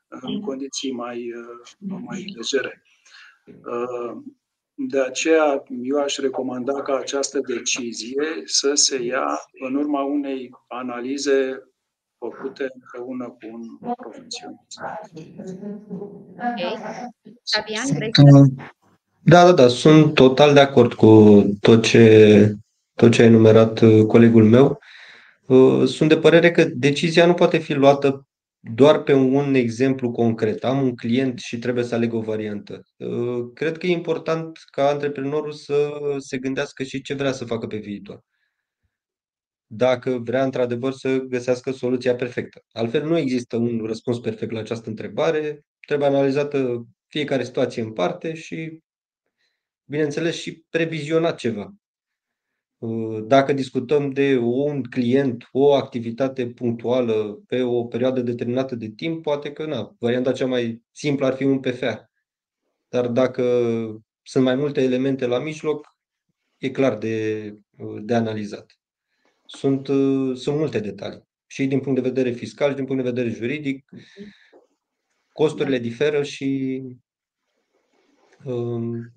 în 0.08 0.42
condiții 0.42 0.92
mai, 0.92 1.32
mai 1.80 2.34
legere. 2.36 2.84
De 4.88 5.02
aceea, 5.02 5.64
eu 5.82 5.98
aș 5.98 6.18
recomanda 6.18 6.82
ca 6.82 6.96
această 6.96 7.40
decizie 7.40 8.42
să 8.46 8.74
se 8.74 9.04
ia 9.04 9.40
în 9.68 9.76
urma 9.76 10.04
unei 10.04 10.50
analize 10.68 11.64
făcute 12.18 12.68
împreună 12.74 13.30
cu 13.30 13.48
un 13.52 13.94
profesionist. 13.96 14.80
Da, 19.22 19.46
da, 19.46 19.52
da, 19.52 19.68
sunt 19.68 20.14
total 20.14 20.54
de 20.54 20.60
acord 20.60 20.94
cu 20.94 21.44
tot 21.60 21.84
ce, 21.84 22.54
tot 22.94 23.12
ce 23.12 23.22
a 23.22 23.26
enumerat 23.26 23.80
uh, 23.80 24.06
colegul 24.06 24.44
meu. 24.44 24.80
Uh, 25.48 25.88
sunt 25.88 26.10
de 26.10 26.18
părere 26.18 26.52
că 26.52 26.66
decizia 26.66 27.26
nu 27.26 27.34
poate 27.34 27.58
fi 27.58 27.74
luată 27.74 28.28
doar 28.60 29.04
pe 29.04 29.14
un 29.14 29.54
exemplu 29.54 30.12
concret. 30.12 30.64
Am 30.64 30.82
un 30.82 30.96
client 30.96 31.40
și 31.40 31.58
trebuie 31.58 31.84
să 31.84 31.96
aleg 31.96 32.14
o 32.14 32.22
variantă. 32.22 32.82
Uh, 32.98 33.52
cred 33.54 33.78
că 33.78 33.86
e 33.88 33.92
important 33.92 34.60
ca 34.72 34.88
antreprenorul 34.88 35.52
să 35.52 35.92
se 36.18 36.38
gândească 36.38 36.84
și 36.84 37.02
ce 37.02 37.14
vrea 37.14 37.32
să 37.32 37.46
facă 37.46 37.68
pe 37.68 37.78
viitor. 37.78 38.24
Dacă 39.66 40.22
vrea 40.24 40.44
într-adevăr 40.44 40.94
să 40.94 41.18
găsească 41.18 41.72
soluția 41.72 42.16
perfectă. 42.16 42.64
Altfel 42.72 43.08
nu 43.08 43.18
există 43.18 43.58
un 43.58 43.84
răspuns 43.86 44.20
perfect 44.20 44.52
la 44.52 44.60
această 44.60 44.90
întrebare. 44.90 45.64
Trebuie 45.88 46.08
analizată 46.08 46.86
fiecare 47.08 47.44
situație 47.44 47.82
în 47.82 47.94
parte 47.94 48.34
și, 48.34 48.80
bineînțeles, 49.90 50.36
și 50.36 50.66
previzionat 50.70 51.38
ceva. 51.38 51.74
Uh, 52.78 53.24
dacă 53.28 53.54
discutăm 53.54 54.10
de 54.10 54.38
un 54.38 54.84
client, 54.84 55.48
o 55.52 55.74
activitate 55.74 56.48
punctuală 56.48 57.44
pe 57.48 57.62
o 57.62 57.86
perioadă 57.86 58.22
determinată 58.22 58.76
de 58.76 58.90
timp, 58.90 59.24
poate 59.24 59.52
că 59.52 59.66
na, 59.66 59.96
varianta 60.00 60.32
cea 60.32 60.46
mai 60.46 60.84
simplă 60.92 61.26
ar 61.26 61.34
fi 61.36 61.44
un 61.44 61.60
PFA. 61.60 62.12
Dar 62.90 63.08
dacă 63.08 63.44
sunt 64.22 64.44
mai 64.44 64.56
multe 64.56 64.82
elemente 64.82 65.26
la 65.26 65.40
mijloc, 65.40 65.98
e 66.58 66.72
clar 66.72 66.98
de, 66.98 67.56
uh, 67.78 68.02
de 68.02 68.14
analizat. 68.14 68.80
Sunt, 69.46 69.88
uh, 69.88 70.38
sunt 70.38 70.58
multe 70.58 70.80
detalii. 70.80 71.28
Și 71.48 71.66
din 71.66 71.80
punct 71.80 72.02
de 72.02 72.10
vedere 72.10 72.32
fiscal, 72.32 72.70
și 72.70 72.76
din 72.76 72.86
punct 72.86 73.04
de 73.04 73.10
vedere 73.10 73.36
juridic, 73.36 73.90
costurile 75.34 75.78
diferă 75.78 76.24
și 76.24 76.82
um, 78.44 79.14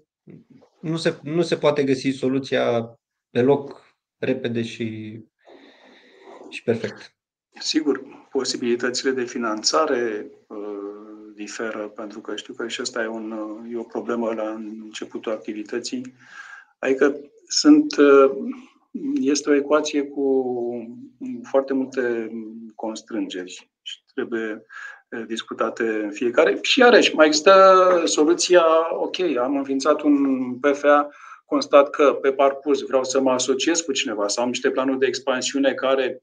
nu 0.81 0.97
se, 0.97 1.19
nu 1.23 1.43
se 1.43 1.57
poate 1.57 1.85
găsi 1.85 2.11
soluția 2.11 2.99
pe 3.31 3.43
loc, 3.43 3.95
repede 4.19 4.63
și, 4.63 5.19
și 6.49 6.63
perfect. 6.63 7.17
Sigur, 7.59 8.03
posibilitățile 8.31 9.11
de 9.11 9.25
finanțare 9.25 10.31
uh, 10.47 11.33
diferă, 11.35 11.89
pentru 11.89 12.21
că 12.21 12.37
știu 12.37 12.55
că 12.55 12.69
și 12.69 12.81
asta 12.81 13.03
e, 13.03 13.07
un, 13.07 13.33
e 13.71 13.77
o 13.77 13.83
problemă 13.83 14.35
la 14.35 14.51
începutul 14.51 15.33
activității. 15.33 16.15
Adică 16.79 17.21
sunt, 17.47 17.97
uh, 17.97 18.31
este 19.21 19.51
o 19.51 19.55
ecuație 19.55 20.03
cu 20.03 20.57
foarte 21.43 21.73
multe 21.73 22.31
constrângeri 22.75 23.71
și 23.83 24.05
trebuie 24.15 24.67
discutate 25.27 25.83
în 25.83 26.11
fiecare. 26.11 26.59
Și 26.63 26.79
iarăși, 26.79 27.15
mai 27.15 27.27
există 27.27 28.03
soluția, 28.05 28.65
ok, 28.95 29.21
am 29.21 29.57
înființat 29.57 30.01
un 30.01 30.55
PFA, 30.59 31.09
constat 31.45 31.91
că 31.91 32.13
pe 32.13 32.33
parcurs 32.33 32.81
vreau 32.81 33.05
să 33.05 33.21
mă 33.21 33.31
asociez 33.31 33.81
cu 33.81 33.93
cineva 33.93 34.29
sau 34.29 34.43
am 34.43 34.49
niște 34.49 34.71
planuri 34.71 34.99
de 34.99 35.07
expansiune 35.07 35.75
care 35.75 36.23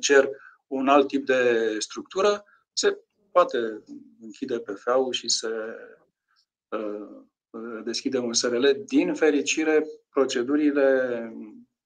cer 0.00 0.28
un 0.66 0.88
alt 0.88 1.06
tip 1.06 1.26
de 1.26 1.74
structură, 1.78 2.44
se 2.72 2.98
poate 3.30 3.82
închide 4.20 4.58
PFA-ul 4.58 5.12
și 5.12 5.28
se 5.28 5.48
uh, 6.68 7.82
deschide 7.84 8.18
un 8.18 8.32
SRL. 8.32 8.66
Din 8.86 9.14
fericire, 9.14 9.86
procedurile 10.08 11.32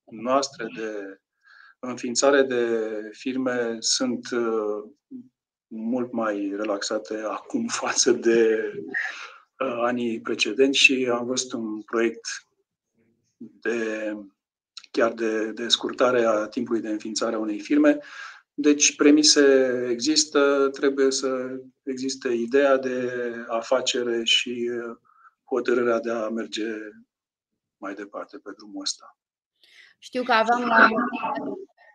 noastre 0.03 0.67
de 0.75 1.19
înființare 1.79 2.41
de 2.41 2.91
firme 3.11 3.77
sunt 3.79 4.31
uh, 4.31 4.83
mult 5.73 6.11
mai 6.11 6.53
relaxate 6.55 7.23
acum 7.27 7.67
față 7.83 8.11
de 8.11 8.71
uh, 9.59 9.81
anii 9.81 10.21
precedenți 10.21 10.77
și 10.77 11.09
am 11.11 11.25
văzut 11.25 11.51
un 11.53 11.81
proiect 11.81 12.47
de 13.37 14.11
chiar 14.91 15.13
de, 15.13 15.51
de 15.51 15.67
scurtare 15.67 16.23
a 16.23 16.47
timpului 16.47 16.81
de 16.81 16.89
înființare 16.89 17.35
a 17.35 17.39
unei 17.39 17.59
firme. 17.59 17.99
Deci 18.53 18.95
premise 18.95 19.87
există, 19.89 20.69
trebuie 20.71 21.11
să 21.11 21.59
existe 21.83 22.29
ideea 22.29 22.77
de 22.77 23.11
afacere 23.47 24.23
și 24.23 24.69
uh, 24.71 24.97
hotărârea 25.43 25.99
de 25.99 26.11
a 26.11 26.29
merge 26.29 26.67
mai 27.77 27.93
departe 27.93 28.37
pe 28.37 28.51
drumul 28.57 28.81
ăsta. 28.81 29.17
Știu 29.97 30.23
că 30.23 30.31
aveam 30.31 30.91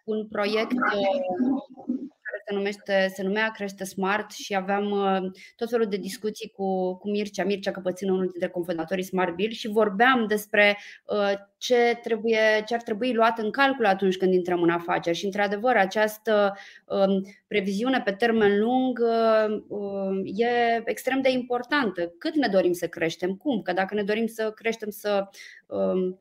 un 0.05 0.29
proiect 0.29 0.72
uh, 0.72 2.05
se, 2.47 2.55
numește, 2.55 3.12
se 3.14 3.22
numea 3.22 3.51
Crește 3.51 3.84
Smart 3.84 4.30
și 4.30 4.55
aveam 4.55 4.90
uh, 4.90 5.30
tot 5.57 5.70
felul 5.70 5.86
de 5.86 5.97
discuții 5.97 6.53
cu, 6.57 6.97
cu 6.97 7.11
Mircea, 7.11 7.44
Mircea 7.44 7.70
Căpățână, 7.70 8.12
unul 8.12 8.28
dintre 8.30 8.49
confondatorii 8.49 9.05
Smart 9.05 9.34
Bill 9.34 9.53
și 9.53 9.68
vorbeam 9.68 10.26
despre 10.26 10.78
uh, 11.07 11.32
ce, 11.59 11.99
trebuie, 12.03 12.62
ce 12.66 12.74
ar 12.74 12.82
trebui 12.82 13.12
luat 13.12 13.38
în 13.38 13.51
calcul 13.51 13.86
atunci 13.86 14.16
când 14.16 14.32
intrăm 14.32 14.62
în 14.62 14.70
afaceri. 14.70 15.16
Și, 15.16 15.24
într-adevăr, 15.24 15.76
această 15.76 16.57
um, 16.84 17.26
previziune 17.47 18.01
pe 18.05 18.12
termen 18.12 18.61
lung 18.61 18.99
uh, 18.99 19.62
um, 19.68 20.22
e 20.24 20.82
extrem 20.84 21.20
de 21.20 21.30
importantă. 21.30 22.14
Cât 22.18 22.34
ne 22.34 22.49
dorim 22.49 22.72
să 22.72 22.86
creștem? 22.86 23.34
Cum? 23.34 23.62
Că 23.62 23.72
dacă 23.72 23.94
ne 23.94 24.03
dorim 24.03 24.26
să 24.26 24.53
creștem, 24.55 24.90
să 24.90 25.28
um, 25.66 26.18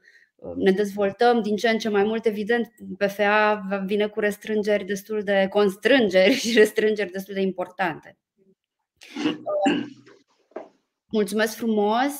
ne 0.55 0.71
dezvoltăm 0.71 1.41
din 1.41 1.55
ce 1.55 1.69
în 1.69 1.77
ce 1.77 1.89
mai 1.89 2.03
mult, 2.03 2.25
evident, 2.25 2.73
PFA 2.97 3.67
vine 3.85 4.07
cu 4.07 4.19
restrângeri 4.19 4.85
destul 4.85 5.21
de 5.23 5.47
constrângeri 5.49 6.33
și 6.43 6.57
restrângeri 6.57 7.11
destul 7.11 7.33
de 7.33 7.41
importante. 7.41 8.17
Mulțumesc 11.11 11.55
frumos! 11.55 12.11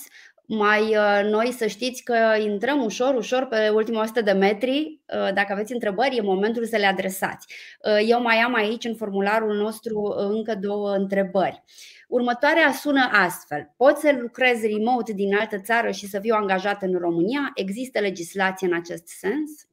Mai 0.48 0.82
uh, 0.82 1.30
noi 1.30 1.52
să 1.52 1.68
știți 1.68 2.04
că 2.04 2.16
intrăm 2.40 2.84
ușor, 2.84 3.16
ușor 3.16 3.46
pe 3.46 3.70
ultima 3.70 4.02
100 4.02 4.22
de 4.22 4.32
metri. 4.32 5.02
Uh, 5.14 5.34
dacă 5.34 5.54
aveți 5.54 5.74
întrebări, 5.74 6.18
e 6.18 6.22
momentul 6.22 6.66
să 6.66 6.78
le 6.78 6.86
adresați. 6.86 7.54
Uh, 7.86 8.10
eu 8.10 8.22
mai 8.22 8.36
am 8.36 8.54
aici 8.54 8.84
în 8.84 8.96
formularul 8.96 9.56
nostru 9.56 10.14
încă 10.18 10.56
două 10.56 10.96
întrebări. 10.96 11.64
Următoarea 12.08 12.72
sună 12.72 13.10
astfel. 13.12 13.74
Poți 13.78 14.02
să 14.02 14.18
lucrezi 14.20 14.68
remote 14.68 15.14
din 15.14 15.36
altă 15.36 15.60
țară 15.60 15.92
și 15.92 16.08
să 16.08 16.20
fiu 16.20 16.36
angajat 16.36 16.82
în 16.82 16.98
România? 16.98 17.52
Există 17.54 18.00
legislație 18.00 18.68
în 18.68 18.74
acest 18.74 19.08
sens? 19.08 19.68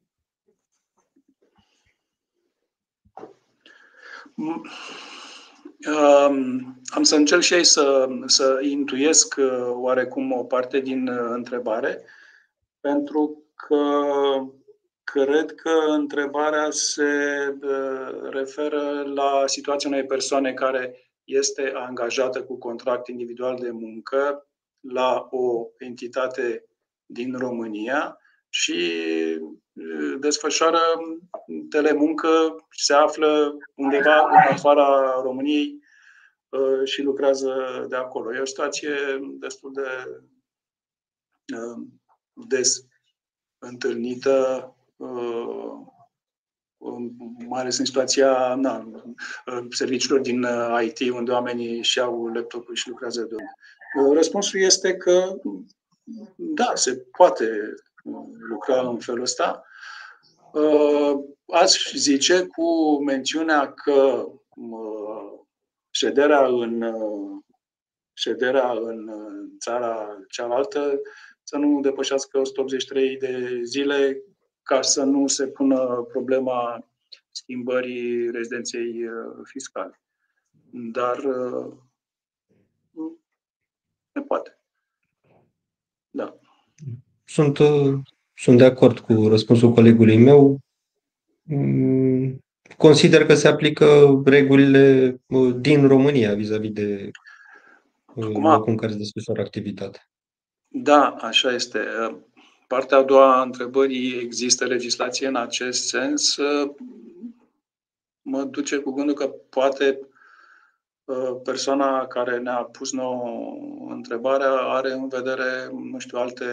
Um, 5.87 6.81
am 6.87 7.03
să 7.03 7.17
încerc 7.17 7.41
și 7.41 7.55
ei 7.55 7.65
să, 7.65 8.09
să 8.27 8.59
intuiesc 8.63 9.35
uh, 9.39 9.71
oarecum 9.71 10.33
o 10.33 10.45
parte 10.45 10.81
din 10.81 11.09
uh, 11.09 11.31
întrebare, 11.31 12.03
pentru 12.81 13.43
că 13.55 14.05
cred 15.05 15.55
că 15.55 15.71
întrebarea 15.89 16.71
se 16.71 17.03
uh, 17.63 18.31
referă 18.31 19.03
la 19.15 19.43
situația 19.47 19.91
unei 19.91 20.05
persoane 20.05 20.53
care 20.53 21.12
este 21.25 21.73
angajată 21.75 22.45
cu 22.45 22.59
contract 22.59 23.09
individual 23.09 23.57
de 23.57 23.71
muncă 23.71 24.47
la 24.81 25.29
o 25.31 25.67
entitate 25.79 26.67
din 27.07 27.39
România 27.39 28.17
și 28.49 28.93
desfășoară 30.21 30.81
telemuncă, 31.71 32.67
se 32.71 32.93
află 32.93 33.57
undeva 33.75 34.21
în 34.21 34.53
afara 34.55 35.21
României 35.23 35.81
și 36.85 37.03
lucrează 37.03 37.87
de 37.89 37.97
acolo. 37.97 38.35
E 38.35 38.41
o 38.41 38.45
situație 38.45 38.95
destul 39.39 39.73
de 39.73 39.83
des 42.33 42.87
întâlnită 43.59 44.67
mai 47.49 47.61
ales 47.61 47.79
în 47.79 47.85
situația 47.85 48.55
na, 48.55 48.91
serviciilor 49.71 50.21
din 50.21 50.43
uh, 50.43 50.83
IT, 50.85 51.11
unde 51.11 51.31
oamenii 51.31 51.83
și 51.83 52.01
au 52.01 52.27
laptopul 52.27 52.75
și 52.75 52.89
lucrează 52.89 53.21
de 53.23 53.35
unde. 53.35 54.09
Uh, 54.09 54.17
răspunsul 54.17 54.61
este 54.61 54.97
că 54.97 55.37
da, 56.37 56.71
se 56.75 56.97
poate 57.17 57.75
uh, 58.05 58.25
lucra 58.49 58.89
în 58.89 58.99
felul 58.99 59.23
ăsta. 59.23 59.65
Aș 61.47 61.93
zice 61.95 62.47
cu 62.47 62.99
mențiunea 63.05 63.73
că 63.73 64.27
șederea 65.91 66.47
în, 66.47 66.95
șederea 68.13 68.71
în 68.71 69.11
țara 69.59 70.19
cealaltă 70.29 71.01
să 71.43 71.57
nu 71.57 71.81
depășească 71.81 72.39
183 72.39 73.17
de 73.17 73.61
zile 73.63 74.23
ca 74.63 74.83
să 74.83 75.03
nu 75.03 75.27
se 75.27 75.47
pună 75.47 76.07
problema 76.09 76.89
schimbării 77.31 78.31
rezidenței 78.31 79.05
uh, 79.05 79.41
fiscale. 79.45 80.01
Dar 80.71 81.19
uh, 81.19 81.73
se 84.13 84.21
poate. 84.21 84.59
Da. 86.11 86.37
Sunt, 87.25 87.59
uh, 87.59 87.99
sunt 88.35 88.59
de 88.59 88.65
acord 88.65 88.99
cu 88.99 89.29
răspunsul 89.29 89.73
colegului 89.73 90.17
meu. 90.17 90.59
Mm, 91.43 92.45
consider 92.77 93.27
că 93.27 93.35
se 93.35 93.49
aplică 93.49 94.23
regulile 94.25 95.17
din 95.61 95.87
România 95.87 96.35
vis-a-vis 96.35 96.71
de 96.71 97.11
Acum, 98.07 98.43
locul 98.43 98.71
în 98.71 98.77
care 98.77 98.93
se 98.93 98.99
desfășoară 98.99 99.41
activitatea. 99.41 100.11
Da, 100.69 101.09
așa 101.09 101.53
este. 101.53 101.81
Partea 102.73 102.97
a 102.97 103.03
doua 103.03 103.39
a 103.39 103.43
întrebării, 103.43 104.19
există 104.19 104.65
legislație 104.65 105.27
în 105.27 105.37
acest 105.37 105.87
sens? 105.87 106.37
Mă 108.23 108.45
duce 108.45 108.77
cu 108.77 108.91
gândul 108.91 109.15
că 109.15 109.27
poate 109.51 110.09
ă, 111.09 111.35
persoana 111.35 112.07
care 112.07 112.39
ne-a 112.39 112.63
pus 112.63 112.93
nouă 112.93 113.57
întrebarea 113.89 114.51
are 114.51 114.93
în 114.93 115.09
vedere, 115.09 115.71
nu 115.91 115.99
știu, 115.99 116.19
alte 116.19 116.45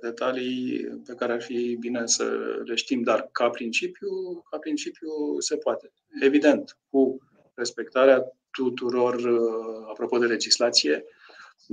detalii 0.00 0.84
pe 1.06 1.14
care 1.14 1.32
ar 1.32 1.42
fi 1.42 1.76
bine 1.80 2.06
să 2.06 2.24
le 2.64 2.74
știm, 2.74 3.02
dar 3.02 3.28
ca 3.32 3.48
principiu, 3.48 4.42
ca 4.50 4.58
principiu 4.58 5.08
se 5.38 5.56
poate. 5.56 5.92
Evident, 6.20 6.78
cu 6.90 7.18
respectarea 7.54 8.32
tuturor, 8.50 9.14
ă, 9.14 9.86
apropo 9.88 10.18
de 10.18 10.26
legislație, 10.26 11.04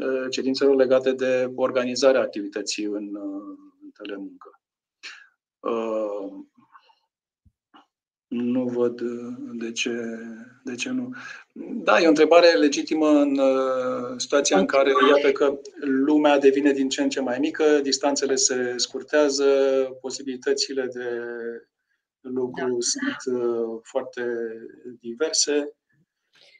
ă, 0.01 0.27
cerințelor 0.29 0.75
legate 0.75 1.11
de 1.11 1.51
organizarea 1.55 2.21
activității 2.21 2.83
în, 2.83 3.17
telemuncă. 3.93 4.59
Uh, 5.59 6.45
nu 8.27 8.65
văd 8.65 8.99
uh, 8.99 9.33
de 9.53 9.71
ce, 9.71 9.91
de 10.63 10.75
ce 10.75 10.89
nu. 10.89 11.13
Da, 11.83 11.99
e 11.99 12.05
o 12.05 12.09
întrebare 12.09 12.51
legitimă 12.51 13.09
în 13.09 13.37
uh, 13.37 14.13
situația 14.17 14.59
în 14.59 14.65
care, 14.65 14.91
iată 15.09 15.31
că 15.31 15.59
lumea 15.79 16.37
devine 16.37 16.71
din 16.71 16.89
ce 16.89 17.01
în 17.01 17.09
ce 17.09 17.21
mai 17.21 17.39
mică, 17.39 17.79
distanțele 17.81 18.35
se 18.35 18.73
scurtează, 18.77 19.45
posibilitățile 20.01 20.85
de 20.85 21.09
lucru 22.21 22.67
da. 22.67 22.77
sunt 22.79 23.37
foarte 23.83 24.23
diverse. 24.99 25.75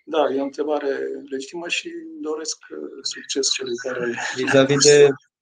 Da, 0.05 0.29
e 0.33 0.41
o 0.41 0.43
întrebare 0.43 0.99
legitimă 1.29 1.67
și 1.67 1.91
doresc 2.21 2.57
succes 3.01 3.51
celui 3.53 3.75
care... 3.75 4.15
Vis-a-vis 4.35 4.83
de 4.83 5.09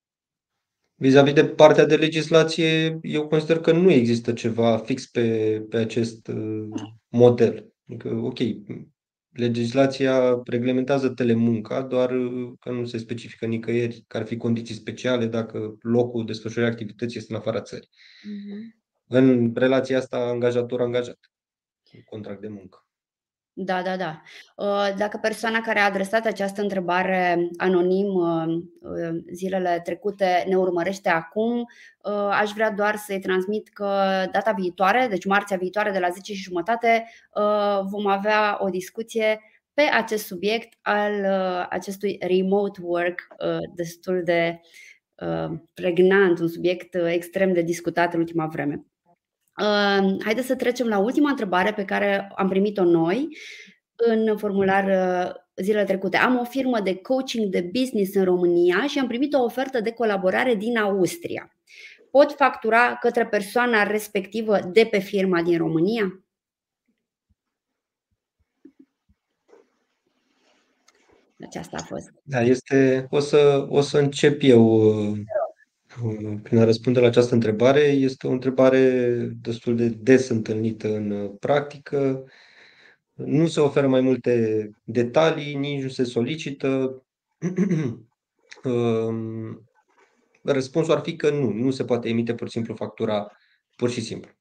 Vis-a-vis 1.01 1.33
de 1.33 1.45
partea 1.45 1.85
de 1.85 1.95
legislație, 1.95 2.99
eu 3.01 3.27
consider 3.27 3.59
că 3.59 3.71
nu 3.71 3.91
există 3.91 4.33
ceva 4.33 4.77
fix 4.77 5.07
pe, 5.07 5.59
pe 5.69 5.77
acest 5.77 6.27
uh, 6.27 6.67
model. 7.07 7.73
Adică, 7.89 8.09
ok, 8.09 8.37
legislația 9.29 10.41
reglementează 10.45 11.09
telemunca, 11.09 11.81
doar 11.81 12.11
uh, 12.11 12.51
că 12.59 12.71
nu 12.71 12.85
se 12.85 12.97
specifică 12.97 13.45
nicăieri 13.45 14.03
că 14.07 14.17
ar 14.17 14.25
fi 14.25 14.37
condiții 14.37 14.75
speciale 14.75 15.25
dacă 15.25 15.77
locul 15.79 16.25
desfășurării 16.25 16.71
activității 16.71 17.19
este 17.19 17.33
în 17.33 17.39
afara 17.39 17.61
țării. 17.61 17.89
Uh-huh. 17.89 18.81
În 19.07 19.51
relația 19.55 19.97
asta 19.97 20.17
angajator-angajat, 20.17 21.19
contract 22.05 22.41
de 22.41 22.47
muncă. 22.47 22.85
Da, 23.53 23.81
da, 23.81 23.97
da. 23.97 24.21
Uh, 24.55 24.95
dacă 24.97 25.17
persoana 25.17 25.61
care 25.61 25.79
a 25.79 25.85
adresat 25.85 26.25
această 26.25 26.61
întrebare 26.61 27.49
anonim 27.57 28.07
uh, 28.07 28.45
uh, 28.79 29.17
zilele 29.33 29.81
trecute 29.83 30.43
ne 30.47 30.55
urmărește 30.55 31.09
acum, 31.09 31.65
aș 32.31 32.51
vrea 32.51 32.71
doar 32.71 32.95
să-i 32.95 33.19
transmit 33.19 33.69
că 33.69 33.85
data 34.31 34.51
viitoare, 34.51 35.07
deci 35.09 35.25
marțea 35.25 35.57
viitoare 35.57 35.91
de 35.91 35.99
la 35.99 36.09
10 36.09 36.33
și 36.33 36.41
jumătate, 36.41 37.07
vom 37.89 38.07
avea 38.07 38.57
o 38.59 38.69
discuție 38.69 39.41
pe 39.73 39.81
acest 39.81 40.25
subiect 40.25 40.77
al 40.81 41.25
acestui 41.69 42.17
remote 42.19 42.79
work 42.83 43.27
destul 43.75 44.21
de 44.23 44.59
pregnant, 45.73 46.39
un 46.39 46.47
subiect 46.47 46.95
extrem 46.95 47.53
de 47.53 47.61
discutat 47.61 48.13
în 48.13 48.19
ultima 48.19 48.45
vreme. 48.45 48.85
Haideți 50.23 50.47
să 50.47 50.55
trecem 50.55 50.87
la 50.87 50.97
ultima 50.97 51.29
întrebare 51.29 51.73
pe 51.73 51.85
care 51.85 52.31
am 52.35 52.47
primit-o 52.47 52.83
noi 52.83 53.37
în 53.95 54.37
formular 54.37 54.85
uh, 54.85 55.33
zilele 55.55 55.85
trecute. 55.85 56.17
Am 56.17 56.39
o 56.39 56.43
firmă 56.43 56.79
de 56.79 56.95
coaching 56.95 57.45
de 57.45 57.61
business 57.61 58.15
în 58.15 58.23
România 58.23 58.87
și 58.87 58.99
am 58.99 59.07
primit 59.07 59.33
o 59.33 59.43
ofertă 59.43 59.81
de 59.81 59.91
colaborare 59.91 60.55
din 60.55 60.77
Austria. 60.77 61.55
Pot 62.11 62.31
factura 62.31 62.95
către 62.95 63.25
persoana 63.25 63.83
respectivă 63.83 64.59
de 64.59 64.87
pe 64.91 64.99
firma 64.99 65.41
din 65.41 65.57
România? 65.57 66.23
Aceasta 71.45 71.77
a 71.79 71.83
fost. 71.83 72.11
Da, 72.23 72.41
este. 72.41 73.07
O 73.09 73.19
să, 73.19 73.65
o 73.69 73.81
să 73.81 73.97
încep 73.97 74.39
eu 74.43 74.63
uh, 74.63 75.17
prin 76.43 76.57
a 76.57 76.63
răspunde 76.63 76.99
la 76.99 77.07
această 77.07 77.33
întrebare. 77.33 77.81
Este 77.81 78.27
o 78.27 78.31
întrebare 78.31 79.13
destul 79.41 79.75
de 79.75 79.87
des 79.87 80.29
întâlnită 80.29 80.95
în 80.95 81.35
practică. 81.39 82.23
Nu 83.13 83.47
se 83.47 83.59
oferă 83.59 83.87
mai 83.87 84.01
multe 84.01 84.69
detalii, 84.83 85.55
nici 85.55 85.81
nu 85.81 85.89
se 85.89 86.03
solicită. 86.03 87.01
Um, 88.63 89.69
răspunsul 90.43 90.93
ar 90.93 90.99
fi 90.99 91.15
că 91.15 91.29
nu, 91.29 91.51
nu 91.51 91.71
se 91.71 91.83
poate 91.83 92.09
emite 92.09 92.33
pur 92.33 92.47
și 92.47 92.53
simplu 92.53 92.75
factura 92.75 93.31
pur 93.75 93.89
și 93.89 94.01
simplu. 94.01 94.31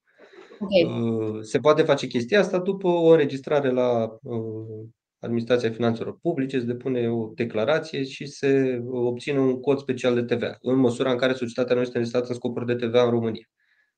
Okay. 0.60 1.00
Uh, 1.00 1.42
se 1.42 1.58
poate 1.58 1.82
face 1.82 2.06
chestia 2.06 2.40
asta 2.40 2.58
după 2.58 2.88
o 2.88 3.10
înregistrare 3.10 3.70
la 3.70 4.18
uh, 4.22 4.86
Administrația 5.20 5.70
Finanțelor 5.70 6.18
Publice, 6.18 6.58
se 6.58 6.64
depune 6.64 7.10
o 7.10 7.32
declarație 7.34 8.04
și 8.04 8.26
se 8.26 8.82
obține 8.86 9.38
un 9.38 9.60
cod 9.60 9.78
special 9.78 10.14
de 10.14 10.34
TVA, 10.34 10.58
în 10.60 10.76
măsura 10.76 11.10
în 11.10 11.18
care 11.18 11.32
societatea 11.32 11.74
nu 11.74 11.80
este 11.80 11.92
înregistrată 11.96 12.28
în 12.28 12.38
scopuri 12.38 12.66
de 12.66 12.74
TVA 12.74 13.02
în 13.02 13.10
România. 13.10 13.50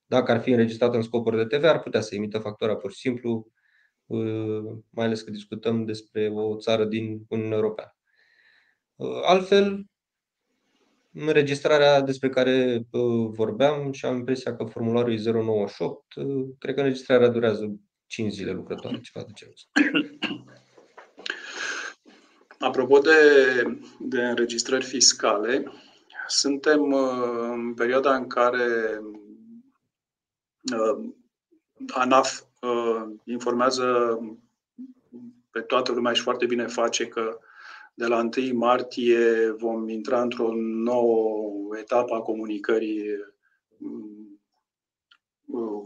Dacă 0.07 0.33
ar 0.33 0.41
fi 0.41 0.51
înregistrată 0.51 0.97
în 0.97 1.03
scopuri 1.03 1.37
de 1.37 1.57
TVA, 1.57 1.71
ar 1.71 1.81
putea 1.81 2.01
să 2.01 2.15
emită 2.15 2.39
factura 2.39 2.77
pur 2.77 2.93
și 2.93 2.99
simplu, 2.99 3.53
uh, 4.07 4.63
mai 4.91 5.07
ales 5.07 5.23
că 5.23 5.31
discutăm 5.31 5.85
despre 5.85 6.29
o 6.29 6.57
țară 6.57 6.85
din 6.85 7.25
Uniunea 7.29 7.57
Europeană. 7.57 7.97
Uh, 8.95 9.21
altfel, 9.25 9.87
înregistrarea 11.13 12.01
despre 12.01 12.29
care 12.29 12.87
uh, 12.91 13.29
vorbeam 13.31 13.93
și 13.93 14.05
am 14.07 14.17
impresia 14.17 14.57
că 14.57 14.65
formularul 14.65 15.13
e 15.13 15.31
098, 15.31 16.05
cred 16.59 16.75
că 16.75 16.81
înregistrarea 16.81 17.29
durează 17.29 17.77
5 18.07 18.33
zile 18.33 18.53
lucrătoare, 18.53 19.01
ceva 19.01 19.25
de 19.25 19.33
genul 19.35 19.55
Apropo 22.63 22.99
de, 22.99 23.17
de 23.99 24.23
înregistrări 24.23 24.85
fiscale, 24.85 25.73
suntem 26.27 26.93
uh, 26.93 27.49
în 27.51 27.75
perioada 27.75 28.15
în 28.15 28.27
care 28.27 29.01
uh, 30.73 31.05
ANAF 31.89 32.43
uh, 32.61 33.03
informează 33.25 34.19
pe 35.51 35.61
toată 35.61 35.93
lumea 35.93 36.13
și 36.13 36.23
foarte 36.23 36.47
bine 36.47 36.67
face 36.67 37.07
că 37.07 37.39
de 37.95 38.07
la 38.07 38.29
1 38.37 38.59
martie 38.59 39.51
vom 39.51 39.89
intra 39.89 40.23
într-o 40.23 40.51
nouă 40.55 41.77
etapă 41.81 42.15
a 42.15 42.21
comunicării 42.21 43.05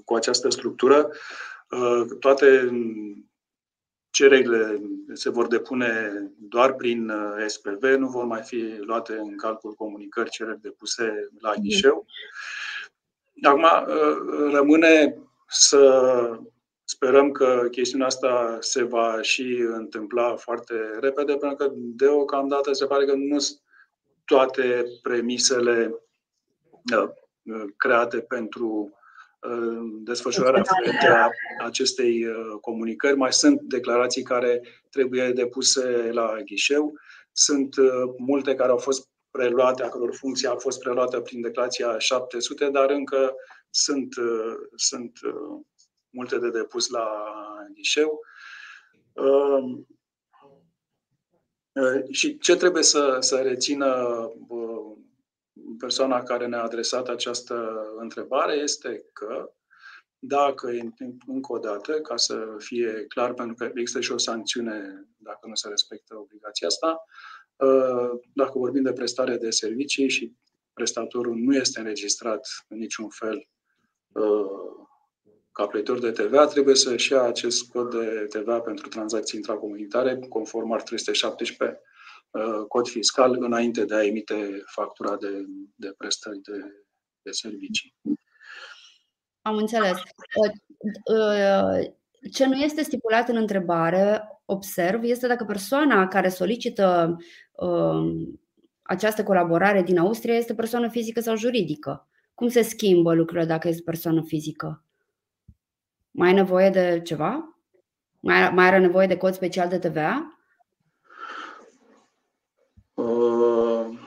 cu 0.05 0.15
această 0.15 0.49
structură. 0.49 1.11
Toate 2.21 2.71
cererile 4.17 4.81
se 5.13 5.31
vor 5.31 5.47
depune 5.47 6.11
doar 6.39 6.75
prin 6.75 7.09
uh, 7.09 7.45
SPV, 7.47 7.83
nu 7.83 8.09
vor 8.09 8.25
mai 8.25 8.43
fi 8.43 8.77
luate 8.79 9.13
în 9.13 9.37
calcul 9.37 9.73
comunicări 9.73 10.31
cereri 10.31 10.61
depuse 10.61 11.29
la 11.41 11.55
ghișeu. 11.55 12.07
Acum 13.43 13.63
uh, 13.63 14.53
rămâne 14.53 15.17
să 15.49 16.41
sperăm 16.85 17.31
că 17.31 17.67
chestiunea 17.71 18.07
asta 18.07 18.59
se 18.61 18.83
va 18.83 19.23
și 19.23 19.67
întâmpla 19.73 20.37
foarte 20.37 20.75
repede, 21.01 21.37
pentru 21.37 21.67
că 21.67 21.73
deocamdată 21.75 22.73
se 22.73 22.87
pare 22.87 23.05
că 23.05 23.15
nu 23.15 23.39
sunt 23.39 23.61
toate 24.25 24.85
premisele 25.03 26.01
uh, 26.95 27.11
create 27.77 28.21
pentru 28.21 28.96
desfășurarea 30.03 30.63
a 31.09 31.31
acestei 31.65 32.27
uh, 32.27 32.59
comunicări. 32.61 33.17
Mai 33.17 33.33
sunt 33.33 33.61
declarații 33.61 34.23
care 34.23 34.63
trebuie 34.91 35.31
depuse 35.33 36.11
la 36.13 36.37
ghișeu. 36.45 36.99
Sunt 37.33 37.77
uh, 37.77 38.15
multe 38.19 38.55
care 38.55 38.71
au 38.71 38.79
fost 38.79 39.09
preluate, 39.31 39.83
a 39.83 39.89
căror 39.89 40.15
funcție 40.15 40.49
a 40.49 40.57
fost 40.57 40.79
preluată 40.79 41.21
prin 41.21 41.41
declarația 41.41 41.99
700, 41.99 42.69
dar 42.71 42.91
încă 42.91 43.35
sunt, 43.71 44.17
uh, 44.17 44.55
sunt 44.75 45.19
multe 46.11 46.39
de 46.39 46.51
depus 46.51 46.89
la 46.89 47.09
ghișeu. 47.75 48.21
Și 52.11 52.39
ce 52.39 52.57
trebuie 52.57 52.83
să, 52.83 53.17
să 53.21 53.37
rețină 53.37 53.97
persoana 55.79 56.23
care 56.23 56.47
ne-a 56.47 56.63
adresat 56.63 57.09
această 57.09 57.85
întrebare 57.99 58.55
este 58.55 59.05
că 59.13 59.51
dacă, 60.19 60.71
încă 61.27 61.53
o 61.53 61.59
dată, 61.59 62.01
ca 62.01 62.17
să 62.17 62.55
fie 62.59 63.05
clar, 63.09 63.35
pentru 63.35 63.55
că 63.55 63.65
există 63.65 64.01
și 64.01 64.13
o 64.13 64.19
sancțiune 64.19 65.07
dacă 65.17 65.47
nu 65.49 65.55
se 65.55 65.69
respectă 65.69 66.17
obligația 66.17 66.67
asta, 66.67 67.05
uh, 67.57 68.21
dacă 68.35 68.59
vorbim 68.59 68.83
de 68.83 68.93
prestare 68.93 69.37
de 69.37 69.51
servicii 69.51 70.09
și 70.09 70.37
prestatorul 70.73 71.37
nu 71.37 71.55
este 71.55 71.79
înregistrat 71.79 72.47
în 72.69 72.79
niciun 72.79 73.09
fel 73.09 73.49
uh, 74.13 74.87
ca 75.53 75.67
plătitor 75.67 75.99
de 75.99 76.11
TVA, 76.11 76.47
trebuie 76.47 76.75
să-și 76.75 77.13
ia 77.13 77.23
acest 77.23 77.69
cod 77.71 77.91
de 77.91 78.27
TVA 78.29 78.61
pentru 78.61 78.89
tranzacții 78.89 79.39
intracomunitare, 79.39 80.19
conform 80.29 80.73
ar 80.73 80.83
317 80.83 81.81
Uh, 81.81 81.96
cod 82.69 82.89
fiscal 82.89 83.37
înainte 83.41 83.85
de 83.85 83.95
a 83.95 84.05
emite 84.05 84.63
factura 84.67 85.17
de, 85.17 85.45
de 85.75 85.95
prestări 85.97 86.41
de, 86.41 86.59
de 87.23 87.31
servicii. 87.31 87.95
Am 89.43 89.57
înțeles. 89.57 89.97
Uh, 89.97 90.51
uh, 91.17 91.95
ce 92.33 92.47
nu 92.47 92.55
este 92.55 92.83
stipulat 92.83 93.29
în 93.29 93.37
întrebare, 93.37 94.29
observ, 94.45 95.03
este 95.03 95.27
dacă 95.27 95.45
persoana 95.45 96.09
care 96.09 96.29
solicită 96.29 97.17
această 98.83 99.23
colaborare 99.23 99.83
din 99.83 99.99
Austria 99.99 100.35
este 100.35 100.55
persoană 100.55 100.89
fizică 100.89 101.21
sau 101.21 101.37
juridică. 101.37 102.09
Cum 102.35 102.49
se 102.49 102.63
schimbă 102.63 103.15
lucrurile 103.15 103.47
dacă 103.47 103.69
este 103.69 103.83
persoană 103.83 104.23
fizică? 104.23 104.85
Mai 106.11 106.29
ai 106.29 106.35
nevoie 106.35 106.71
de 106.71 107.01
ceva? 107.05 107.59
Mai, 108.21 108.51
mai 108.51 108.67
are 108.67 108.79
nevoie 108.79 109.07
de 109.07 109.17
cod 109.17 109.35
special 109.35 109.69
de 109.69 109.79
TVA? 109.79 110.36
Uh, 112.97 113.99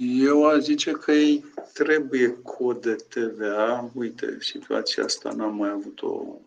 eu 0.00 0.46
aș 0.46 0.58
zice 0.58 0.90
că 0.90 1.12
ei 1.12 1.44
trebuie 1.72 2.42
cod 2.42 2.80
de 2.80 2.94
TVA. 2.94 3.90
Uite, 3.94 4.36
situația 4.40 5.04
asta 5.04 5.32
n-am 5.32 5.56
mai 5.56 5.70
avut-o. 5.70 6.40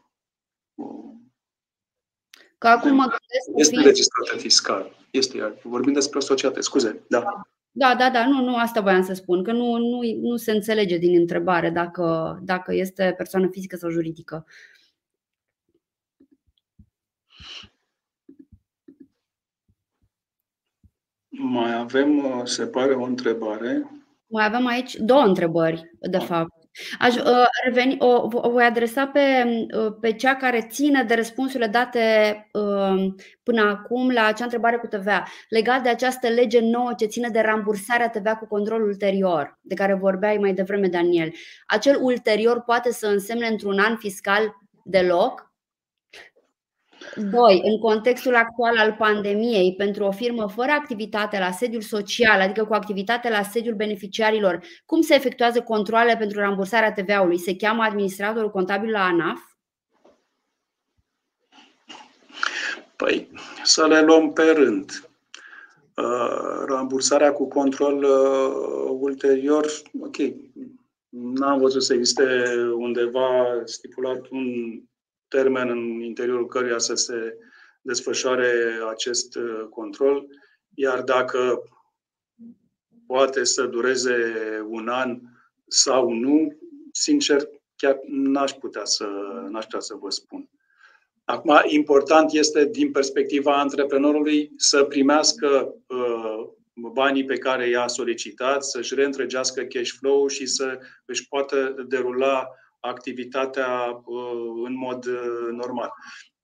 Că 2.58 2.68
acum 2.68 2.96
mă 2.96 3.04
gândesc 3.04 3.50
Este 3.56 3.82
registrată 3.82 4.38
fiscal. 4.38 4.96
Este, 5.12 5.60
vorbim 5.64 5.94
despre 5.94 6.18
o 6.18 6.22
societate, 6.22 6.62
scuze, 6.62 7.04
da. 7.10 7.24
Da, 7.72 7.96
da, 7.96 8.10
da, 8.10 8.28
nu, 8.28 8.44
nu, 8.44 8.56
asta 8.56 8.82
voiam 8.82 9.04
să 9.04 9.14
spun, 9.14 9.44
că 9.44 9.52
nu, 9.52 9.78
nu, 9.78 10.00
nu 10.22 10.36
se 10.36 10.52
înțelege 10.52 10.98
din 10.98 11.20
întrebare 11.20 11.70
dacă, 11.70 12.40
dacă 12.44 12.74
este 12.74 13.14
persoană 13.18 13.48
fizică 13.48 13.76
sau 13.76 13.90
juridică. 13.90 14.46
Mai 21.38 21.76
avem, 21.76 22.42
se 22.46 22.66
pare, 22.66 22.94
o 22.94 23.04
întrebare. 23.04 23.90
Mai 24.28 24.46
avem 24.46 24.66
aici 24.66 24.96
două 24.96 25.22
întrebări, 25.22 25.92
de 26.00 26.18
fapt. 26.18 26.64
Aș 27.00 27.16
uh, 27.16 27.46
reveni, 27.64 27.96
o, 28.00 28.28
o 28.32 28.50
voi 28.50 28.64
adresa 28.64 29.08
pe, 29.08 29.20
uh, 29.78 29.94
pe 30.02 30.14
cea 30.14 30.36
care 30.36 30.68
ține 30.70 31.04
de 31.04 31.14
răspunsurile 31.14 31.68
date 31.68 32.02
uh, 32.52 33.14
până 33.44 33.62
acum 33.62 34.10
la 34.10 34.26
acea 34.26 34.44
întrebare 34.44 34.78
cu 34.78 34.88
TVA, 34.88 35.24
legat 35.50 35.84
de 35.84 35.90
această 35.90 36.28
lege 36.28 36.60
nouă 36.60 36.94
ce 36.98 37.06
ține 37.06 37.30
de 37.30 37.40
rambursarea 37.40 38.10
TVA 38.10 38.36
cu 38.36 38.48
control 38.48 38.84
ulterior, 38.84 39.60
de 39.62 39.76
care 39.76 39.94
vorbeai 39.94 40.38
mai 40.38 40.54
devreme, 40.54 40.88
Daniel. 40.88 41.32
Acel 41.68 41.98
ulterior 42.02 42.62
poate 42.62 42.92
să 42.92 43.08
însemne 43.08 43.48
într-un 43.48 43.80
an 43.80 43.98
fiscal 43.98 44.56
deloc 44.84 45.53
Doi, 47.16 47.62
în 47.64 47.78
contextul 47.80 48.36
actual 48.36 48.78
al 48.78 48.96
pandemiei, 48.98 49.76
pentru 49.76 50.04
o 50.04 50.12
firmă 50.12 50.50
fără 50.50 50.72
activitate 50.72 51.40
la 51.40 51.52
sediul 51.52 51.82
social, 51.82 52.42
adică 52.42 52.66
cu 52.66 52.74
activitate 52.74 53.30
la 53.30 53.44
sediul 53.44 53.76
beneficiarilor, 53.76 54.64
cum 54.86 55.02
se 55.02 55.16
efectuează 55.16 55.62
controle 55.62 56.16
pentru 56.18 56.40
rambursarea 56.40 56.94
TVA-ului? 56.94 57.38
Se 57.38 57.56
cheamă 57.56 57.84
administratorul 57.84 58.50
contabil 58.50 58.92
la 58.92 59.04
ANAF? 59.04 59.40
Păi, 62.96 63.30
să 63.64 63.88
le 63.88 64.02
luăm 64.02 64.34
pe 64.34 64.44
rând. 64.44 65.08
Uh, 65.96 66.64
rambursarea 66.66 67.32
cu 67.32 67.48
control 67.48 68.04
uh, 68.04 68.98
ulterior, 69.00 69.66
ok, 70.00 70.16
n-am 71.10 71.60
văzut 71.60 71.84
să 71.84 71.94
existe 71.94 72.24
undeva 72.76 73.62
stipulat 73.66 74.28
un 74.30 74.46
termen 75.36 75.70
în 75.70 76.02
interiorul 76.02 76.48
căruia 76.48 76.78
să 76.78 76.96
se 76.96 77.38
desfășoare 77.82 78.52
acest 78.90 79.36
uh, 79.36 79.66
control, 79.70 80.26
iar 80.74 81.02
dacă 81.02 81.64
poate 83.08 83.44
să 83.44 83.66
dureze 83.66 84.16
un 84.68 84.88
an 84.88 85.20
sau 85.68 86.10
nu, 86.10 86.58
sincer, 86.92 87.50
chiar 87.76 88.00
n-aș 88.08 88.52
putea 88.52 88.86
să, 88.86 89.06
n-aș 89.50 89.64
putea 89.64 89.80
să 89.80 89.96
vă 90.00 90.10
spun. 90.10 90.50
Acum, 91.24 91.62
important 91.66 92.32
este, 92.32 92.66
din 92.66 92.92
perspectiva 92.92 93.60
antreprenorului, 93.60 94.52
să 94.58 94.84
primească 94.84 95.76
uh, 95.88 96.50
banii 96.74 97.26
pe 97.26 97.38
care 97.38 97.70
i-a 97.70 97.88
solicitat, 97.88 98.64
să-și 98.64 98.96
reîntregească 98.96 99.64
cash 99.64 99.92
flow 100.00 100.28
și 100.28 100.46
să 100.46 100.80
își 101.06 101.28
poată 101.28 101.86
derula 101.88 102.48
activitatea 102.86 104.02
uh, 104.06 104.64
în 104.64 104.76
mod 104.76 105.06
uh, 105.06 105.48
normal. 105.52 105.94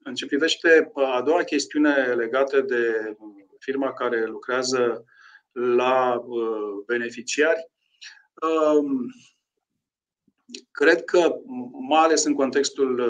În 0.04 0.14
ce 0.14 0.26
privește 0.26 0.92
uh, 0.94 1.16
a 1.16 1.22
doua 1.22 1.44
chestiune 1.44 2.14
legată 2.14 2.62
de 2.62 3.16
firma 3.60 3.94
care 3.94 4.26
lucrează 4.26 5.04
la 5.52 6.24
beneficiari, 6.86 7.70
um, 8.76 9.06
cred 10.72 11.04
că, 11.04 11.36
mai 11.90 12.04
ales 12.04 12.24
în 12.24 12.34
contextul 12.34 13.04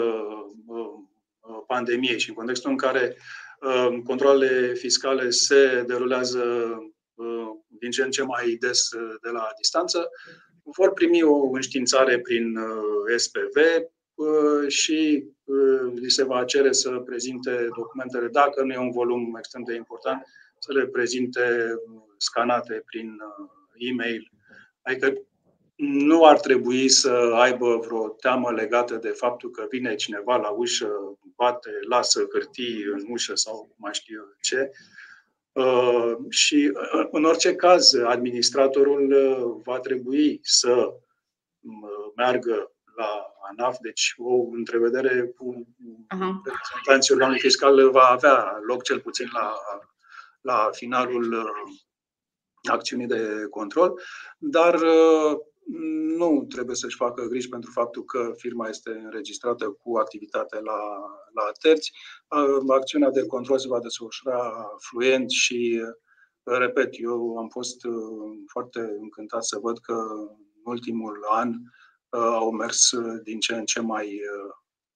pandemiei 1.66 2.18
și 2.18 2.28
în 2.28 2.34
contextul 2.34 2.70
în 2.70 2.76
care 2.76 3.16
controlele 4.04 4.74
fiscale 4.74 5.30
se 5.30 5.84
derulează 5.86 6.42
din 7.66 7.90
ce 7.90 8.02
în 8.02 8.10
ce 8.10 8.22
mai 8.22 8.56
des 8.60 8.88
de 9.22 9.30
la 9.30 9.48
distanță, 9.56 10.10
vor 10.76 10.92
primi 10.92 11.22
o 11.22 11.50
înștiințare 11.52 12.18
prin 12.18 12.56
uh, 12.56 13.16
SPV 13.16 13.56
uh, 14.14 14.68
și 14.68 15.24
uh, 15.44 15.92
li 15.94 16.10
se 16.10 16.24
va 16.24 16.44
cere 16.44 16.72
să 16.72 16.90
prezinte 16.90 17.68
documentele, 17.76 18.28
dacă 18.28 18.62
nu 18.62 18.72
e 18.72 18.78
un 18.78 18.90
volum 18.90 19.34
extrem 19.38 19.62
de 19.62 19.74
important, 19.74 20.22
să 20.58 20.72
le 20.72 20.86
prezinte 20.86 21.74
scanate 22.16 22.82
prin 22.86 23.18
e-mail. 23.74 24.30
Adică 24.82 25.12
nu 25.76 26.24
ar 26.24 26.40
trebui 26.40 26.88
să 26.88 27.10
aibă 27.34 27.76
vreo 27.76 28.08
teamă 28.08 28.50
legată 28.50 28.96
de 28.96 29.08
faptul 29.08 29.50
că 29.50 29.66
vine 29.70 29.94
cineva 29.94 30.36
la 30.36 30.48
ușă, 30.48 31.18
bate, 31.36 31.70
lasă 31.88 32.28
hârtii 32.32 32.82
în 32.92 33.04
ușă 33.08 33.34
sau 33.34 33.74
mai 33.76 33.94
știu 33.94 34.36
ce. 34.40 34.70
Uh, 34.70 34.99
și, 36.28 36.72
uh, 36.74 37.08
în 37.10 37.24
orice 37.24 37.54
caz, 37.54 37.94
administratorul 37.94 39.12
uh, 39.12 39.62
va 39.64 39.78
trebui 39.78 40.40
să 40.42 40.94
meargă 42.16 42.72
la 42.96 43.34
ANAF, 43.50 43.76
deci 43.80 44.14
o 44.18 44.48
întrevedere 44.52 45.34
cu 45.36 45.66
reprezentanții 46.08 47.14
organului 47.14 47.40
fiscal 47.40 47.90
va 47.90 48.04
avea 48.04 48.58
loc 48.66 48.82
cel 48.82 49.00
puțin 49.00 49.28
la, 49.32 49.52
la 50.40 50.68
finalul 50.72 51.52
acțiunii 52.62 53.06
de 53.06 53.46
control, 53.50 54.00
dar 54.38 54.80
nu 56.16 56.44
trebuie 56.48 56.76
să-și 56.76 56.96
facă 56.96 57.24
griji 57.24 57.48
pentru 57.48 57.70
faptul 57.70 58.04
că 58.04 58.32
firma 58.36 58.68
este 58.68 58.90
înregistrată 58.90 59.70
cu 59.70 59.96
activitate 59.96 60.60
la, 60.60 60.80
la 61.34 61.50
terți. 61.60 61.92
Acțiunea 62.68 63.10
de 63.10 63.26
control 63.26 63.58
se 63.58 63.68
va 63.68 63.80
desfășura 63.80 64.66
fluent 64.78 65.30
și, 65.30 65.82
repet, 66.42 66.88
eu 66.92 67.36
am 67.38 67.48
fost 67.48 67.80
foarte 68.46 68.80
încântat 69.00 69.44
să 69.44 69.58
văd 69.58 69.78
că 69.78 69.92
în 69.92 70.62
ultimul 70.64 71.26
an 71.30 71.54
au 72.08 72.50
mers 72.50 72.90
din 73.22 73.40
ce 73.40 73.54
în 73.54 73.64
ce 73.64 73.80
mai, 73.80 74.20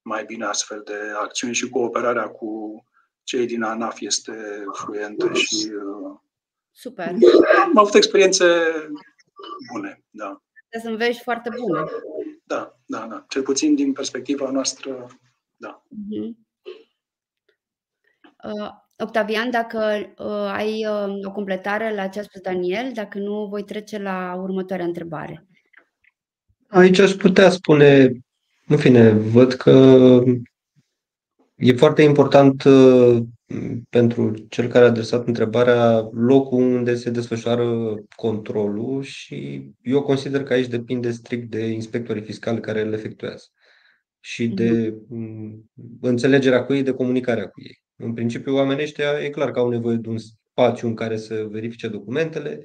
mai 0.01 0.25
bine 0.25 0.45
astfel 0.45 0.81
de 0.85 0.97
acțiuni 1.21 1.53
și 1.53 1.69
cooperarea 1.69 2.29
cu 2.29 2.83
cei 3.23 3.45
din 3.45 3.63
ANAF 3.63 3.99
este 3.99 4.65
fluentă 4.73 5.33
și 5.33 5.71
Super. 6.77 7.11
Am 7.63 7.77
avut 7.77 7.93
experiențe 7.93 8.45
bune, 9.71 10.03
da 10.09 10.44
sunt 10.79 10.97
vești 10.97 11.23
foarte 11.23 11.49
bune. 11.59 11.83
Da, 12.43 12.77
da, 12.85 13.07
da. 13.09 13.25
Cel 13.29 13.41
puțin 13.41 13.75
din 13.75 13.93
perspectiva 13.93 14.49
noastră, 14.49 15.07
da. 15.55 15.83
Uh-huh. 15.87 16.29
Uh, 18.43 18.69
Octavian, 18.97 19.49
dacă 19.49 20.13
uh, 20.17 20.51
ai 20.51 20.85
uh, 20.85 21.25
o 21.25 21.31
completare 21.31 21.93
la 21.95 22.07
ce 22.07 22.19
a 22.19 22.23
spus 22.23 22.41
Daniel, 22.41 22.91
dacă 22.93 23.17
nu, 23.17 23.45
voi 23.45 23.63
trece 23.63 23.97
la 23.97 24.35
următoarea 24.41 24.85
întrebare. 24.85 25.47
Aici 26.67 26.99
aș 26.99 27.11
putea 27.11 27.49
spune, 27.49 28.11
în 28.67 28.77
fine, 28.77 29.11
văd 29.11 29.53
că 29.53 29.71
e 31.55 31.73
foarte 31.73 32.01
important 32.01 32.63
uh, 32.63 33.17
pentru 33.89 34.33
cel 34.49 34.67
care 34.67 34.85
a 34.85 34.87
adresat 34.87 35.27
întrebarea 35.27 36.09
locul 36.11 36.61
unde 36.61 36.95
se 36.95 37.09
desfășoară 37.09 37.95
controlul 38.15 39.03
și 39.03 39.69
eu 39.81 40.01
consider 40.01 40.43
că 40.43 40.53
aici 40.53 40.67
depinde 40.67 41.11
strict 41.11 41.49
de 41.49 41.65
inspectorii 41.65 42.21
fiscali 42.21 42.59
care 42.59 42.81
îl 42.81 42.93
efectuează 42.93 43.45
și 44.19 44.47
de 44.47 44.95
mhm. 45.07 45.69
înțelegerea 46.01 46.63
cu 46.63 46.73
ei, 46.73 46.83
de 46.83 46.91
comunicarea 46.91 47.47
cu 47.47 47.61
ei. 47.61 47.83
În 47.95 48.13
principiu, 48.13 48.55
oamenii 48.55 48.83
ăștia 48.83 49.23
e 49.23 49.29
clar 49.29 49.51
că 49.51 49.59
au 49.59 49.69
nevoie 49.69 49.95
de 49.95 50.09
un 50.09 50.17
spațiu 50.17 50.87
în 50.87 50.95
care 50.95 51.17
să 51.17 51.47
verifice 51.49 51.87
documentele, 51.87 52.61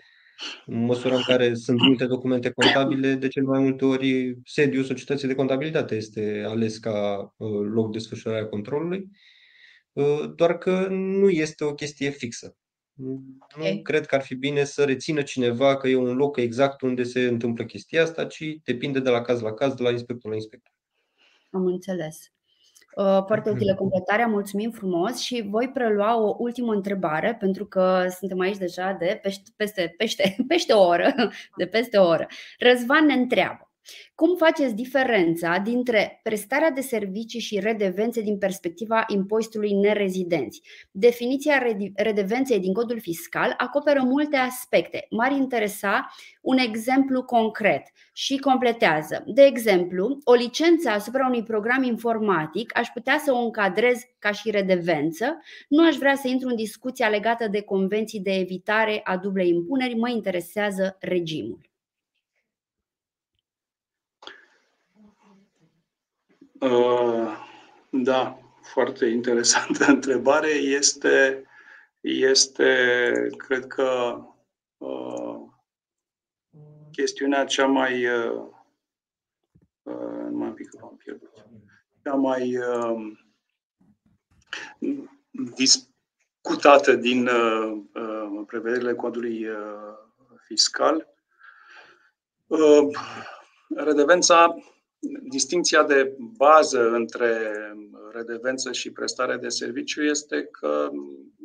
în 0.66 0.84
măsura 0.84 1.14
în 1.14 1.22
care 1.26 1.54
sunt 1.54 1.80
multe 1.80 2.06
documente 2.06 2.50
contabile, 2.50 3.14
de 3.14 3.28
cel 3.28 3.44
mai 3.44 3.60
multe 3.60 3.84
ori 3.84 4.38
sediul 4.44 4.84
societății 4.84 5.28
de 5.28 5.34
contabilitate 5.34 5.94
este 5.94 6.44
ales 6.46 6.78
ca 6.78 7.34
uh, 7.36 7.48
loc 7.72 7.90
de 7.90 7.98
desfășurare 7.98 8.40
a 8.40 8.46
controlului 8.46 8.98
Uh, 8.98 9.39
doar 10.34 10.58
că 10.58 10.86
nu 10.90 11.28
este 11.28 11.64
o 11.64 11.74
chestie 11.74 12.10
fixă. 12.10 12.56
Okay. 13.56 13.74
Nu 13.74 13.82
cred 13.82 14.06
că 14.06 14.14
ar 14.14 14.22
fi 14.22 14.34
bine 14.34 14.64
să 14.64 14.84
rețină 14.84 15.22
cineva 15.22 15.76
că 15.76 15.88
e 15.88 15.96
un 15.96 16.16
loc 16.16 16.36
exact 16.36 16.80
unde 16.80 17.02
se 17.02 17.20
întâmplă 17.20 17.64
chestia 17.64 18.02
asta, 18.02 18.24
ci 18.24 18.44
depinde 18.64 19.00
de 19.00 19.10
la 19.10 19.20
caz 19.20 19.40
la 19.40 19.52
caz, 19.52 19.74
de 19.74 19.82
la 19.82 19.90
inspector 19.90 20.30
la 20.30 20.36
inspector. 20.36 20.74
Am 21.50 21.66
înțeles. 21.66 22.32
Uh, 22.96 23.24
foarte 23.26 23.50
utilă 23.50 23.74
completarea, 23.74 24.26
mulțumim 24.26 24.70
frumos 24.70 25.18
și 25.18 25.46
voi 25.48 25.68
prelua 25.68 26.20
o 26.20 26.34
ultimă 26.38 26.72
întrebare 26.72 27.36
pentru 27.38 27.66
că 27.66 28.06
suntem 28.18 28.40
aici 28.40 28.56
deja 28.56 28.92
de 28.92 29.18
peste, 29.22 29.50
peste, 29.56 29.94
peste, 29.98 30.36
peste 30.48 30.72
o 30.72 30.86
oră, 30.86 31.14
de 31.56 31.66
peste 31.66 31.98
o 31.98 32.06
oră. 32.06 32.26
Răzvan 32.58 33.06
ne 33.06 33.12
întreabă 33.12 33.69
cum 34.14 34.36
faceți 34.36 34.74
diferența 34.74 35.58
dintre 35.64 36.20
prestarea 36.22 36.70
de 36.70 36.80
servicii 36.80 37.40
și 37.40 37.58
redevențe 37.58 38.20
din 38.20 38.38
perspectiva 38.38 39.04
impozitului 39.06 39.72
nerezidenți? 39.72 40.62
Definiția 40.90 41.62
redevenței 41.94 42.60
din 42.60 42.72
codul 42.72 43.00
fiscal 43.00 43.54
acoperă 43.56 44.02
multe 44.02 44.36
aspecte. 44.36 45.06
M-ar 45.10 45.32
interesa 45.32 46.08
un 46.40 46.58
exemplu 46.58 47.22
concret 47.22 47.82
și 48.12 48.38
completează. 48.38 49.22
De 49.26 49.42
exemplu, 49.42 50.18
o 50.24 50.32
licență 50.32 50.88
asupra 50.88 51.26
unui 51.26 51.42
program 51.42 51.82
informatic 51.82 52.78
aș 52.78 52.88
putea 52.88 53.20
să 53.24 53.32
o 53.32 53.38
încadrez 53.38 54.00
ca 54.18 54.32
și 54.32 54.50
redevență. 54.50 55.40
Nu 55.68 55.86
aș 55.86 55.96
vrea 55.96 56.14
să 56.14 56.28
intru 56.28 56.48
în 56.48 56.56
discuția 56.56 57.08
legată 57.08 57.48
de 57.48 57.60
convenții 57.62 58.20
de 58.20 58.34
evitare 58.34 59.00
a 59.04 59.16
dublei 59.16 59.48
impuneri, 59.48 59.94
mă 59.94 60.08
interesează 60.08 60.96
regimul. 61.00 61.69
Da, 67.90 68.38
foarte 68.62 69.06
interesantă 69.06 69.84
întrebare. 69.96 70.48
Este, 70.48 71.44
este, 72.00 73.26
cred 73.36 73.66
că, 73.66 74.18
chestiunea 76.92 77.44
cea 77.44 77.66
mai 77.66 78.06
uh, 78.06 78.46
uh, 79.82 80.26
nu 80.30 80.36
mai 80.36 80.50
pică, 80.50 80.78
am 80.82 80.96
pierdut. 80.96 81.46
Cea 82.02 82.14
mai 82.14 82.56
uh, 82.56 83.12
discutată 85.54 86.94
din 86.94 87.26
uh, 87.26 87.82
uh, 87.94 88.42
prevederile 88.46 88.94
codului 88.94 89.48
uh, 89.48 89.98
fiscal. 90.44 91.08
Uh, 92.46 92.88
redevența, 93.76 94.54
distinția 95.22 95.84
de 95.84 96.16
bază 96.18 96.90
între 96.90 97.52
redevență 98.12 98.72
și 98.72 98.92
prestare 98.92 99.36
de 99.36 99.48
serviciu 99.48 100.02
este 100.02 100.44
că, 100.44 100.88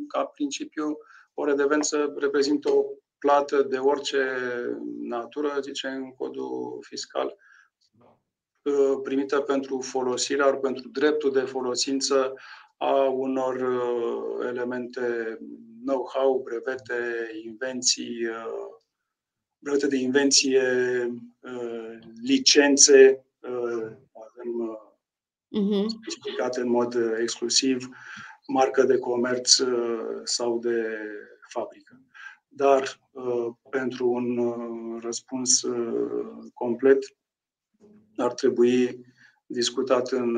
ca 0.07 0.23
principiu, 0.25 0.97
o 1.33 1.45
redevență 1.45 2.13
reprezintă 2.17 2.71
o 2.71 2.85
plată 3.19 3.63
de 3.63 3.77
orice 3.77 4.27
natură, 5.01 5.59
zice 5.61 5.87
în 5.87 6.11
codul 6.11 6.77
fiscal, 6.81 7.35
uh, 8.61 8.99
primită 9.03 9.39
pentru 9.39 9.81
folosirea 9.81 10.47
ori 10.47 10.59
pentru 10.59 10.87
dreptul 10.87 11.31
de 11.31 11.39
folosință 11.39 12.33
a 12.77 13.03
unor 13.03 13.55
uh, 13.55 14.47
elemente 14.47 15.37
know-how, 15.85 16.41
brevete, 16.43 17.29
invenții, 17.43 18.25
uh, 18.25 18.75
brevete 19.59 19.87
de 19.87 19.95
invenție, 19.95 20.63
licențe, 22.21 23.24
avem 24.27 24.79
uh-huh. 25.51 25.85
specificate 25.87 26.59
în 26.59 26.69
mod 26.69 26.97
exclusiv, 27.19 27.87
marcă 28.47 28.83
de 28.83 28.97
comerț 28.97 29.55
sau 30.23 30.59
de 30.59 30.97
fabrică 31.49 31.99
dar 32.55 32.99
uh, 33.11 33.47
pentru 33.69 34.09
un 34.09 34.37
uh, 34.37 35.01
răspuns 35.01 35.61
uh, 35.61 36.51
complet 36.53 37.03
ar 38.15 38.33
trebui 38.33 39.05
discutat 39.45 40.11
în 40.11 40.37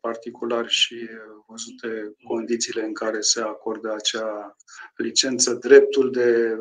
particular 0.00 0.68
și 0.68 1.08
văzute 1.46 2.14
condițiile 2.24 2.84
în 2.84 2.92
care 2.92 3.20
se 3.20 3.40
acordă 3.40 3.92
acea 3.92 4.56
licență, 4.96 5.54
dreptul 5.54 6.10
de, 6.10 6.56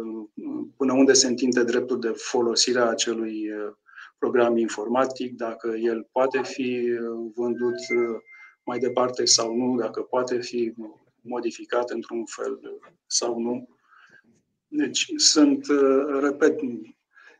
până 0.77 0.93
unde 0.93 1.13
se 1.13 1.27
întinde 1.27 1.63
dreptul 1.63 1.99
de 1.99 2.13
folosire 2.15 2.79
a 2.79 2.89
acelui 2.89 3.49
program 4.25 4.57
informatic, 4.57 5.35
dacă 5.35 5.67
el 5.67 6.07
poate 6.11 6.41
fi 6.43 6.89
vândut 7.35 7.79
mai 8.63 8.79
departe 8.79 9.25
sau 9.25 9.55
nu, 9.55 9.75
dacă 9.75 10.01
poate 10.01 10.41
fi 10.41 10.73
modificat 11.21 11.89
într-un 11.89 12.25
fel 12.25 12.59
sau 13.05 13.39
nu. 13.39 13.69
Deci 14.67 15.11
sunt, 15.15 15.67
uh, 15.67 16.19
repet, 16.21 16.59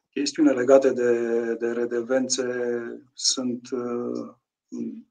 chestiuni 0.09 0.55
legate 0.55 0.91
de, 0.91 1.11
de 1.53 1.71
redevențe 1.71 2.47
sunt, 3.13 3.71
uh, 3.71 4.33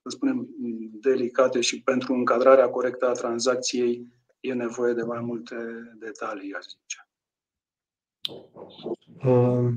să 0.03 0.09
spunem, 0.09 0.49
delicate 1.01 1.61
și 1.61 1.83
pentru 1.83 2.15
încadrarea 2.15 2.69
corectă 2.69 3.09
a 3.09 3.13
tranzacției 3.13 4.07
e 4.41 4.53
nevoie 4.53 4.93
de 4.93 5.03
mai 5.03 5.21
multe 5.21 5.57
detalii, 5.99 6.55
aș 6.55 6.65
zice. 6.65 7.09
Uh, 9.25 9.73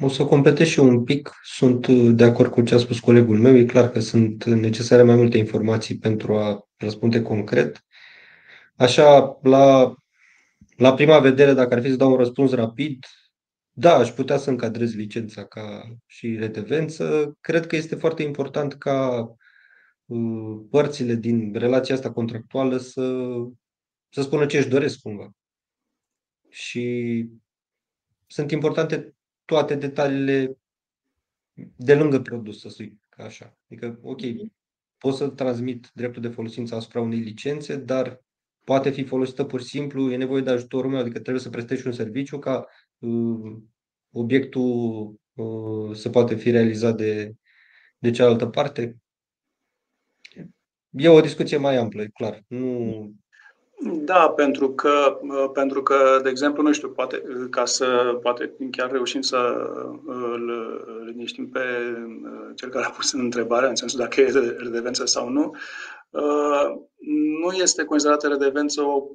o 0.00 0.08
să 0.08 0.24
completez 0.24 0.66
și 0.66 0.80
un 0.80 1.04
pic. 1.04 1.32
Sunt 1.42 1.88
de 1.88 2.24
acord 2.24 2.50
cu 2.50 2.62
ce 2.62 2.74
a 2.74 2.78
spus 2.78 3.00
colegul 3.00 3.38
meu. 3.38 3.56
E 3.56 3.64
clar 3.64 3.90
că 3.90 4.00
sunt 4.00 4.44
necesare 4.44 5.02
mai 5.02 5.16
multe 5.16 5.38
informații 5.38 5.98
pentru 5.98 6.36
a 6.36 6.68
răspunde 6.76 7.22
concret. 7.22 7.84
Așa, 8.76 9.38
la 9.42 9.94
la 10.78 10.94
prima 10.94 11.18
vedere, 11.18 11.52
dacă 11.52 11.74
ar 11.74 11.82
fi 11.82 11.90
să 11.90 11.96
dau 11.96 12.10
un 12.10 12.16
răspuns 12.16 12.52
rapid, 12.52 13.06
da, 13.72 13.94
aș 13.94 14.10
putea 14.10 14.36
să 14.36 14.50
încadrez 14.50 14.94
licența 14.94 15.44
ca 15.44 15.96
și 16.06 16.36
redevență. 16.36 17.36
Cred 17.40 17.66
că 17.66 17.76
este 17.76 17.94
foarte 17.94 18.22
important 18.22 18.74
ca 18.74 19.28
uh, 20.06 20.60
părțile 20.70 21.14
din 21.14 21.54
relația 21.54 21.94
asta 21.94 22.12
contractuală 22.12 22.76
să, 22.76 23.24
să 24.08 24.22
spună 24.22 24.46
ce 24.46 24.58
își 24.58 24.68
doresc 24.68 25.00
cumva. 25.00 25.30
Și 26.48 27.26
sunt 28.26 28.50
importante 28.50 29.14
toate 29.48 29.74
detaliile 29.74 30.58
de 31.76 31.94
lângă 31.94 32.20
produs, 32.20 32.60
să 32.60 32.68
zic 32.68 32.94
așa. 33.16 33.58
Adică, 33.70 33.98
ok, 34.02 34.20
pot 34.98 35.14
să 35.14 35.28
transmit 35.28 35.90
dreptul 35.94 36.22
de 36.22 36.28
folosință 36.28 36.74
asupra 36.74 37.00
unei 37.00 37.18
licențe, 37.18 37.76
dar 37.76 38.22
poate 38.64 38.90
fi 38.90 39.04
folosită 39.04 39.44
pur 39.44 39.60
și 39.60 39.66
simplu, 39.66 40.12
e 40.12 40.16
nevoie 40.16 40.42
de 40.42 40.50
ajutorul 40.50 40.90
meu, 40.90 41.00
adică 41.00 41.18
trebuie 41.18 41.42
să 41.42 41.50
prestezi 41.50 41.86
un 41.86 41.92
serviciu 41.92 42.38
ca 42.38 42.66
uh, 42.98 43.56
obiectul 44.10 45.14
uh, 45.34 45.96
să 45.96 46.10
poate 46.10 46.34
fi 46.34 46.50
realizat 46.50 46.96
de, 46.96 47.34
de 47.98 48.10
cealaltă 48.10 48.46
parte. 48.46 48.96
E 50.90 51.08
o 51.08 51.20
discuție 51.20 51.56
mai 51.56 51.76
amplă, 51.76 52.02
e 52.02 52.08
clar. 52.08 52.44
Nu... 52.48 53.12
Da, 53.80 54.28
pentru 54.30 54.70
că, 54.70 55.18
uh, 55.22 55.50
pentru 55.52 55.82
că, 55.82 56.20
de 56.22 56.28
exemplu, 56.28 56.62
nu 56.62 56.72
știu, 56.72 56.88
poate, 56.88 57.22
uh, 57.28 57.46
ca 57.50 57.64
să 57.64 58.18
poate 58.22 58.54
chiar 58.70 58.90
reușim 58.90 59.20
să 59.20 59.36
uh, 60.06 60.30
îl 60.32 60.50
liniștim 61.06 61.48
pe 61.48 61.60
cel 62.54 62.68
care 62.68 62.84
a 62.84 62.90
pus 62.90 63.12
în 63.12 63.20
întrebare, 63.20 63.68
în 63.68 63.76
sensul 63.76 63.98
dacă 63.98 64.20
e 64.20 64.54
redevență 64.58 65.04
sau 65.04 65.28
nu, 65.28 65.54
Uh, 66.10 66.80
nu 67.40 67.52
este 67.52 67.84
considerată 67.84 68.28
redevență 68.28 68.82
o 68.82 69.06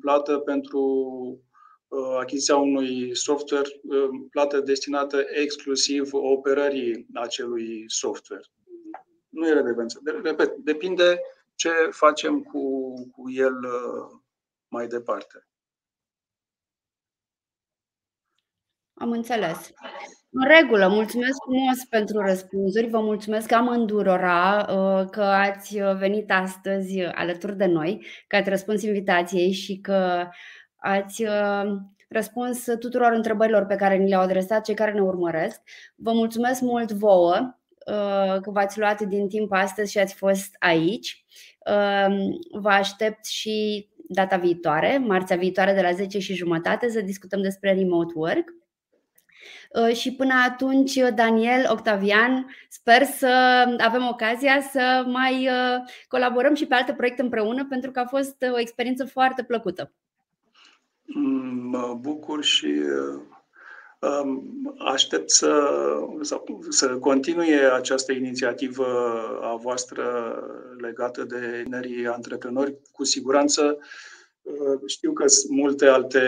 plată 0.00 0.38
pentru 0.38 0.80
uh, 1.88 2.16
achiziția 2.20 2.56
unui 2.56 3.16
software, 3.16 3.68
uh, 3.82 4.08
plată 4.30 4.60
destinată 4.60 5.24
exclusiv 5.28 6.08
operării 6.12 7.06
acelui 7.14 7.84
software. 7.86 8.44
Nu 9.28 9.48
e 9.48 9.52
redevență. 9.52 10.00
Repet, 10.22 10.56
depinde 10.56 11.20
ce 11.54 11.70
facem 11.90 12.42
cu, 12.42 12.92
cu 13.10 13.30
el 13.30 13.54
mai 14.68 14.86
departe. 14.86 15.46
Am 18.94 19.10
înțeles. 19.10 19.72
În 20.30 20.46
regulă, 20.60 20.88
mulțumesc 20.88 21.36
frumos 21.44 21.84
pentru 21.90 22.20
răspunsuri. 22.20 22.88
Vă 22.88 23.00
mulțumesc 23.00 23.52
amândurora 23.52 24.66
uh, 24.68 25.08
că 25.10 25.22
ați 25.22 25.78
venit 25.98 26.30
astăzi 26.30 27.00
alături 27.00 27.56
de 27.56 27.66
noi, 27.66 28.06
că 28.26 28.36
ați 28.36 28.48
răspuns 28.48 28.82
invitației 28.82 29.52
și 29.52 29.80
că 29.80 30.28
ați 30.76 31.22
uh, 31.22 31.64
răspuns 32.08 32.64
tuturor 32.78 33.12
întrebărilor 33.12 33.66
pe 33.66 33.76
care 33.76 33.96
ni 33.96 34.08
le-au 34.08 34.22
adresat 34.22 34.64
cei 34.64 34.74
care 34.74 34.92
ne 34.92 35.00
urmăresc. 35.00 35.60
Vă 35.94 36.12
mulțumesc 36.12 36.60
mult 36.60 36.92
vouă 36.92 37.56
uh, 37.86 38.40
că 38.40 38.50
v-ați 38.50 38.78
luat 38.78 39.00
din 39.00 39.28
timp 39.28 39.52
astăzi 39.52 39.90
și 39.90 39.98
ați 39.98 40.14
fost 40.14 40.56
aici. 40.58 41.24
Vă 42.50 42.68
aștept 42.68 43.24
și 43.24 43.88
data 44.08 44.36
viitoare, 44.36 44.98
marțea 44.98 45.36
viitoare 45.36 45.72
de 45.72 45.80
la 45.80 45.92
10 45.92 46.18
și 46.18 46.34
jumătate, 46.34 46.88
să 46.88 47.00
discutăm 47.00 47.42
despre 47.42 47.74
remote 47.74 48.12
work. 48.16 48.54
Uh, 49.70 49.94
și 49.94 50.14
până 50.14 50.34
atunci, 50.48 50.94
Daniel, 51.14 51.66
Octavian, 51.70 52.46
sper 52.68 53.02
să 53.04 53.26
avem 53.78 54.06
ocazia 54.10 54.60
să 54.60 55.04
mai 55.06 55.48
uh, 55.48 55.82
colaborăm 56.08 56.54
și 56.54 56.66
pe 56.66 56.74
alte 56.74 56.92
proiecte 56.92 57.22
împreună, 57.22 57.66
pentru 57.66 57.90
că 57.90 58.00
a 58.00 58.06
fost 58.06 58.36
o 58.54 58.58
experiență 58.58 59.04
foarte 59.04 59.42
plăcută. 59.42 59.92
Mă 61.70 61.96
bucur 62.00 62.44
și 62.44 62.66
uh, 62.66 63.20
um, 63.20 63.35
aștept 64.78 65.30
să, 65.30 65.70
să 66.68 66.98
continue 66.98 67.70
această 67.72 68.12
inițiativă 68.12 68.86
a 69.42 69.54
voastră 69.54 70.04
legată 70.80 71.24
de 71.24 71.60
tinerii 71.62 72.06
antreprenori. 72.06 72.76
Cu 72.92 73.04
siguranță 73.04 73.78
Uh, 74.46 74.80
știu 74.86 75.12
că 75.12 75.26
sunt 75.26 75.52
multe 75.52 75.86
alte 75.86 76.20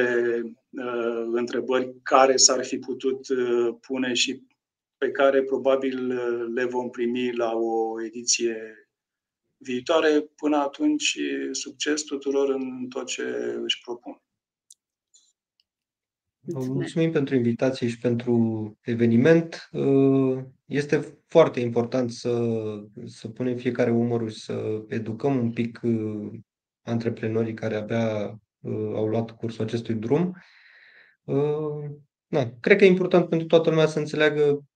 uh, 0.70 1.28
întrebări 1.32 1.95
care 2.03 2.36
s-ar 2.36 2.65
fi 2.65 2.78
putut 2.78 3.28
uh, 3.28 3.74
pune 3.81 4.12
și 4.12 4.43
pe 4.97 5.11
care 5.11 5.43
probabil 5.43 6.11
uh, 6.11 6.47
le 6.55 6.65
vom 6.65 6.90
primi 6.90 7.36
la 7.36 7.53
o 7.55 8.03
ediție 8.03 8.89
viitoare. 9.57 10.20
Până 10.36 10.57
atunci, 10.57 11.19
succes 11.53 12.03
tuturor 12.03 12.49
în 12.49 12.89
tot 12.89 13.07
ce 13.07 13.23
își 13.62 13.81
propun. 13.81 14.23
Vă 16.51 16.65
mulțumim 16.65 17.11
pentru 17.11 17.35
invitație 17.35 17.89
și 17.89 17.99
pentru 17.99 18.77
eveniment. 18.81 19.69
Uh, 19.73 20.39
este 20.65 21.19
foarte 21.27 21.61
important 21.61 22.11
să, 22.11 22.53
să 23.05 23.29
punem 23.29 23.57
fiecare 23.57 23.91
umărul 23.91 24.31
și 24.31 24.41
să 24.41 24.85
educăm 24.89 25.37
un 25.39 25.51
pic 25.51 25.81
antreprenorii 26.83 27.55
care 27.55 27.75
abia 27.75 28.41
uh, 28.61 28.93
au 28.95 29.07
luat 29.07 29.31
cursul 29.31 29.65
acestui 29.65 29.95
drum. 29.95 30.37
Uh, 31.25 31.91
na, 32.27 32.53
cred 32.61 32.79
că 32.79 32.85
e 32.85 32.89
important 32.89 33.29
pentru 33.29 33.47
toată 33.47 33.70
lumea 33.70 33.87
să 33.87 33.99
înțeleagă 33.99 34.69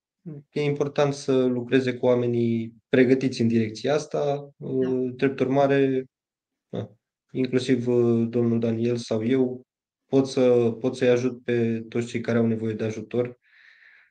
e 0.51 0.63
important 0.63 1.15
să 1.15 1.45
lucreze 1.45 1.95
cu 1.95 2.07
oamenii 2.07 2.75
pregătiți 2.89 3.41
în 3.41 3.49
direcția 3.49 3.95
asta. 3.95 4.51
Uh, 4.57 4.87
da. 4.87 5.11
Drept 5.17 5.41
urmare, 5.41 6.05
na, 6.69 6.91
inclusiv 7.31 7.89
uh, 7.89 8.29
domnul 8.29 8.59
Daniel 8.59 8.97
sau 8.97 9.27
eu, 9.27 9.67
pot, 10.13 10.27
să, 10.29 10.71
pot 10.81 10.97
să-i 10.97 11.09
ajut 11.09 11.45
pe 11.45 11.85
toți 11.89 12.07
cei 12.07 12.21
care 12.21 12.39
au 12.39 12.47
nevoie 12.47 12.75
de 12.75 12.85
ajutor 12.85 13.39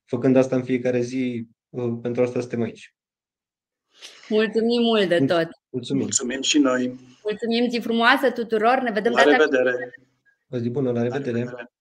făcând 0.06 0.36
asta 0.36 0.56
în 0.56 0.64
fiecare 0.64 1.02
zi, 1.02 1.48
uh, 1.70 2.00
pentru 2.02 2.22
asta 2.22 2.40
suntem 2.40 2.62
aici. 2.62 2.96
Mulțumim 4.30 4.82
mult 4.82 5.08
de 5.08 5.26
tot! 5.26 5.48
Mulțumim! 5.70 6.02
Mulțumim 6.02 6.42
și 6.42 6.58
noi! 6.58 7.00
Mulțumim, 7.24 7.70
zi 7.70 7.80
frumoasă 7.80 8.32
tuturor! 8.32 8.82
Ne 8.82 8.92
vedem 8.92 9.12
la 9.12 9.24
revedere! 9.24 9.94
O 10.50 10.58
zi 10.58 10.70
bună, 10.70 10.92
la 10.92 11.02
revedere! 11.02 11.32
La 11.32 11.38
revedere. 11.38 11.72